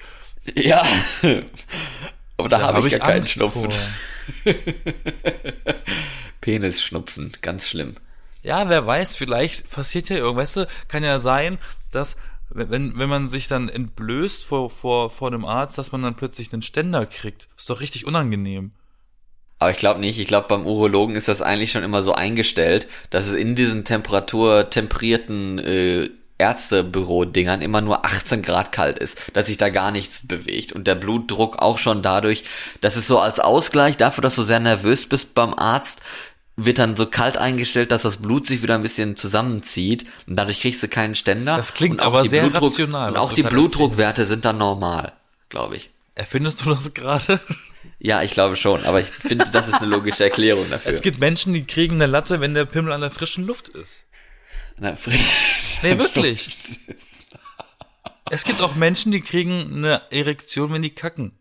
Ja. 0.55 0.83
Aber 2.37 2.49
da, 2.49 2.61
habe 2.61 2.79
hab 2.79 2.85
ich 2.85 2.93
gar 2.93 3.07
keinen 3.07 3.17
Angst 3.17 3.31
Schnupfen. 3.31 3.69
Penisschnupfen, 6.41 7.31
ganz 7.41 7.69
schlimm. 7.69 7.95
Ja, 8.43 8.67
wer 8.69 8.85
weiß, 8.87 9.15
vielleicht 9.15 9.69
passiert 9.69 10.09
ja 10.09 10.17
irgendwas. 10.17 10.57
Weißt 10.57 10.57
du, 10.57 10.67
kann 10.87 11.03
ja 11.03 11.19
sein, 11.19 11.59
dass 11.91 12.17
wenn, 12.53 12.97
wenn 12.97 13.09
man 13.09 13.27
sich 13.27 13.47
dann 13.47 13.69
entblößt 13.69 14.43
vor, 14.43 14.69
vor, 14.69 15.09
vor 15.09 15.27
einem 15.27 15.45
Arzt, 15.45 15.77
dass 15.77 15.91
man 15.91 16.01
dann 16.03 16.15
plötzlich 16.15 16.51
einen 16.51 16.61
Ständer 16.61 17.05
kriegt. 17.05 17.47
Ist 17.57 17.69
doch 17.69 17.79
richtig 17.79 18.05
unangenehm. 18.05 18.71
Aber 19.59 19.71
ich 19.71 19.77
glaube 19.77 19.99
nicht. 19.99 20.19
Ich 20.19 20.27
glaube, 20.27 20.47
beim 20.47 20.65
Urologen 20.65 21.15
ist 21.15 21.27
das 21.27 21.41
eigentlich 21.41 21.71
schon 21.71 21.83
immer 21.83 22.01
so 22.01 22.13
eingestellt, 22.13 22.87
dass 23.11 23.27
es 23.27 23.33
in 23.33 23.55
diesen 23.55 23.85
temperaturtemperierten 23.85 25.59
äh, 25.59 26.09
Ärztebüro-Dingern 26.41 27.61
immer 27.61 27.81
nur 27.81 28.03
18 28.03 28.41
Grad 28.41 28.71
kalt 28.71 28.97
ist, 28.97 29.19
dass 29.33 29.45
sich 29.45 29.57
da 29.57 29.69
gar 29.69 29.91
nichts 29.91 30.27
bewegt 30.27 30.73
und 30.73 30.87
der 30.87 30.95
Blutdruck 30.95 31.59
auch 31.59 31.77
schon 31.77 32.01
dadurch, 32.01 32.43
dass 32.81 32.95
es 32.95 33.05
so 33.05 33.19
als 33.19 33.39
Ausgleich 33.39 33.97
dafür, 33.97 34.23
dass 34.23 34.35
du 34.35 34.41
sehr 34.41 34.59
nervös 34.59 35.07
bist 35.07 35.35
beim 35.35 35.53
Arzt, 35.53 36.01
wird 36.65 36.79
dann 36.79 36.95
so 36.95 37.05
kalt 37.05 37.37
eingestellt, 37.37 37.91
dass 37.91 38.03
das 38.03 38.17
Blut 38.17 38.45
sich 38.45 38.61
wieder 38.61 38.75
ein 38.75 38.83
bisschen 38.83 39.15
zusammenzieht 39.17 40.05
und 40.27 40.35
dadurch 40.35 40.61
kriegst 40.61 40.81
du 40.83 40.87
keinen 40.87 41.15
Ständer. 41.15 41.57
Das 41.57 41.73
klingt 41.73 42.01
aber 42.01 42.25
sehr 42.25 42.43
Blutdruck, 42.43 42.71
rational. 42.71 43.11
Und 43.11 43.17
auch 43.17 43.33
die 43.33 43.43
Blutdruckwerte 43.43 44.25
sind 44.25 44.45
dann 44.45 44.57
normal, 44.57 45.13
glaube 45.49 45.75
ich. 45.77 45.89
Erfindest 46.15 46.65
du 46.65 46.69
das 46.69 46.93
gerade? 46.93 47.39
Ja, 47.99 48.23
ich 48.23 48.31
glaube 48.31 48.55
schon, 48.55 48.83
aber 48.85 48.99
ich 48.99 49.07
finde, 49.07 49.45
das 49.51 49.67
ist 49.67 49.75
eine 49.75 49.87
logische 49.87 50.23
Erklärung 50.23 50.67
dafür. 50.69 50.91
Es 50.91 51.01
gibt 51.01 51.19
Menschen, 51.19 51.53
die 51.53 51.65
kriegen 51.65 51.95
eine 51.95 52.07
Latte, 52.07 52.39
wenn 52.39 52.53
der 52.53 52.65
Pimmel 52.65 52.93
an 52.93 53.01
der 53.01 53.11
frischen 53.11 53.45
Luft 53.45 53.69
ist. 53.69 54.05
Na, 54.77 54.95
frisch. 54.95 55.79
Nee, 55.83 55.97
wirklich. 55.99 56.57
Es 58.29 58.43
gibt 58.43 58.61
auch 58.61 58.75
Menschen, 58.75 59.11
die 59.11 59.21
kriegen 59.21 59.71
eine 59.73 60.01
Erektion, 60.11 60.73
wenn 60.73 60.81
die 60.81 60.95
kacken. 60.95 61.37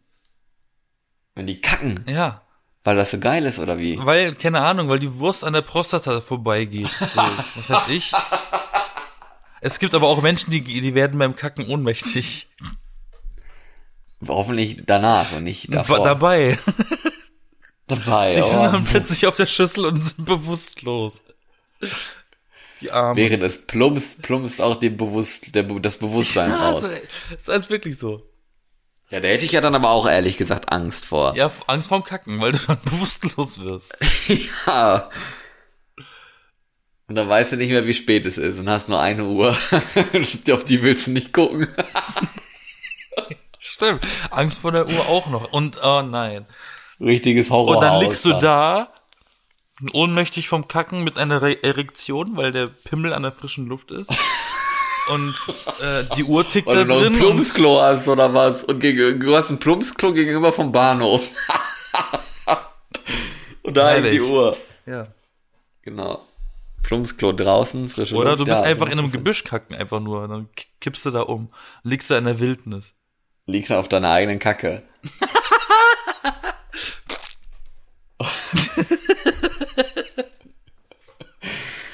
Wenn 1.34 1.46
die 1.46 1.60
kacken? 1.60 2.04
Ja. 2.08 2.42
Weil 2.82 2.96
das 2.96 3.10
so 3.10 3.18
geil 3.18 3.44
ist, 3.44 3.58
oder 3.58 3.78
wie? 3.78 3.98
Weil, 3.98 4.34
keine 4.34 4.62
Ahnung, 4.62 4.88
weil 4.88 4.98
die 4.98 5.18
Wurst 5.18 5.44
an 5.44 5.52
der 5.52 5.62
Prostata 5.62 6.20
vorbeigeht. 6.20 6.88
So, 6.88 7.20
was 7.56 7.70
weiß 7.70 7.88
ich. 7.88 8.12
Es 9.62 9.78
gibt 9.78 9.94
aber 9.94 10.06
auch 10.08 10.22
Menschen, 10.22 10.50
die, 10.50 10.62
die 10.62 10.94
werden 10.94 11.18
beim 11.18 11.36
Kacken 11.36 11.66
ohnmächtig. 11.66 12.48
Hoffentlich 14.26 14.82
danach 14.86 15.32
und 15.32 15.44
nicht 15.44 15.72
davor. 15.72 16.02
Dabei. 16.02 16.58
Dabei, 17.86 18.36
Die 18.36 18.42
oh. 18.42 18.46
sind 18.46 18.60
dann 18.60 18.84
plötzlich 18.84 19.26
auf 19.26 19.36
der 19.36 19.46
Schüssel 19.46 19.84
und 19.84 20.02
sind 20.02 20.24
bewusstlos. 20.24 21.22
Die 22.80 22.90
Arme. 22.90 23.16
Während 23.20 23.42
es 23.42 23.66
plumpst, 23.66 24.22
plumpst 24.22 24.60
auch 24.62 24.76
dem 24.76 24.96
Bewusst, 24.96 25.54
der, 25.54 25.64
das 25.64 25.98
Bewusstsein 25.98 26.50
ja, 26.50 26.70
raus. 26.70 26.82
das 26.82 26.92
ist 27.38 27.48
halt 27.48 27.68
wirklich 27.68 27.98
so. 27.98 28.29
Ja, 29.10 29.18
da 29.18 29.26
hätte 29.26 29.44
ich 29.44 29.52
ja 29.52 29.60
dann 29.60 29.74
aber 29.74 29.90
auch 29.90 30.06
ehrlich 30.06 30.36
gesagt 30.36 30.72
Angst 30.72 31.06
vor. 31.06 31.34
Ja, 31.36 31.50
Angst 31.66 31.88
vorm 31.88 32.04
Kacken, 32.04 32.40
weil 32.40 32.52
du 32.52 32.58
dann 32.66 32.80
bewusstlos 32.84 33.60
wirst. 33.60 33.96
ja. 34.66 35.10
Und 37.08 37.16
dann 37.16 37.28
weißt 37.28 37.52
du 37.52 37.56
nicht 37.56 37.70
mehr, 37.70 37.86
wie 37.86 37.94
spät 37.94 38.24
es 38.24 38.38
ist 38.38 38.60
und 38.60 38.70
hast 38.70 38.88
nur 38.88 39.00
eine 39.00 39.24
Uhr. 39.24 39.48
Auf 40.52 40.64
die 40.64 40.82
willst 40.82 41.08
du 41.08 41.10
nicht 41.10 41.32
gucken. 41.32 41.66
Stimmt. 43.58 44.06
Angst 44.30 44.60
vor 44.60 44.70
der 44.70 44.86
Uhr 44.86 45.08
auch 45.08 45.26
noch. 45.26 45.52
Und, 45.52 45.82
oh 45.82 46.02
nein. 46.02 46.46
Richtiges 47.00 47.50
Horror. 47.50 47.76
Und 47.76 47.82
dann 47.82 48.00
liegst 48.00 48.24
du 48.24 48.34
da, 48.34 48.92
ohnmächtig 49.92 50.48
vom 50.48 50.68
Kacken 50.68 51.02
mit 51.02 51.18
einer 51.18 51.42
Re 51.42 51.60
Erektion, 51.64 52.36
weil 52.36 52.52
der 52.52 52.68
Pimmel 52.68 53.12
an 53.12 53.24
der 53.24 53.32
frischen 53.32 53.66
Luft 53.66 53.90
ist. 53.90 54.12
Und 55.10 55.34
äh, 55.80 56.04
die 56.16 56.24
Uhr 56.24 56.48
tickt 56.48 56.66
Weil 56.66 56.76
da 56.76 56.84
du 56.84 56.88
noch 56.88 56.96
ein 56.98 57.12
drin. 57.12 57.20
Plumpsklo 57.20 57.80
hast 57.80 58.08
oder 58.08 58.32
was. 58.32 58.64
Und 58.64 58.80
gegen, 58.80 59.20
du 59.20 59.36
hast 59.36 59.50
ein 59.50 59.58
Plumpsklo 59.58 60.12
gegenüber 60.12 60.52
vom 60.52 60.72
Bahnhof. 60.72 61.22
und 63.62 63.76
da 63.76 63.90
hängt 63.90 64.12
die. 64.12 64.20
Uhr. 64.20 64.56
ja. 64.86 65.08
Genau. 65.82 66.26
Plumpsklo 66.82 67.32
draußen, 67.32 67.88
frische 67.88 68.16
Oder 68.16 68.30
Luft. 68.30 68.40
du 68.40 68.44
bist 68.46 68.60
ja, 68.60 68.66
einfach 68.66 68.86
so 68.86 68.92
in 68.92 68.98
einem 68.98 69.10
Gebüsch 69.10 69.44
kacken, 69.44 69.76
einfach 69.76 70.00
nur. 70.00 70.26
Dann 70.28 70.48
kippst 70.80 71.06
du 71.06 71.10
da 71.10 71.22
um. 71.22 71.52
Liegst 71.82 72.10
da 72.10 72.18
in 72.18 72.24
der 72.24 72.40
Wildnis. 72.40 72.94
Liegst 73.46 73.70
du 73.70 73.74
auf 73.74 73.88
deiner 73.88 74.10
eigenen 74.10 74.38
Kacke. 74.38 74.82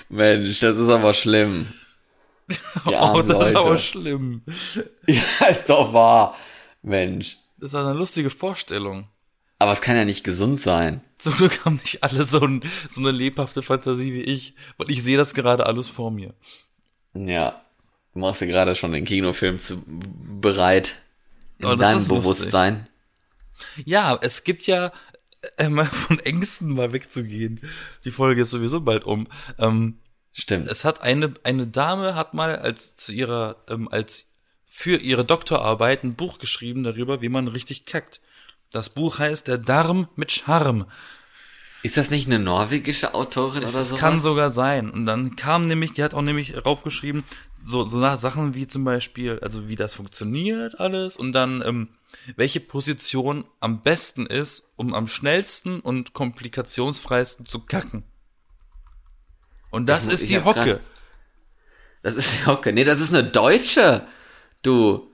Mensch, 0.08 0.60
das 0.60 0.76
ist 0.76 0.88
aber 0.88 1.14
schlimm. 1.14 1.68
Die 2.48 2.56
Oh, 2.94 3.22
das 3.22 3.46
ist 3.48 3.52
Leute. 3.52 3.58
aber 3.58 3.78
schlimm. 3.78 4.42
Ja, 5.08 5.46
ist 5.46 5.68
doch 5.70 5.92
wahr. 5.92 6.34
Mensch. 6.82 7.38
Das 7.58 7.72
ist 7.72 7.74
eine 7.78 7.92
lustige 7.94 8.30
Vorstellung. 8.30 9.08
Aber 9.58 9.72
es 9.72 9.80
kann 9.80 9.96
ja 9.96 10.04
nicht 10.04 10.22
gesund 10.24 10.60
sein. 10.60 11.00
Zum 11.18 11.34
Glück 11.34 11.64
haben 11.64 11.76
nicht 11.76 12.02
alle 12.04 12.26
so, 12.26 12.40
ein, 12.40 12.62
so 12.90 13.00
eine 13.00 13.10
lebhafte 13.10 13.62
Fantasie 13.62 14.12
wie 14.12 14.20
ich, 14.22 14.54
weil 14.76 14.90
ich 14.90 15.02
sehe 15.02 15.16
das 15.16 15.32
gerade 15.34 15.64
alles 15.64 15.88
vor 15.88 16.10
mir. 16.10 16.34
Ja. 17.14 17.62
Du 18.12 18.20
machst 18.20 18.40
ja 18.42 18.46
gerade 18.46 18.74
schon 18.74 18.92
den 18.92 19.04
Kinofilm 19.04 19.58
zu, 19.60 19.82
bereit. 19.86 20.96
In 21.58 21.66
Oh, 21.66 21.74
deinem 21.76 21.96
ist 21.96 22.08
lustig. 22.08 22.22
Bewusstsein. 22.22 22.88
Ja, 23.86 24.18
es 24.20 24.44
gibt 24.44 24.66
ja 24.66 24.92
äh, 25.56 25.68
mal 25.70 25.86
von 25.90 26.18
Ängsten 26.20 26.74
mal 26.74 26.92
wegzugehen. 26.92 27.60
Die 28.04 28.10
Folge 28.10 28.42
ist 28.42 28.50
sowieso 28.50 28.82
bald 28.82 29.04
um. 29.04 29.26
Ähm, 29.58 29.98
Stimmt. 30.38 30.70
es 30.70 30.84
hat 30.84 31.00
eine 31.00 31.32
eine 31.44 31.66
Dame 31.66 32.14
hat 32.14 32.34
mal 32.34 32.56
als 32.56 32.94
zu 32.94 33.12
ihrer 33.12 33.56
ähm, 33.68 33.88
als 33.88 34.26
für 34.66 34.98
ihre 34.98 35.24
Doktorarbeit 35.24 36.04
ein 36.04 36.14
Buch 36.14 36.38
geschrieben 36.38 36.84
darüber, 36.84 37.22
wie 37.22 37.30
man 37.30 37.48
richtig 37.48 37.86
kackt. 37.86 38.20
Das 38.70 38.90
Buch 38.90 39.18
heißt 39.18 39.48
Der 39.48 39.56
Darm 39.56 40.08
mit 40.14 40.30
Charme. 40.30 40.86
Ist 41.82 41.96
das 41.96 42.10
nicht 42.10 42.26
eine 42.26 42.38
norwegische 42.38 43.14
Autorin 43.14 43.62
Es, 43.62 43.74
oder 43.74 43.86
so? 43.86 43.96
kann 43.96 44.20
sogar 44.20 44.50
sein. 44.50 44.90
Und 44.90 45.06
dann 45.06 45.36
kam 45.36 45.66
nämlich, 45.66 45.92
die 45.92 46.02
hat 46.02 46.12
auch 46.12 46.20
nämlich 46.20 46.66
raufgeschrieben, 46.66 47.24
so, 47.62 47.84
so 47.84 47.98
nach 47.98 48.18
Sachen 48.18 48.54
wie 48.54 48.66
zum 48.66 48.84
Beispiel, 48.84 49.38
also 49.40 49.68
wie 49.68 49.76
das 49.76 49.94
funktioniert 49.94 50.78
alles 50.78 51.16
und 51.16 51.32
dann, 51.32 51.62
ähm, 51.64 51.88
welche 52.34 52.60
Position 52.60 53.44
am 53.60 53.82
besten 53.82 54.26
ist, 54.26 54.72
um 54.76 54.92
am 54.92 55.06
schnellsten 55.06 55.80
und 55.80 56.12
komplikationsfreisten 56.12 57.46
zu 57.46 57.60
kacken. 57.60 58.04
Und 59.76 59.86
das 59.86 60.06
Ich 60.06 60.12
ist 60.14 60.30
die 60.30 60.40
Hocke. 60.42 60.60
grad- 60.64 60.80
Das 62.02 62.14
ist 62.14 62.38
die 62.40 62.46
Hocke. 62.46 62.72
Nee, 62.72 62.84
das 62.84 63.00
ist 63.00 63.12
eine 63.14 63.24
Deutsche. 63.24 64.06
Du. 64.62 65.10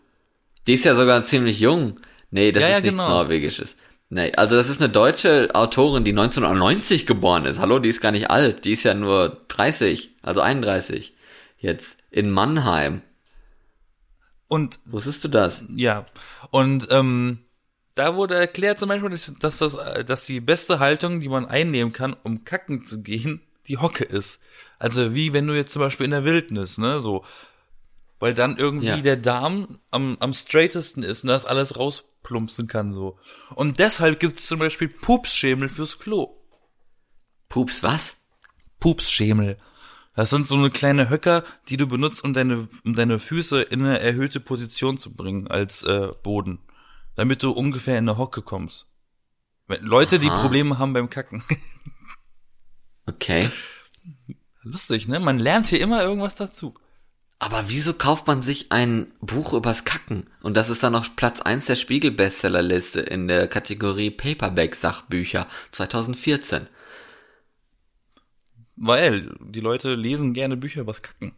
Die 0.67 0.75
ist 0.75 0.85
ja 0.85 0.95
sogar 0.95 1.25
ziemlich 1.25 1.59
jung. 1.59 1.99
Nee, 2.31 2.53
das 2.53 2.63
Ja, 2.63 2.69
ist 2.69 2.75
ja, 2.77 2.81
nichts 2.81 2.97
genau. 2.97 3.09
Norwegisches. 3.09 3.77
Nee, 4.09 4.33
also 4.35 4.55
das 4.57 4.69
ist 4.69 4.81
eine 4.81 4.91
deutsche 4.93 5.49
Autorin, 5.55 6.05
die 6.05 6.13
1990 6.13 7.07
geboren 7.07 7.45
ist. 7.47 7.59
Hallo, 7.59 7.79
die 7.81 7.89
ist 7.89 8.01
gar 8.01 8.13
nicht 8.13 8.31
alt. 8.31 8.65
Die 8.65 8.73
ist 8.73 8.85
ja 8.85 8.95
nur 8.95 9.43
30, 9.49 10.11
also 10.23 10.41
31. 10.43 11.15
Jetzt. 11.59 11.99
In 12.11 12.31
Mannheim. 12.31 13.03
Und 14.49 14.79
Wusstest 14.85 15.25
du 15.25 15.29
das? 15.29 15.65
Ja, 15.75 16.07
und 16.51 16.87
ähm, 16.91 17.39
da 17.95 18.15
wurde 18.17 18.35
erklärt 18.35 18.79
zum 18.79 18.91
Beispiel, 18.91 19.11
dass, 19.11 19.35
dass, 19.41 19.59
das, 19.59 19.75
äh, 19.77 20.05
dass 20.05 20.27
die 20.27 20.41
beste 20.41 20.79
Haltung, 20.79 21.21
die 21.21 21.29
man 21.29 21.47
einnehmen 21.47 21.93
kann, 21.93 22.15
um 22.23 22.45
kacken 22.45 22.85
zu 22.87 23.03
gehen, 23.03 23.41
die 23.69 23.79
Hocke 23.79 24.05
ist. 24.05 24.41
Also 24.79 25.15
wie 25.15 25.33
wenn 25.33 25.47
du 25.47 25.55
jetzt 25.55 25.73
zum 25.73 25.81
Beispiel 25.81 26.05
in 26.05 26.11
der 26.13 26.25
Wildnis, 26.25 26.79
ne, 26.79 26.99
so. 26.99 27.25
Weil 28.19 28.35
dann 28.35 28.57
irgendwie 28.57 28.87
Ja. 28.87 28.97
der 29.01 29.17
Darm 29.17 29.79
am, 29.91 30.17
am 30.21 30.33
straightesten 30.33 31.03
ist 31.03 31.25
und 31.25 31.29
das 31.29 31.45
alles 31.45 31.77
rausplumpsen 31.77 32.67
kann, 32.69 32.93
so. 32.93 33.19
Und 33.55 33.79
deshalb 33.79 34.21
gibt's 34.21 34.47
zum 34.47 34.59
Beispiel 34.61 34.89
Pupsschemel 34.89 35.69
fürs 35.69 35.99
Klo. 35.99 36.37
Pups, 37.49 37.83
was? 37.83 38.17
Pupsschemel. 38.81 39.59
Das 40.15 40.31
sind 40.31 40.47
so 40.47 40.57
eine 40.57 40.71
kleine 40.71 41.09
Höcker, 41.09 41.43
die 41.69 41.77
du 41.77 41.87
benutzt, 41.87 42.23
um 42.23 42.33
deine, 42.35 42.69
um 42.85 42.95
deine 42.95 43.19
Füße 43.19 43.63
in 43.63 43.81
eine 43.83 44.01
erhöhte 44.01 44.41
Position 44.41 44.99
zu 44.99 45.13
bringen 45.15 45.49
als 45.49 45.83
äh, 45.85 46.09
Boden. 46.23 46.61
Damit 47.15 47.43
du 47.43 47.51
ungefähr 47.51 47.99
in 47.99 48.09
eine 48.09 48.19
Hocke 48.19 48.43
kommst. 48.43 48.89
Leute, 49.69 50.19
die 50.19 50.29
Aha. 50.29 50.41
Probleme 50.41 50.79
haben 50.79 50.93
beim 50.93 51.09
Kacken. 51.11 51.43
Okay. 53.07 53.51
Lustig, 54.63 55.09
ne? 55.09 55.21
Man 55.21 55.39
lernt 55.39 55.67
hier 55.67 55.81
immer 55.81 56.03
irgendwas 56.03 56.35
dazu. 56.35 56.75
Aber 57.39 57.65
wieso 57.67 57.95
kauft 57.95 58.29
man 58.29 58.41
sich 58.41 58.71
ein 58.71 59.11
Buch 59.21 59.53
übers 59.53 59.85
Kacken? 59.85 60.31
Und 60.43 60.57
das 60.57 60.71
ist 60.71 60.85
dann 60.85 60.93
noch 60.93 61.17
Platz 61.17 61.41
1 61.41 61.67
der 61.67 61.75
Spiegel-Bestsellerliste 61.75 63.01
in 63.01 63.27
der 63.27 63.49
Kategorie 63.49 64.13
Paperback-Sachbücher 64.13 65.49
2014. 65.73 66.69
Weil 68.77 69.35
die 69.41 69.59
Leute 69.59 69.95
lesen 69.95 70.35
gerne 70.35 70.57
Bücher 70.57 70.83
übers 70.83 71.03
Kacken. 71.03 71.35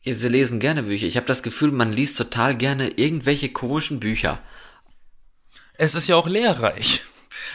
Ja, 0.00 0.14
Sie 0.14 0.28
lesen 0.30 0.60
gerne 0.60 0.84
Bücher. 0.84 1.06
Ich 1.06 1.16
habe 1.16 1.26
das 1.26 1.42
Gefühl, 1.42 1.72
man 1.72 1.92
liest 1.92 2.16
total 2.16 2.56
gerne 2.56 2.88
irgendwelche 2.88 3.50
komischen 3.50 4.00
Bücher. 4.00 4.40
Es 5.74 5.94
ist 5.94 6.08
ja 6.08 6.16
auch 6.16 6.26
lehrreich. 6.26 7.02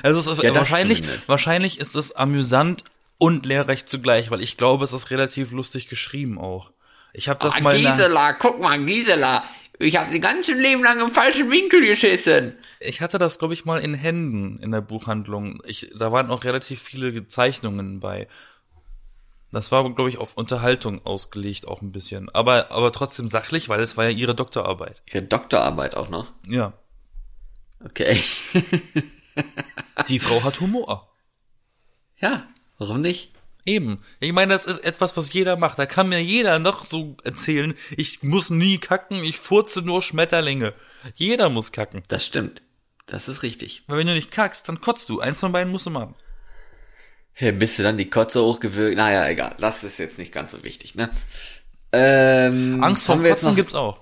Also 0.04 0.36
Ja, 0.42 0.54
wahrscheinlich, 0.56 1.04
wahrscheinlich 1.28 1.80
ist 1.80 1.96
es 1.96 2.12
amüsant 2.12 2.84
und 3.22 3.46
lehrreich 3.46 3.86
zugleich, 3.86 4.32
weil 4.32 4.42
ich 4.42 4.58
glaube, 4.58 4.84
es 4.84 4.94
ist 4.94 5.12
relativ 5.12 5.52
lustig 5.52 5.88
geschrieben 5.88 6.40
auch. 6.40 6.72
Ich 7.14 7.30
habe 7.30 7.40
das 7.40 7.58
Ah, 7.58 7.60
mal 7.62 7.78
Gisela, 7.78 8.34
guck 8.34 8.60
mal, 8.60 8.84
Gisela. 8.84 9.44
Ich 9.78 9.96
habe 9.96 10.12
den 10.12 10.22
ganzen 10.24 10.58
Leben 10.58 10.84
lang 10.84 11.00
im 11.00 11.10
falschen 11.10 11.52
Winkel 11.52 11.82
geschissen. 11.86 12.56
Ich 12.80 13.00
hatte 13.00 13.20
das, 13.20 13.38
glaube 13.38 13.54
ich, 13.54 13.64
mal 13.64 13.80
in 13.80 13.94
Händen 13.94 14.58
in 14.58 14.72
der 14.72 14.82
Buchhandlung. 14.82 15.62
Ich, 15.66 15.92
da 15.96 16.12
waren 16.12 16.32
auch 16.32 16.44
relativ 16.46 16.82
viele 16.82 17.28
Zeichnungen 17.28 18.00
bei. 18.00 18.28
Das 19.52 19.72
war, 19.72 19.84
glaube 19.94 20.10
ich, 20.10 20.18
auf 20.18 20.36
Unterhaltung 20.36 21.06
ausgelegt 21.06 21.68
auch 21.68 21.84
ein 21.84 21.92
bisschen. 21.92 22.28
Aber, 22.30 22.72
aber 22.72 22.92
trotzdem 22.92 23.28
sachlich, 23.28 23.70
weil 23.70 23.82
es 23.82 23.98
war 23.98 24.06
ja 24.06 24.10
ihre 24.10 24.34
Doktorarbeit. 24.34 25.04
Ihre 25.14 25.22
Doktorarbeit 25.22 25.94
auch 25.96 26.10
noch. 26.10 26.32
Ja. 26.48 26.74
Okay. 27.86 28.20
Die 30.08 30.18
Frau 30.20 30.44
hat 30.44 30.60
Humor. 30.60 31.08
ja, 32.18 32.48
warum 32.82 33.02
nicht? 33.02 33.32
Eben. 33.66 34.04
Ich 34.20 34.34
meine, 34.34 34.54
das 34.54 34.66
ist 34.66 34.80
etwas, 34.80 35.16
was 35.16 35.32
jeder 35.34 35.56
macht. 35.56 35.78
Da 35.78 35.86
kann 35.86 36.10
mir 36.10 36.22
jeder 36.22 36.58
noch 36.58 36.84
so 36.84 37.16
erzählen, 37.24 37.76
ich 37.96 38.24
muss 38.24 38.50
nie 38.50 38.80
kacken, 38.80 39.24
ich 39.24 39.38
furze 39.38 39.82
nur 39.84 40.02
Schmetterlinge. 40.02 40.74
Jeder 41.16 41.50
muss 41.50 41.72
kacken. 41.72 42.04
Das 42.08 42.26
stimmt. 42.26 42.62
Das 43.06 43.28
ist 43.28 43.44
richtig. 43.44 43.84
Weil 43.88 44.00
wenn 44.00 44.08
du 44.08 44.14
nicht 44.14 44.32
kackst, 44.32 44.68
dann 44.68 44.82
kotzt 44.82 45.10
du. 45.10 45.20
Eins 45.20 45.40
von 45.40 45.52
beiden 45.52 45.72
musst 45.72 45.86
du 45.86 45.92
machen. 45.92 46.16
Ja, 47.38 47.52
bist 47.52 47.78
du 47.78 47.84
dann 47.84 47.98
die 47.98 48.10
Kotze 48.10 48.42
hochgewürgt? 48.42 48.98
Naja, 48.98 49.28
egal. 49.28 49.56
Das 49.60 49.84
ist 49.84 50.00
jetzt 50.00 50.18
nicht 50.18 50.34
ganz 50.34 50.52
so 50.52 50.64
wichtig, 50.64 50.96
ne? 50.96 51.12
Ähm, 51.92 52.84
Angst 52.84 53.06
vor 53.06 53.22
Kotzen 53.22 53.56
gibt's 53.56 53.76
auch. 53.76 54.02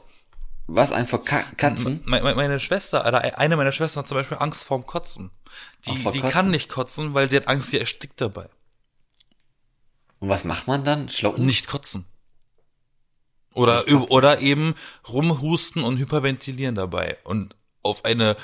Was, 0.67 0.91
Angst 0.91 1.09
vor 1.09 1.23
Ka 1.23 1.43
Katzen? 1.57 2.01
Meine, 2.05 2.35
meine 2.35 2.59
Schwester, 2.59 3.05
oder 3.07 3.37
eine 3.39 3.57
meiner 3.57 3.71
Schwestern 3.71 4.03
hat 4.03 4.07
zum 4.07 4.17
Beispiel 4.17 4.37
Angst 4.39 4.65
vorm 4.65 4.85
Kotzen. 4.85 5.31
Die, 5.85 5.97
vor 5.97 6.11
die 6.11 6.19
Kotzen? 6.19 6.33
kann 6.33 6.51
nicht 6.51 6.69
kotzen, 6.69 7.13
weil 7.13 7.29
sie 7.29 7.37
hat 7.37 7.47
Angst, 7.47 7.71
sie 7.71 7.79
erstickt 7.79 8.21
dabei. 8.21 8.49
Und 10.19 10.29
was 10.29 10.43
macht 10.43 10.67
man 10.67 10.83
dann? 10.83 11.09
Schlucken? 11.09 11.45
Nicht 11.45 11.67
kotzen. 11.67 12.05
Oder, 13.53 13.83
oder 14.09 14.39
eben 14.39 14.75
rumhusten 15.07 15.83
und 15.83 15.97
hyperventilieren 15.97 16.75
dabei. 16.75 17.17
Und 17.23 17.55
auf 17.81 18.05
eine 18.05 18.37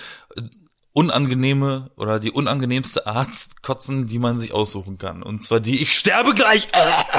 unangenehme 0.94 1.92
oder 1.98 2.20
die 2.20 2.32
unangenehmste 2.32 3.06
Art 3.06 3.30
kotzen, 3.62 4.08
die 4.08 4.18
man 4.18 4.40
sich 4.40 4.54
aussuchen 4.54 4.98
kann. 4.98 5.24
Und 5.24 5.44
zwar 5.44 5.60
die, 5.60 5.82
ich 5.82 5.94
sterbe 5.94 6.34
gleich. 6.34 6.70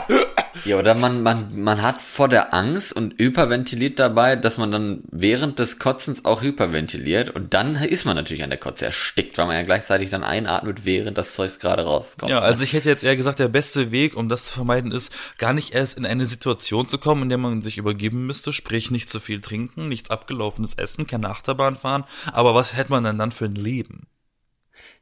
Ja, 0.64 0.78
oder 0.78 0.94
man, 0.94 1.22
man, 1.22 1.60
man 1.60 1.82
hat 1.82 2.00
vor 2.00 2.28
der 2.28 2.54
Angst 2.54 2.92
und 2.92 3.14
hyperventiliert 3.18 3.98
dabei, 3.98 4.36
dass 4.36 4.58
man 4.58 4.70
dann 4.70 5.02
während 5.10 5.58
des 5.58 5.78
Kotzens 5.78 6.24
auch 6.24 6.42
hyperventiliert 6.42 7.30
und 7.30 7.54
dann 7.54 7.76
ist 7.76 8.04
man 8.04 8.16
natürlich 8.16 8.42
an 8.42 8.50
der 8.50 8.58
Kotze 8.58 8.86
erstickt, 8.86 9.38
weil 9.38 9.46
man 9.46 9.56
ja 9.56 9.62
gleichzeitig 9.62 10.10
dann 10.10 10.24
einatmet, 10.24 10.84
während 10.84 11.18
das 11.18 11.34
Zeug 11.34 11.58
gerade 11.60 11.84
rauskommt. 11.84 12.30
Ja, 12.30 12.40
also 12.40 12.64
ich 12.64 12.72
hätte 12.72 12.88
jetzt 12.88 13.04
eher 13.04 13.16
gesagt, 13.16 13.38
der 13.38 13.48
beste 13.48 13.92
Weg, 13.92 14.16
um 14.16 14.28
das 14.28 14.46
zu 14.46 14.54
vermeiden, 14.54 14.92
ist, 14.92 15.12
gar 15.38 15.52
nicht 15.52 15.74
erst 15.74 15.98
in 15.98 16.06
eine 16.06 16.26
Situation 16.26 16.86
zu 16.86 16.98
kommen, 16.98 17.24
in 17.24 17.28
der 17.28 17.38
man 17.38 17.62
sich 17.62 17.78
übergeben 17.78 18.26
müsste, 18.26 18.52
sprich 18.52 18.90
nicht 18.90 19.10
zu 19.10 19.20
viel 19.20 19.40
trinken, 19.40 19.88
nichts 19.88 20.10
abgelaufenes 20.10 20.74
essen, 20.74 21.06
keine 21.06 21.30
Achterbahn 21.30 21.76
fahren, 21.76 22.04
aber 22.32 22.54
was 22.54 22.76
hätte 22.76 22.90
man 22.90 23.04
denn 23.04 23.18
dann 23.18 23.32
für 23.32 23.46
ein 23.46 23.54
Leben? 23.54 24.06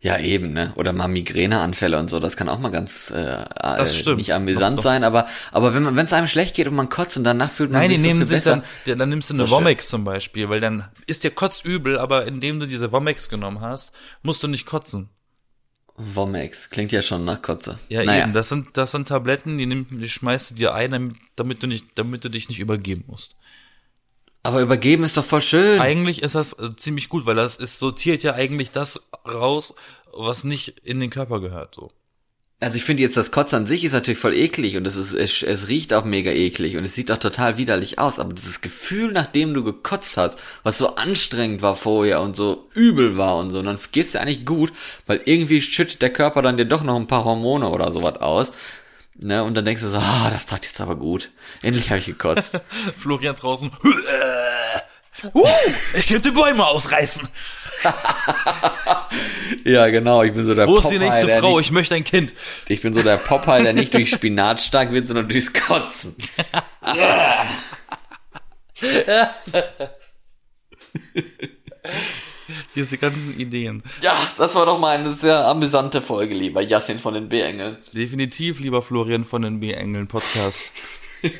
Ja, 0.05 0.19
eben, 0.19 0.53
ne? 0.53 0.71
Oder 0.77 0.93
mal 0.93 1.09
Migräneanfälle 1.09 1.99
und 1.99 2.11
so, 2.11 2.21
das 2.21 2.37
kann 2.37 2.51
auch 2.51 2.59
mal 2.59 2.69
ganz 2.69 3.11
äh, 3.11 3.87
stimmt. 3.87 4.19
nicht 4.19 4.35
amüsant 4.35 4.79
doch, 4.79 4.83
doch. 4.83 4.91
sein, 4.91 5.03
aber 5.03 5.27
aber 5.51 5.73
wenn 5.73 5.83
man 5.83 5.97
wenn 5.97 6.05
es 6.05 6.13
einem 6.13 6.27
schlecht 6.27 6.55
geht 6.55 6.69
und 6.69 6.75
man 6.75 6.91
kotzt 6.91 7.17
und 7.17 7.25
danach 7.25 7.51
fühlt 7.51 7.71
man 7.71 7.81
Nein, 7.81 7.89
sich 7.89 7.97
die 7.97 8.03
so 8.03 8.09
nehmen 8.09 8.27
sich 8.27 8.37
besser. 8.45 8.63
dann 8.85 8.99
dann 8.99 9.09
nimmst 9.09 9.31
du 9.31 9.35
eine 9.35 9.49
Womex 9.49 9.89
zum 9.89 10.05
Beispiel, 10.05 10.51
weil 10.51 10.61
dann 10.61 10.85
ist 11.07 11.25
dir 11.25 11.31
kotzübel, 11.31 11.99
aber 11.99 12.27
indem 12.27 12.61
du 12.61 12.67
diese 12.67 12.93
Womex 12.93 13.31
genommen 13.31 13.63
hast, 13.63 13.93
musst 14.23 14.43
du 14.43 14.47
nicht 14.47 14.67
kotzen. 14.67 15.09
Womex 15.97 16.69
klingt 16.69 16.93
ja 16.93 17.01
schon 17.01 17.25
nach 17.25 17.41
Kotze. 17.41 17.79
Ja, 17.89 18.05
naja. 18.05 18.25
eben, 18.25 18.35
das 18.35 18.51
sind 18.51 18.77
das 18.77 18.91
sind 18.91 19.09
Tabletten, 19.09 19.57
die 19.57 19.65
nimm, 19.65 19.87
die 19.91 20.09
schmeißt 20.09 20.51
du 20.51 20.55
dir 20.57 20.75
ein, 20.75 20.91
damit, 20.91 21.17
damit 21.37 21.63
du 21.63 21.67
nicht 21.67 21.87
damit 21.95 22.23
du 22.23 22.29
dich 22.29 22.51
nicht 22.51 22.59
übergeben 22.59 23.05
musst. 23.07 23.37
Aber 24.45 24.61
übergeben 24.61 25.05
ist 25.05 25.17
doch 25.17 25.25
voll 25.25 25.43
schön. 25.43 25.81
Eigentlich 25.81 26.23
ist 26.23 26.35
das 26.35 26.53
äh, 26.59 26.77
ziemlich 26.77 27.09
gut, 27.09 27.25
weil 27.25 27.35
das 27.35 27.57
ist 27.57 27.79
sortiert 27.79 28.23
ja 28.23 28.35
eigentlich 28.35 28.71
das 28.71 29.09
raus, 29.27 29.75
was 30.13 30.45
nicht 30.45 30.81
in 30.85 31.01
den 31.01 31.11
Körper 31.11 31.41
gehört, 31.41 31.75
so. 31.75 31.91
Also 32.61 32.77
ich 32.77 32.85
finde 32.85 33.03
jetzt, 33.03 33.17
das 33.17 33.31
Kotzen 33.31 33.61
an 33.61 33.67
sich 33.67 33.85
ist 33.85 33.93
natürlich 33.93 34.21
voll 34.21 34.35
eklig 34.35 34.77
und 34.77 34.87
es 34.87 34.97
ist, 34.97 35.13
es, 35.13 35.43
es 35.43 35.69
riecht 35.69 35.93
auch 35.93 36.05
mega 36.05 36.31
eklig 36.31 36.77
und 36.77 36.85
es 36.85 36.95
sieht 36.95 37.11
auch 37.11 37.19
total 37.19 37.57
widerlich 37.57 37.99
aus, 37.99 38.19
aber 38.19 38.33
dieses 38.33 38.61
Gefühl, 38.61 39.13
nachdem 39.13 39.55
du 39.55 39.65
gekotzt 39.65 40.17
hast, 40.17 40.39
was 40.63 40.79
so 40.79 40.95
anstrengend 40.95 41.63
war 41.63 41.75
vorher 41.75 42.21
und 42.21 42.37
so 42.37 42.69
übel 42.75 43.17
war 43.17 43.37
und 43.37 43.51
so, 43.51 43.59
und 43.59 43.67
dann 43.67 43.79
geht's 43.93 44.13
dir 44.13 44.21
eigentlich 44.21 44.47
gut, 44.47 44.73
weil 45.07 45.21
irgendwie 45.25 45.61
schüttet 45.61 46.01
der 46.01 46.11
Körper 46.11 46.43
dann 46.43 46.57
dir 46.57 46.65
doch 46.65 46.83
noch 46.83 46.97
ein 46.97 47.07
paar 47.07 47.25
Hormone 47.25 47.69
oder 47.69 47.91
sowas 47.93 48.17
aus. 48.21 48.53
Ne, 49.17 49.45
und 49.45 49.55
dann 49.55 49.65
denkst 49.65 49.83
du 49.83 49.89
so, 49.89 49.99
ah, 49.99 50.29
das 50.31 50.47
tat 50.47 50.65
jetzt 50.65 50.81
aber 50.81 50.97
gut. 50.97 51.31
Endlich 51.63 51.91
habe 51.91 52.01
ich 52.01 52.07
gekotzt. 52.07 52.59
Florian 52.99 53.37
draußen. 53.37 53.71
Uh, 55.33 55.47
ich 55.95 56.09
könnte 56.09 56.33
Bäume 56.33 56.67
ausreißen. 56.67 57.27
ja, 59.65 59.89
genau. 59.89 60.25
Ich 60.25 60.35
bin 60.35 60.45
so 60.45 60.57
der 60.57 60.67
Wo 60.67 60.79
ist 60.79 60.89
die 60.89 60.99
nächste 60.99 61.29
Frau? 61.39 61.57
Nicht, 61.57 61.69
ich 61.69 61.73
möchte 61.73 61.95
ein 61.95 62.03
Kind. 62.03 62.33
Ich 62.69 62.83
bin 62.83 62.93
so 62.93 63.01
der 63.01 63.17
Popeye, 63.17 63.63
der 63.63 63.73
nicht 63.75 63.95
durch 63.95 64.11
Spinat 64.11 64.61
stark 64.61 64.93
wird, 64.93 65.07
sondern 65.07 65.29
durchs 65.29 65.53
Kotzen. 65.53 66.17
Diese 72.75 72.99
ganzen 72.99 73.39
Ideen. 73.39 73.83
Ja, 74.03 74.17
das 74.37 74.55
war 74.55 74.67
doch 74.67 74.79
mal 74.79 74.97
eine 74.97 75.13
sehr 75.13 75.47
amüsante 75.47 76.03
Folge, 76.03 76.35
lieber 76.35 76.61
Jasin 76.61 76.99
von 76.99 77.15
den 77.15 77.29
B-Engeln. 77.29 77.77
Definitiv, 77.93 78.59
lieber 78.61 78.83
Florian 78.83 79.25
von 79.25 79.43
den 79.43 79.61
B-Engeln 79.61 80.09
Podcast. 80.09 80.73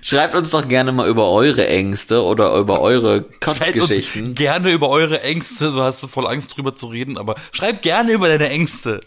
Schreibt 0.00 0.34
uns 0.34 0.50
doch 0.50 0.68
gerne 0.68 0.92
mal 0.92 1.08
über 1.08 1.30
eure 1.30 1.66
Ängste 1.66 2.22
oder 2.22 2.54
über 2.56 2.80
eure 2.80 3.22
Kotzgeschichten. 3.40 4.34
Gerne 4.34 4.70
über 4.70 4.88
eure 4.88 5.22
Ängste, 5.22 5.70
so 5.70 5.82
hast 5.82 6.02
du 6.02 6.06
voll 6.06 6.26
Angst 6.26 6.56
drüber 6.56 6.74
zu 6.74 6.86
reden, 6.86 7.18
aber 7.18 7.34
schreib 7.52 7.82
gerne 7.82 8.12
über 8.12 8.28
deine 8.28 8.48
Ängste. 8.48 9.00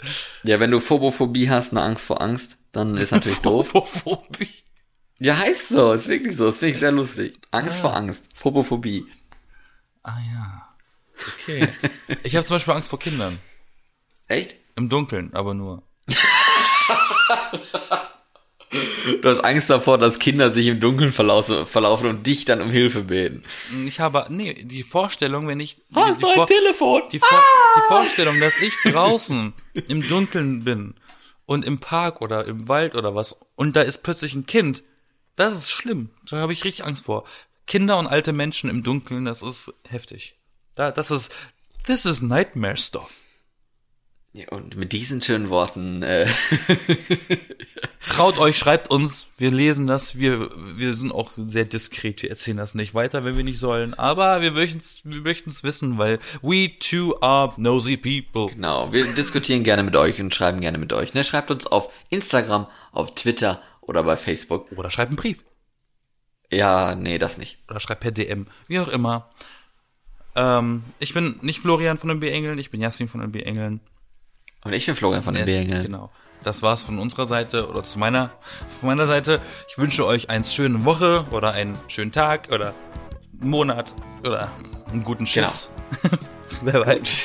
Ja, 0.43 0.59
wenn 0.59 0.71
du 0.71 0.80
Phobophobie 0.80 1.49
hast, 1.49 1.71
eine 1.71 1.82
Angst 1.82 2.05
vor 2.05 2.21
Angst, 2.21 2.57
dann 2.71 2.97
ist 2.97 3.11
natürlich 3.11 3.39
doof. 3.43 3.69
Phobophobie. 3.69 4.49
Ja, 5.19 5.38
heißt 5.38 5.69
so, 5.69 5.93
ist 5.93 6.07
wirklich 6.07 6.38
so, 6.38 6.49
ist 6.49 6.61
wirklich 6.61 6.80
sehr 6.80 6.91
lustig. 6.91 7.39
Angst 7.51 7.77
ja. 7.77 7.82
vor 7.82 7.95
Angst, 7.95 8.25
Phobophobie. 8.36 9.05
Ah 10.04 10.18
ja. 10.32 10.76
Okay. 11.34 11.68
ich 12.24 12.36
habe 12.36 12.45
zum 12.45 12.56
Beispiel 12.56 12.74
Angst 12.74 12.89
vor 12.89 13.00
Kindern. 13.00 13.39
Echt? 14.28 14.56
Im 14.76 14.89
Dunkeln, 14.89 15.34
aber 15.34 15.54
nur. 15.54 15.84
Du 19.22 19.28
hast 19.28 19.43
Angst 19.43 19.70
davor, 19.70 19.97
dass 19.97 20.20
Kinder 20.20 20.52
sich 20.52 20.68
im 20.68 20.80
Dunkeln 20.80 21.12
verlaufen 21.12 22.08
und 22.08 22.28
dich 22.28 22.45
dann 22.45 22.62
um 22.62 22.70
Hilfe 22.70 23.02
beten. 23.04 23.43
Ich 23.88 24.00
habe, 24.00 24.28
nee, 24.30 24.64
die 24.64 24.84
Vorstellung, 24.84 25.47
wenn 25.47 25.60
ich... 25.60 25.82
Hast 25.93 26.18
die, 26.18 26.22
du 26.22 26.28
ein 26.30 26.36
Vor 26.36 26.47
Telefon? 26.47 27.02
Die, 27.12 27.20
Vor 27.20 27.30
ah! 27.32 27.41
die 27.78 27.88
Vorstellung, 27.88 28.39
dass 28.39 28.62
ich 28.62 28.74
draußen 28.84 29.54
im 29.88 30.08
Dunkeln 30.08 30.64
bin 30.64 30.93
und 31.47 31.66
im 31.66 31.80
Park 31.80 32.22
oder 32.22 32.45
im 32.45 32.68
Wald 32.68 32.93
oder 32.93 33.16
was 33.16 33.41
und 33.56 33.76
da 33.76 33.82
ist 33.82 34.04
plötzlich 34.04 34.36
ein 34.36 34.45
Kind, 34.45 34.84
das 35.36 35.54
ist 35.54 35.72
schlimm. 35.72 36.12
Da 36.30 36.38
habe 36.38 36.54
ich 36.54 36.64
richtig 36.64 36.86
Angst 36.86 37.06
vor. 37.06 37.26
Kinder 37.70 37.99
und 37.99 38.07
alte 38.07 38.34
Menschen 38.34 38.70
im 38.70 38.84
Dunkeln, 38.84 39.26
das 39.26 39.43
ist 39.43 39.72
heftig. 39.88 40.36
Da, 40.76 40.91
das 40.91 41.11
ist, 41.11 41.32
this 41.86 42.05
is 42.05 42.22
nightmare 42.22 42.76
stuff. 42.76 43.11
Ja, 44.34 44.47
und 44.49 44.76
mit 44.76 44.91
diesen 44.91 45.22
schönen 45.22 45.49
Worten. 45.49 46.01
Äh 46.01 46.28
Traut 48.07 48.39
euch, 48.39 48.57
schreibt 48.57 48.89
uns, 48.89 49.28
wir 49.38 49.51
lesen 49.51 49.86
das, 49.86 50.17
wir, 50.17 50.49
wir 50.78 50.95
sind 50.95 51.11
auch 51.11 51.32
sehr 51.38 51.65
diskret, 51.65 52.24
wir 52.24 52.32
erzählen 52.32 52.57
das 52.57 52.74
nicht 52.74 52.95
weiter, 52.95 53.24
wenn 53.24 53.38
wir 53.38 53.43
nicht 53.43 53.59
sollen, 53.59 53.93
aber 53.93 54.41
wir 54.41 54.51
möchten's, 54.51 55.01
wir 55.03 55.22
möchten's 55.22 55.63
wissen, 55.63 55.99
weil 55.99 56.17
we 56.41 56.72
too 56.80 57.20
are 57.22 57.53
nosy 57.57 57.97
people. 57.97 58.53
Genau, 58.53 58.91
wir 58.91 59.05
diskutieren 59.13 59.63
gerne 59.63 59.84
mit 59.84 59.95
euch 59.95 60.20
und 60.20 60.34
schreiben 60.34 60.59
gerne 60.59 60.80
mit 60.80 60.91
euch. 60.91 61.13
Ne? 61.13 61.24
Schreibt 61.24 61.51
uns 61.51 61.67
auf 61.67 61.91
Instagram, 62.09 62.65
auf 62.91 63.13
Twitter 63.13 63.61
oder 63.82 64.03
bei 64.03 64.17
Facebook. 64.17 64.72
Oder 64.72 64.89
schreibt 64.89 65.09
einen 65.09 65.17
Brief. 65.17 65.43
Ja, 66.52 66.95
nee, 66.95 67.20
das 67.20 67.38
nicht. 67.38 67.60
Oder 67.70 67.80
schreibt 67.80 68.02
per 68.02 68.12
DM, 68.12 68.47
wie 68.68 68.80
auch 68.80 68.88
immer. 68.88 69.30
Ähm, 70.36 70.84
ich 71.00 71.14
bin 71.14 71.38
nicht 71.41 71.60
Florian 71.60 71.97
von 71.97 72.10
den 72.10 72.20
B-Engeln, 72.20 72.58
ich 72.60 72.70
bin 72.70 72.82
Jasmin 72.82 73.10
von 73.10 73.22
den 73.22 73.32
B-Engeln. 73.32 73.82
Und 74.64 74.74
ich 74.74 74.86
bin 74.86 74.95
Florian 74.95 75.24
von 75.24 75.34
den 75.34 75.45
Bergen. 75.45 75.84
Genau. 75.84 76.12
Das 76.43 76.64
war's 76.64 76.84
von 76.84 77.00
unserer 77.00 77.28
Seite 77.28 77.68
oder 77.68 77.84
zu 77.84 78.00
meiner, 78.00 78.32
von 78.80 78.88
meiner 78.88 79.06
Seite. 79.06 79.41
Ich 79.70 79.78
wünsche 79.78 80.06
euch 80.06 80.30
eine 80.30 80.45
schöne 80.45 80.86
Woche 80.86 81.26
oder 81.32 81.52
einen 81.52 81.78
schönen 81.89 82.12
Tag 82.12 82.50
oder 82.52 82.74
einen 83.39 83.50
Monat 83.50 83.95
oder 84.24 84.52
einen 84.89 85.04
guten 85.04 85.26
Schiss. 85.26 85.72
Genau. 86.02 86.18
Wer 86.62 86.86
weiß. 86.86 87.18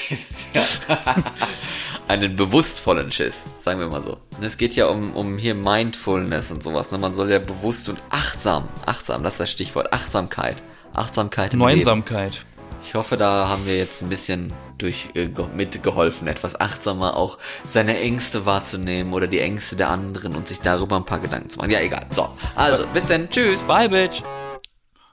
einen 2.09 2.36
bewusstvollen 2.36 3.11
Schiss, 3.12 3.42
sagen 3.62 3.80
wir 3.80 3.88
mal 3.88 4.02
so. 4.02 4.18
Es 4.40 4.57
geht 4.57 4.76
ja 4.76 4.86
um, 4.86 5.14
um 5.16 5.38
hier 5.38 5.55
Mindfulness 5.55 6.50
und 6.50 6.62
sowas. 6.62 6.92
Ne? 6.92 6.98
Man 6.98 7.14
soll 7.14 7.30
ja 7.30 7.38
bewusst 7.38 7.88
und 7.88 8.00
achtsam, 8.11 8.68
achtsam, 8.86 9.22
das 9.22 9.34
ist 9.34 9.40
das 9.40 9.50
Stichwort, 9.50 9.92
Achtsamkeit. 9.92 10.57
Achtsamkeit 10.92 11.55
im 11.55 11.61
Neunsamkeit. 11.61 12.34
Leben. 12.34 12.44
Ich 12.86 12.94
hoffe, 12.94 13.16
da 13.16 13.48
haben 13.48 13.66
wir 13.66 13.76
jetzt 13.76 14.02
ein 14.02 14.11
bisschen 14.11 14.52
durch 14.76 15.09
äh, 15.14 15.30
mitgeholfen, 15.55 16.28
etwas 16.28 16.61
achtsamer 16.61 17.16
auch 17.16 17.38
seine 17.64 17.98
Ängste 17.98 18.44
wahrzunehmen 18.44 19.14
oder 19.14 19.26
die 19.26 19.40
Ängste 19.40 19.76
der 19.76 19.88
anderen 19.88 20.34
und 20.34 20.46
sich 20.46 20.61
darüber 20.61 20.96
ein 20.96 21.07
paar 21.07 21.20
Gedanken 21.20 21.48
zu 21.48 21.59
machen. 21.59 21.70
Ja, 21.70 21.80
egal. 21.80 22.07
So, 22.11 22.36
also 22.55 22.86
bis 22.88 23.07
dann. 23.07 23.30
Tschüss. 23.30 23.62
Bye, 23.64 23.88
Bitch. 23.88 24.22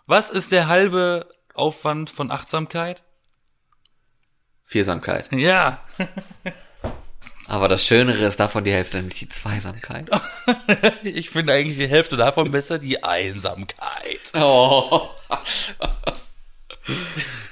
Was 0.06 0.30
ist 0.30 0.52
der 0.52 0.68
halbe 0.68 1.30
Aufwand 1.54 2.10
von 2.10 2.32
Achtsamkeit? 2.32 3.02
Viersamkeit. 4.66 5.30
Ja. 5.32 5.80
Aber 7.52 7.68
das 7.68 7.86
Schönere 7.86 8.24
ist 8.24 8.40
davon 8.40 8.64
die 8.64 8.72
Hälfte, 8.72 8.96
nämlich 8.96 9.20
die 9.20 9.28
Zweisamkeit. 9.28 10.10
ich 11.04 11.30
finde 11.30 11.52
eigentlich 11.52 11.78
die 11.78 11.90
Hälfte 11.90 12.16
davon 12.16 12.50
besser, 12.50 12.80
die 12.80 13.04
Einsamkeit. 13.04 14.22
Oh. 14.36 15.10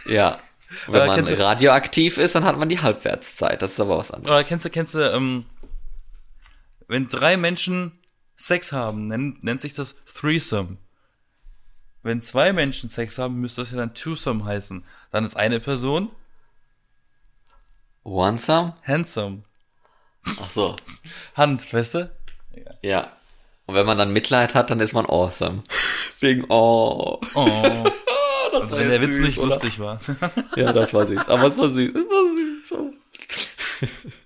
ja. 0.06 0.40
Wenn 0.88 1.06
man 1.06 1.28
radioaktiv 1.28 2.18
ist, 2.18 2.34
dann 2.34 2.46
hat 2.46 2.58
man 2.58 2.70
die 2.70 2.80
Halbwertszeit. 2.80 3.62
Das 3.62 3.72
ist 3.72 3.80
aber 3.82 3.98
was 3.98 4.12
anderes. 4.12 4.32
Oder 4.34 4.46
kennst 4.46 4.64
du, 4.64 4.70
kennst 4.70 4.96
du, 4.96 5.00
ähm, 5.00 5.44
Wenn 6.88 7.10
drei 7.10 7.36
Menschen 7.36 7.92
Sex 8.38 8.72
haben, 8.72 9.08
nennt, 9.08 9.44
nennt 9.44 9.60
sich 9.60 9.74
das 9.74 9.98
Threesome. 10.06 10.78
Wenn 12.04 12.22
zwei 12.22 12.54
Menschen 12.54 12.90
Sex 12.90 13.18
haben, 13.18 13.36
müsste 13.42 13.64
das 13.64 13.72
ja 13.72 13.78
dann 13.78 13.94
Twosome 13.94 14.46
heißen. 14.46 14.82
Dann 15.12 15.26
ist 15.26 15.36
eine 15.36 15.60
Person 15.60 16.10
Onesome? 18.06 18.76
handsome. 18.88 19.44
Ach 20.42 20.50
so. 20.50 20.76
Hand, 21.36 21.72
weißt 21.74 21.96
du? 21.96 22.12
Ja. 22.82 23.12
Und 23.66 23.76
wenn 23.76 23.86
man 23.86 23.98
dann 23.98 24.12
Mitleid 24.14 24.56
hat, 24.56 24.70
dann 24.72 24.80
ist 24.80 24.94
man 24.94 25.06
awesome. 25.06 25.64
Wegen 26.20 26.46
oh. 26.50 27.20
Oh. 27.36 27.50
Das 28.52 28.62
Also 28.62 28.72
war 28.78 28.80
wenn 28.80 28.90
der 28.90 29.02
Witz 29.02 29.18
süß, 29.18 29.28
nicht 29.28 29.38
oder? 29.38 29.48
lustig 29.50 29.80
war. 29.80 30.00
Ja, 30.56 30.74
das 30.74 30.92
war 30.92 31.06
süß. 31.06 31.30
Aber 31.30 31.44
es 31.48 31.58
war 31.60 31.70
süß. 31.70 31.92
Es 31.92 32.72
war 32.72 32.80
süß. 32.80 33.92